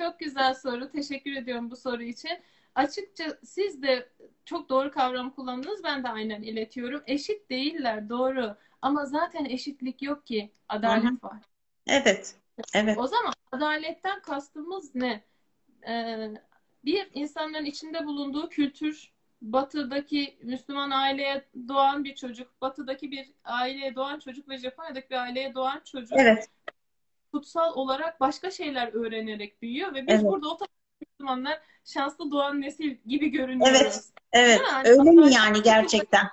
Çok 0.00 0.18
güzel 0.18 0.54
soru. 0.54 0.90
Teşekkür 0.90 1.36
ediyorum 1.36 1.70
bu 1.70 1.76
soru 1.76 2.02
için. 2.02 2.30
Açıkça 2.74 3.38
siz 3.44 3.82
de 3.82 4.08
çok 4.44 4.68
doğru 4.68 4.90
kavram 4.90 5.30
kullandınız. 5.30 5.84
Ben 5.84 6.04
de 6.04 6.08
aynen 6.08 6.42
iletiyorum. 6.42 7.02
Eşit 7.06 7.50
değiller 7.50 8.08
doğru. 8.08 8.56
Ama 8.82 9.06
zaten 9.06 9.44
eşitlik 9.44 10.02
yok 10.02 10.26
ki. 10.26 10.52
Adalet 10.68 11.04
Hı-hı. 11.04 11.18
var. 11.22 11.42
Evet. 11.86 12.34
Evet. 12.74 12.98
O 12.98 13.06
zaman 13.06 13.32
adaletten 13.52 14.22
kastımız 14.22 14.94
ne? 14.94 15.24
Ee, 15.88 16.30
bir 16.84 17.10
insanların 17.14 17.64
içinde 17.64 18.06
bulunduğu 18.06 18.48
kültür, 18.48 19.12
batıdaki 19.52 20.38
Müslüman 20.42 20.90
aileye 20.90 21.44
doğan 21.68 22.04
bir 22.04 22.14
çocuk, 22.14 22.60
batıdaki 22.60 23.10
bir 23.10 23.32
aileye 23.44 23.94
doğan 23.94 24.18
çocuk 24.18 24.48
ve 24.48 24.58
Japonya'daki 24.58 25.10
bir 25.10 25.16
aileye 25.16 25.54
doğan 25.54 25.80
çocuk 25.84 26.18
evet. 26.18 26.48
kutsal 27.32 27.74
olarak 27.74 28.20
başka 28.20 28.50
şeyler 28.50 28.92
öğrenerek 28.92 29.62
büyüyor 29.62 29.94
ve 29.94 30.06
biz 30.06 30.14
evet. 30.14 30.24
burada 30.24 30.48
o 30.48 30.58
Müslümanlar 31.00 31.60
şanslı 31.84 32.30
doğan 32.30 32.60
nesil 32.60 32.96
gibi 33.06 33.28
görünüyoruz. 33.28 33.80
Evet, 33.80 34.04
evet. 34.32 34.60
Yani, 34.68 34.88
Öyle 34.88 35.10
mi 35.10 35.32
yani 35.32 35.62
gerçekten? 35.62 36.26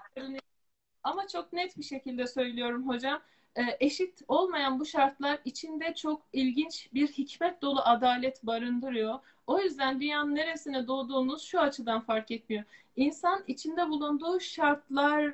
Ama 1.03 1.27
çok 1.27 1.53
net 1.53 1.77
bir 1.77 1.83
şekilde 1.83 2.27
söylüyorum 2.27 2.87
hocam. 2.87 3.21
E, 3.55 3.61
eşit 3.79 4.21
olmayan 4.27 4.79
bu 4.79 4.85
şartlar 4.85 5.39
içinde 5.45 5.93
çok 5.95 6.21
ilginç 6.33 6.89
bir 6.93 7.07
hikmet 7.07 7.61
dolu 7.61 7.81
adalet 7.81 8.43
barındırıyor. 8.43 9.19
O 9.47 9.59
yüzden 9.59 10.01
dünyanın 10.01 10.35
neresine 10.35 10.87
doğduğunuz 10.87 11.41
şu 11.43 11.59
açıdan 11.59 12.01
fark 12.01 12.31
etmiyor. 12.31 12.63
İnsan 12.95 13.43
içinde 13.47 13.89
bulunduğu 13.89 14.39
şartlarla 14.39 15.31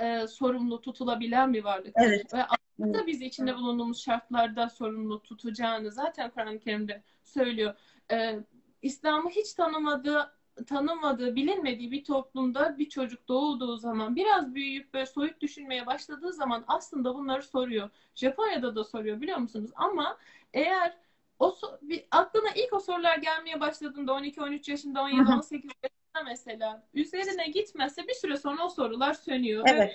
e, 0.00 0.26
sorumlu 0.26 0.80
tutulabilen 0.80 1.54
bir 1.54 1.64
varlık. 1.64 1.94
Evet. 1.96 2.34
Ve 2.34 2.44
aslında 2.44 3.06
biz 3.06 3.22
içinde 3.22 3.54
bulunduğumuz 3.56 4.02
şartlarda 4.02 4.68
sorumlu 4.68 5.22
tutacağını 5.22 5.92
zaten 5.92 6.30
Kur'an-ı 6.30 6.58
Kerim'de 6.58 7.02
söylüyor. 7.24 7.74
E, 8.12 8.38
İslam'ı 8.82 9.30
hiç 9.30 9.54
tanımadığı 9.54 10.35
tanımadığı, 10.66 11.36
bilinmediği 11.36 11.90
bir 11.90 12.04
toplumda 12.04 12.78
bir 12.78 12.88
çocuk 12.88 13.28
doğduğu 13.28 13.76
zaman 13.76 14.16
biraz 14.16 14.54
büyüyüp 14.54 14.94
böyle 14.94 15.06
soyut 15.06 15.40
düşünmeye 15.40 15.86
başladığı 15.86 16.32
zaman 16.32 16.64
aslında 16.68 17.14
bunları 17.14 17.42
soruyor. 17.42 17.90
Japonya'da 18.14 18.76
da 18.76 18.84
soruyor 18.84 19.20
biliyor 19.20 19.38
musunuz? 19.38 19.70
Ama 19.74 20.18
eğer 20.52 20.96
o 21.38 21.56
bir, 21.82 22.04
aklına 22.10 22.50
ilk 22.54 22.72
o 22.72 22.80
sorular 22.80 23.18
gelmeye 23.18 23.60
başladığında 23.60 24.12
12-13 24.12 24.70
yaşında, 24.70 25.00
17-18 25.00 25.52
yaşında 25.54 26.24
mesela 26.24 26.82
üzerine 26.94 27.46
gitmezse 27.46 28.08
bir 28.08 28.14
süre 28.14 28.36
sonra 28.36 28.64
o 28.64 28.68
sorular 28.68 29.14
sönüyor. 29.14 29.64
Evet. 29.66 29.90
Ve 29.90 29.94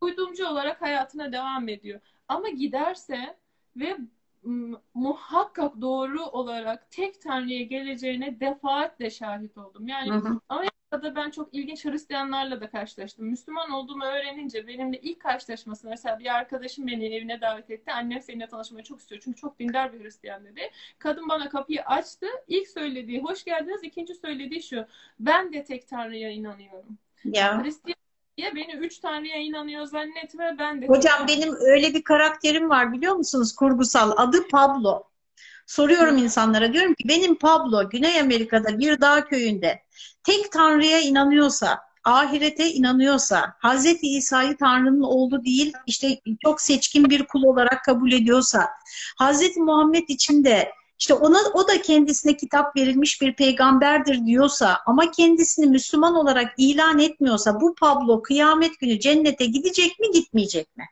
uydumcu 0.00 0.48
olarak 0.48 0.82
hayatına 0.82 1.32
devam 1.32 1.68
ediyor. 1.68 2.00
Ama 2.28 2.48
giderse 2.48 3.36
ve 3.76 3.96
muhakkak 4.94 5.80
doğru 5.80 6.24
olarak 6.24 6.90
tek 6.90 7.20
Tanrı'ya 7.20 7.62
geleceğine 7.62 8.40
defaatle 8.40 9.10
şahit 9.10 9.58
oldum. 9.58 9.88
Yani 9.88 10.10
hı 10.10 10.14
hı. 10.14 10.40
Amerika'da 10.48 11.16
ben 11.16 11.30
çok 11.30 11.54
ilginç 11.54 11.84
Hristiyanlarla 11.84 12.60
da 12.60 12.70
karşılaştım. 12.70 13.26
Müslüman 13.26 13.70
olduğumu 13.70 14.04
öğrenince 14.04 14.66
benimle 14.66 15.00
ilk 15.00 15.20
karşılaşması 15.20 15.88
mesela 15.88 16.18
bir 16.18 16.34
arkadaşım 16.34 16.86
beni 16.86 17.14
evine 17.14 17.40
davet 17.40 17.70
etti. 17.70 17.92
Annem 17.92 18.20
seninle 18.20 18.48
tanışmayı 18.48 18.84
çok 18.84 19.00
istiyor 19.00 19.20
çünkü 19.24 19.40
çok 19.40 19.58
dindar 19.58 19.92
bir 19.92 20.04
Hristiyan 20.04 20.44
dedi. 20.44 20.70
Kadın 20.98 21.28
bana 21.28 21.48
kapıyı 21.48 21.82
açtı. 21.82 22.26
İlk 22.48 22.68
söylediği 22.68 23.22
hoş 23.22 23.44
geldiniz. 23.44 23.84
İkinci 23.84 24.14
söylediği 24.14 24.62
şu. 24.62 24.86
Ben 25.20 25.52
de 25.52 25.64
tek 25.64 25.88
Tanrı'ya 25.88 26.30
inanıyorum. 26.30 26.98
Ya. 27.24 27.62
Hristiyan 27.64 27.99
diye 28.40 28.54
beni 28.54 28.72
üç 28.72 28.98
tanrıya 28.98 29.36
inanıyor 29.36 29.86
zannetme 29.86 30.56
ben 30.58 30.82
de. 30.82 30.86
Hocam 30.86 31.28
benim 31.28 31.54
öyle 31.60 31.94
bir 31.94 32.02
karakterim 32.02 32.70
var 32.70 32.92
biliyor 32.92 33.14
musunuz 33.14 33.54
kurgusal 33.54 34.12
adı 34.16 34.48
Pablo. 34.48 35.02
Soruyorum 35.66 36.18
insanlara 36.18 36.72
diyorum 36.72 36.94
ki 36.94 37.08
benim 37.08 37.34
Pablo 37.34 37.90
Güney 37.90 38.20
Amerika'da 38.20 38.78
bir 38.78 39.00
dağ 39.00 39.24
köyünde 39.24 39.82
tek 40.24 40.52
tanrıya 40.52 41.00
inanıyorsa 41.00 41.90
ahirete 42.04 42.72
inanıyorsa, 42.72 43.54
Hazreti 43.58 44.06
İsa'yı 44.06 44.56
Tanrı'nın 44.56 45.02
oğlu 45.02 45.44
değil, 45.44 45.72
işte 45.86 46.20
çok 46.42 46.60
seçkin 46.60 47.10
bir 47.10 47.26
kul 47.26 47.42
olarak 47.42 47.84
kabul 47.84 48.12
ediyorsa, 48.12 48.68
Hazreti 49.18 49.60
Muhammed 49.60 50.08
için 50.08 50.44
de 50.44 50.72
işte 51.00 51.14
ona 51.14 51.38
o 51.54 51.68
da 51.68 51.82
kendisine 51.82 52.36
kitap 52.36 52.76
verilmiş 52.76 53.22
bir 53.22 53.36
peygamberdir 53.36 54.26
diyorsa 54.26 54.80
ama 54.86 55.10
kendisini 55.10 55.66
Müslüman 55.66 56.14
olarak 56.14 56.54
ilan 56.56 56.98
etmiyorsa 56.98 57.60
bu 57.60 57.74
Pablo 57.74 58.22
kıyamet 58.22 58.78
günü 58.80 59.00
cennete 59.00 59.46
gidecek 59.46 60.00
mi 60.00 60.10
gitmeyecek 60.10 60.76
mi? 60.76 60.84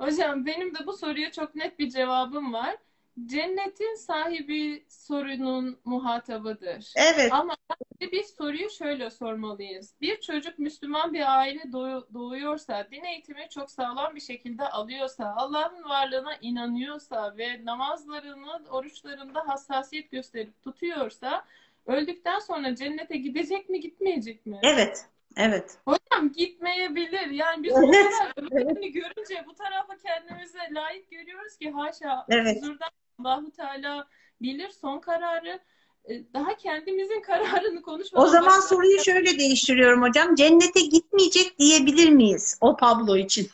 Hocam 0.00 0.46
benim 0.46 0.74
de 0.74 0.86
bu 0.86 0.92
soruya 0.92 1.32
çok 1.32 1.54
net 1.54 1.78
bir 1.78 1.90
cevabım 1.90 2.52
var. 2.52 2.76
Cennetin 3.24 3.94
sahibi 3.94 4.84
sorunun 4.88 5.78
muhatabıdır. 5.84 6.92
Evet. 6.96 7.32
Ama 7.32 7.56
bir 8.00 8.22
soruyu 8.22 8.70
şöyle 8.70 9.10
sormalıyız. 9.10 9.94
Bir 10.00 10.20
çocuk 10.20 10.58
Müslüman 10.58 11.14
bir 11.14 11.38
aile 11.38 11.72
doğuyorsa, 12.14 12.88
din 12.90 13.04
eğitimi 13.04 13.48
çok 13.50 13.70
sağlam 13.70 14.14
bir 14.14 14.20
şekilde 14.20 14.68
alıyorsa, 14.68 15.34
Allah'ın 15.36 15.84
varlığına 15.88 16.36
inanıyorsa 16.40 17.34
ve 17.38 17.64
namazlarını, 17.64 18.60
oruçlarında 18.70 19.48
hassasiyet 19.48 20.10
gösterip 20.10 20.62
tutuyorsa, 20.62 21.44
öldükten 21.86 22.38
sonra 22.38 22.74
cennete 22.74 23.16
gidecek 23.16 23.68
mi, 23.68 23.80
gitmeyecek 23.80 24.46
mi? 24.46 24.60
Evet. 24.62 25.06
Evet. 25.36 25.78
Hocam 25.84 26.32
gitmeyebilir. 26.32 27.30
Yani 27.30 27.62
biz 27.62 27.72
evet. 27.72 27.88
o 27.88 27.90
kadar 27.90 28.32
evet. 28.52 28.94
görünce 28.94 29.44
bu 29.46 29.54
tarafa 29.54 29.96
kendimize 29.96 30.58
layık 30.74 31.10
görüyoruz 31.10 31.56
ki 31.56 31.70
haşa 31.70 32.26
evet. 32.28 32.56
huzurdan 32.56 32.90
Allahu 33.18 33.50
Teala 33.50 34.08
bilir 34.42 34.68
son 34.70 34.98
kararı 35.00 35.60
e, 36.04 36.32
daha 36.32 36.56
kendimizin 36.56 37.20
kararını 37.26 37.82
konuşmadan 37.82 38.26
O 38.26 38.30
zaman 38.30 38.46
başka... 38.46 38.62
soruyu 38.62 38.98
şöyle 39.04 39.38
değiştiriyorum 39.38 40.02
hocam. 40.02 40.34
Cennete 40.34 40.80
gitmeyecek 40.80 41.58
diyebilir 41.58 42.10
miyiz 42.10 42.58
o 42.60 42.76
Pablo 42.76 43.16
için? 43.16 43.48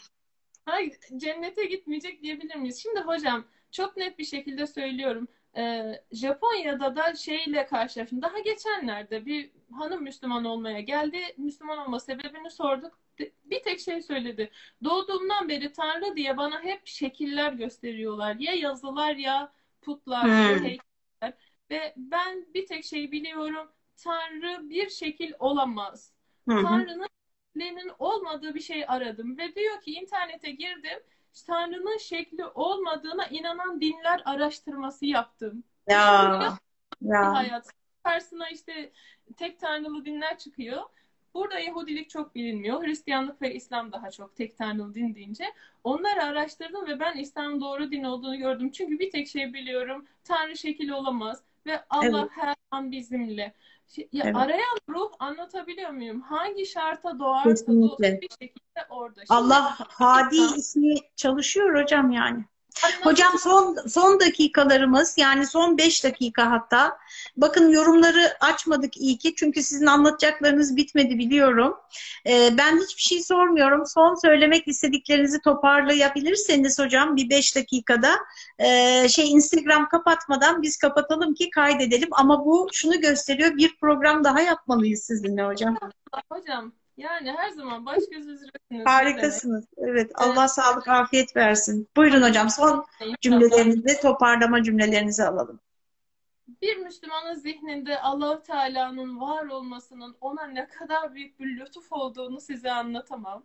Hayır, 0.64 0.92
cennete 1.16 1.64
gitmeyecek 1.64 2.22
diyebilir 2.22 2.54
miyiz? 2.56 2.82
Şimdi 2.82 3.00
hocam 3.00 3.44
çok 3.70 3.96
net 3.96 4.18
bir 4.18 4.24
şekilde 4.24 4.66
söylüyorum. 4.66 5.28
Ee, 5.56 6.02
Japonya'da 6.12 6.96
da 6.96 7.14
şeyle 7.14 7.66
karşılaştım. 7.66 8.22
Daha 8.22 8.38
geçenlerde 8.38 9.26
bir 9.26 9.50
hanım 9.72 10.02
Müslüman 10.02 10.44
olmaya 10.44 10.80
geldi. 10.80 11.18
Müslüman 11.36 11.78
olma 11.78 12.00
sebebini 12.00 12.50
sorduk. 12.50 12.98
Bir 13.44 13.62
tek 13.62 13.80
şey 13.80 14.02
söyledi. 14.02 14.50
Doğduğumdan 14.84 15.48
beri 15.48 15.72
Tanrı 15.72 16.16
diye 16.16 16.36
bana 16.36 16.62
hep 16.62 16.86
şekiller 16.86 17.52
gösteriyorlar. 17.52 18.36
Ya 18.38 18.52
yazılar 18.52 19.16
ya 19.16 19.52
putlar, 19.82 20.24
hmm. 20.24 20.64
heykeller. 20.64 21.34
Ve 21.70 21.94
ben 21.96 22.46
bir 22.54 22.66
tek 22.66 22.84
şey 22.84 23.12
biliyorum. 23.12 23.72
Tanrı 23.96 24.70
bir 24.70 24.90
şekil 24.90 25.32
olamaz. 25.38 26.12
Hmm. 26.48 26.62
Tanrı'nın 26.62 27.08
olmadığı 27.98 28.54
bir 28.54 28.60
şey 28.60 28.84
aradım. 28.88 29.38
Ve 29.38 29.54
diyor 29.54 29.80
ki 29.80 29.92
internete 29.92 30.50
girdim. 30.50 30.98
Tanrı'nın 31.46 31.98
şekli 31.98 32.44
olmadığına 32.44 33.26
inanan 33.26 33.80
dinler 33.80 34.22
araştırması 34.24 35.06
yaptım. 35.06 35.64
Ya. 35.88 36.58
ya. 37.00 37.34
Hayat. 37.34 37.66
Karşısına 38.02 38.48
işte 38.48 38.92
tek 39.36 39.60
tanrılı 39.60 40.04
dinler 40.04 40.38
çıkıyor. 40.38 40.82
Burada 41.34 41.58
Yahudilik 41.58 42.10
çok 42.10 42.34
bilinmiyor. 42.34 42.82
Hristiyanlık 42.82 43.42
ve 43.42 43.54
İslam 43.54 43.92
daha 43.92 44.10
çok 44.10 44.36
tek 44.36 44.58
tanrılı 44.58 44.94
din 44.94 45.14
deyince. 45.14 45.44
Onları 45.84 46.22
araştırdım 46.22 46.86
ve 46.86 47.00
ben 47.00 47.16
İslam'ın 47.16 47.60
doğru 47.60 47.90
din 47.90 48.04
olduğunu 48.04 48.36
gördüm. 48.36 48.70
Çünkü 48.70 48.98
bir 48.98 49.10
tek 49.10 49.28
şey 49.28 49.54
biliyorum. 49.54 50.06
Tanrı 50.24 50.56
şekil 50.56 50.90
olamaz 50.90 51.42
ve 51.66 51.84
Allah 51.90 52.20
evet. 52.20 52.30
her 52.34 52.56
an 52.70 52.92
bizimle. 52.92 53.54
Ya 53.96 54.24
evet. 54.24 54.36
Arayan 54.36 54.76
ruh 54.88 55.10
anlatabiliyor 55.18 55.90
muyum? 55.90 56.20
Hangi 56.20 56.66
şarta 56.66 57.18
doğarsa 57.18 57.50
Kesinlikle. 57.50 58.20
bir 58.20 58.28
şekilde 58.40 58.86
orada. 58.90 59.20
Şimdi, 59.20 59.32
Allah 59.32 59.76
hadi 59.78 60.36
ismi 60.56 60.94
çalışıyor 61.16 61.82
hocam 61.82 62.10
yani. 62.10 62.44
Hocam 63.02 63.38
son 63.38 63.76
son 63.88 64.20
dakikalarımız 64.20 65.14
yani 65.18 65.46
son 65.46 65.78
5 65.78 66.04
dakika 66.04 66.50
hatta. 66.50 66.98
Bakın 67.36 67.70
yorumları 67.70 68.32
açmadık 68.40 68.96
iyi 68.96 69.18
ki 69.18 69.34
çünkü 69.34 69.62
sizin 69.62 69.86
anlatacaklarınız 69.86 70.76
bitmedi 70.76 71.18
biliyorum. 71.18 71.76
Ee, 72.26 72.50
ben 72.58 72.80
hiçbir 72.80 73.02
şey 73.02 73.22
sormuyorum. 73.22 73.86
Son 73.86 74.14
söylemek 74.14 74.68
istediklerinizi 74.68 75.40
toparlayabilirseniz 75.40 76.78
hocam 76.78 77.16
bir 77.16 77.30
5 77.30 77.56
dakikada 77.56 78.10
e, 78.58 79.08
şey 79.08 79.32
Instagram 79.32 79.88
kapatmadan 79.88 80.62
biz 80.62 80.76
kapatalım 80.76 81.34
ki 81.34 81.50
kaydedelim. 81.50 82.08
Ama 82.12 82.44
bu 82.44 82.68
şunu 82.72 83.00
gösteriyor 83.00 83.56
bir 83.56 83.76
program 83.80 84.24
daha 84.24 84.40
yapmalıyız 84.40 85.02
sizinle 85.02 85.42
hocam. 85.42 85.78
Hocam 86.30 86.72
yani 86.96 87.32
her 87.32 87.50
zaman 87.50 87.86
baş 87.86 88.02
göz 88.10 88.26
üzeresiniz. 88.26 88.86
Harikasınız. 88.86 89.64
Evet. 89.76 90.10
Allah 90.14 90.40
evet. 90.40 90.50
sağlık, 90.50 90.88
afiyet 90.88 91.36
versin. 91.36 91.88
Buyurun 91.96 92.22
hocam. 92.22 92.50
Son 92.50 92.84
cümlelerinizi, 93.20 94.00
toparlama 94.00 94.62
cümlelerinizi 94.62 95.24
alalım. 95.24 95.60
Bir 96.62 96.76
Müslümanın 96.76 97.34
zihninde 97.34 98.00
allah 98.00 98.42
Teala'nın 98.42 99.20
var 99.20 99.46
olmasının 99.46 100.16
ona 100.20 100.46
ne 100.46 100.66
kadar 100.66 101.14
büyük 101.14 101.40
bir 101.40 101.60
lütuf 101.60 101.92
olduğunu 101.92 102.40
size 102.40 102.72
anlatamam. 102.72 103.44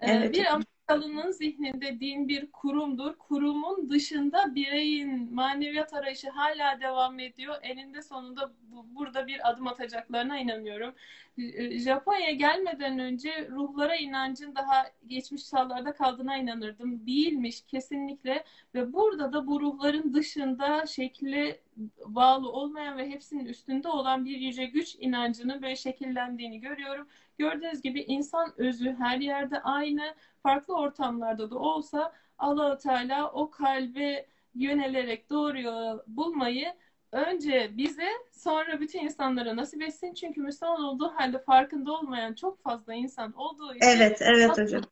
Ee, 0.00 0.10
evet. 0.10 0.34
Bir 0.34 0.46
Amerikalı'nın 0.88 1.30
zihninde 1.30 2.00
din 2.00 2.28
bir 2.28 2.50
kurumdur. 2.52 3.14
Kurumun 3.18 3.88
dışında 3.88 4.54
bireyin 4.54 5.34
maneviyat 5.34 5.92
arayışı 5.94 6.30
hala 6.30 6.80
devam 6.80 7.20
ediyor. 7.20 7.54
Eninde 7.62 8.02
sonunda 8.02 8.52
bu, 8.62 8.86
burada 8.94 9.26
bir 9.26 9.50
adım 9.50 9.66
atacaklarına 9.66 10.38
inanıyorum. 10.38 10.94
Ee, 11.38 11.78
Japonya'ya 11.78 12.32
gelmeden 12.32 12.98
önce 12.98 13.48
ruhlara 13.50 13.96
inancın 13.96 14.54
daha 14.54 14.84
geçmiş 15.06 15.50
çağlarda 15.50 15.92
kaldığına 15.92 16.36
inanırdım. 16.36 17.06
Değilmiş 17.06 17.60
kesinlikle 17.66 18.44
ve 18.74 18.92
burada 18.92 19.32
da 19.32 19.46
bu 19.46 19.60
ruhların 19.60 20.14
dışında 20.14 20.86
şekli 20.86 21.60
bağlı 22.06 22.52
olmayan 22.52 22.98
ve 22.98 23.10
hepsinin 23.10 23.46
üstünde 23.46 23.88
olan 23.88 24.24
bir 24.24 24.36
yüce 24.38 24.64
güç 24.64 24.94
inancının 24.94 25.62
böyle 25.62 25.76
şekillendiğini 25.76 26.60
görüyorum. 26.60 27.08
Gördüğünüz 27.38 27.82
gibi 27.82 28.00
insan 28.00 28.52
özü 28.56 28.96
her 28.98 29.18
yerde 29.18 29.62
aynı, 29.62 30.14
farklı 30.42 30.74
ortamlarda 30.74 31.50
da 31.50 31.58
olsa 31.58 32.12
allah 32.38 32.78
Teala 32.78 33.32
o 33.32 33.50
kalbe 33.50 34.26
yönelerek 34.54 35.30
doğru 35.30 35.60
yolu 35.60 36.04
bulmayı 36.06 36.74
önce 37.12 37.70
bize 37.76 38.08
sonra 38.30 38.80
bütün 38.80 39.00
insanlara 39.00 39.56
nasip 39.56 39.82
etsin. 39.82 40.14
Çünkü 40.14 40.40
Müslüman 40.40 40.84
olduğu 40.84 41.08
halde 41.08 41.38
farkında 41.38 41.92
olmayan 41.92 42.34
çok 42.34 42.62
fazla 42.62 42.94
insan 42.94 43.32
olduğu 43.32 43.74
için 43.74 43.86
Evet, 43.86 44.22
evet 44.22 44.58
hocam. 44.58 44.82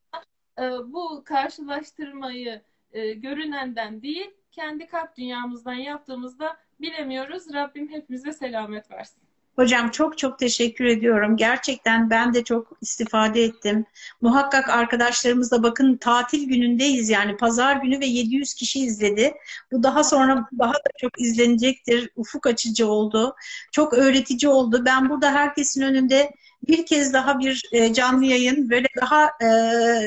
e, 0.59 0.62
bu 0.62 1.22
karşılaştırmayı 1.24 2.62
e, 2.92 3.12
görünenden 3.12 4.03
değil, 4.03 4.30
kendi 4.51 4.86
kalp 4.86 5.16
dünyamızdan 5.16 5.74
yaptığımızda 5.74 6.57
bilemiyoruz. 6.80 7.55
Rabbim 7.55 7.88
hepimize 7.88 8.32
selamet 8.32 8.90
versin. 8.90 9.26
Hocam 9.57 9.90
çok 9.90 10.18
çok 10.18 10.38
teşekkür 10.38 10.84
ediyorum. 10.84 11.36
Gerçekten 11.36 12.11
ben 12.11 12.34
de 12.34 12.44
çok 12.44 12.72
istifade 12.80 13.44
ettim. 13.44 13.84
Muhakkak 14.20 14.68
arkadaşlarımız 14.68 15.50
da 15.50 15.62
bakın 15.62 15.96
tatil 15.96 16.48
günündeyiz 16.48 17.11
yani 17.11 17.36
pazar 17.36 17.76
günü 17.76 18.00
ve 18.00 18.07
700 18.07 18.54
kişi 18.54 18.80
izledi. 18.80 19.34
Bu 19.72 19.82
daha 19.82 20.04
sonra 20.04 20.48
daha 20.59 20.72
da 20.72 20.90
çok 21.00 21.20
izlenecektir. 21.20 22.11
Ufuk 22.16 22.46
açıcı 22.46 22.86
oldu. 22.88 23.34
Çok 23.72 23.94
öğretici 23.94 24.48
oldu. 24.50 24.82
Ben 24.86 25.11
burada 25.11 25.32
herkesin 25.32 25.82
önünde 25.82 26.30
bir 26.68 26.86
kez 26.86 27.12
daha 27.12 27.38
bir 27.38 27.62
e, 27.72 27.94
canlı 27.94 28.24
yayın 28.24 28.70
böyle 28.70 28.86
daha 29.00 29.24
e, 29.24 29.46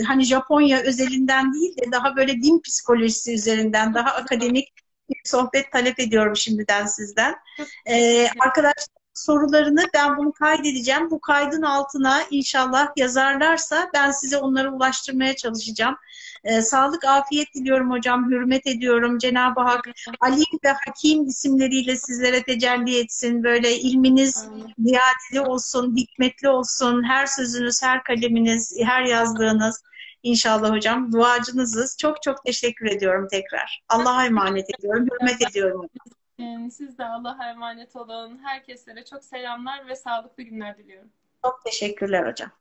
hani 0.07 0.23
Japonya 0.23 0.81
özelinden 0.81 1.53
değil 1.53 1.77
de 1.77 1.91
daha 1.91 2.15
böyle 2.15 2.33
din 2.33 2.61
psikolojisi 2.61 3.33
üzerinden 3.33 3.93
daha 3.93 4.09
akademik 4.09 4.67
bir 5.09 5.21
sohbet 5.25 5.71
talep 5.71 5.99
ediyorum 5.99 6.35
şimdiden 6.35 6.85
sizden. 6.85 7.35
Ee, 7.85 8.27
arkadaşlar 8.39 8.98
sorularını 9.19 9.85
ben 9.93 10.17
bunu 10.17 10.31
kaydedeceğim. 10.31 11.11
Bu 11.11 11.19
kaydın 11.19 11.61
altına 11.61 12.21
inşallah 12.31 12.87
yazarlarsa 12.97 13.89
ben 13.93 14.11
size 14.11 14.37
onları 14.37 14.71
ulaştırmaya 14.71 15.35
çalışacağım. 15.35 15.95
Ee, 16.43 16.61
sağlık, 16.61 17.05
afiyet 17.05 17.55
diliyorum 17.55 17.91
hocam. 17.91 18.31
Hürmet 18.31 18.67
ediyorum. 18.67 19.17
Cenab-ı 19.17 19.61
Hak 19.61 19.87
Ali 20.19 20.43
ve 20.65 20.69
Hakim 20.85 21.27
isimleriyle 21.27 21.95
sizlere 21.95 22.43
tecelli 22.43 22.99
etsin. 22.99 23.43
Böyle 23.43 23.79
ilminiz 23.79 24.45
ziyadeli 24.79 25.49
olsun, 25.49 25.95
hikmetli 25.95 26.49
olsun. 26.49 27.03
Her 27.03 27.25
sözünüz, 27.25 27.83
her 27.83 28.03
kaleminiz, 28.03 28.73
her 28.83 29.03
yazdığınız 29.03 29.83
İnşallah 30.23 30.71
hocam. 30.71 31.11
Duacınızız. 31.11 31.97
Çok 31.97 32.23
çok 32.23 32.45
teşekkür 32.45 32.85
ediyorum 32.85 33.27
tekrar. 33.31 33.83
Allah'a 33.89 34.25
emanet 34.25 34.79
ediyorum. 34.79 35.07
Hürmet 35.11 35.49
ediyorum. 35.49 35.89
Siz 36.71 36.97
de 36.97 37.05
Allah'a 37.05 37.49
emanet 37.49 37.95
olun. 37.95 38.39
Herkese 38.43 39.05
çok 39.05 39.23
selamlar 39.23 39.87
ve 39.87 39.95
sağlıklı 39.95 40.43
günler 40.43 40.77
diliyorum. 40.77 41.11
Çok 41.45 41.63
teşekkürler 41.65 42.27
hocam. 42.31 42.51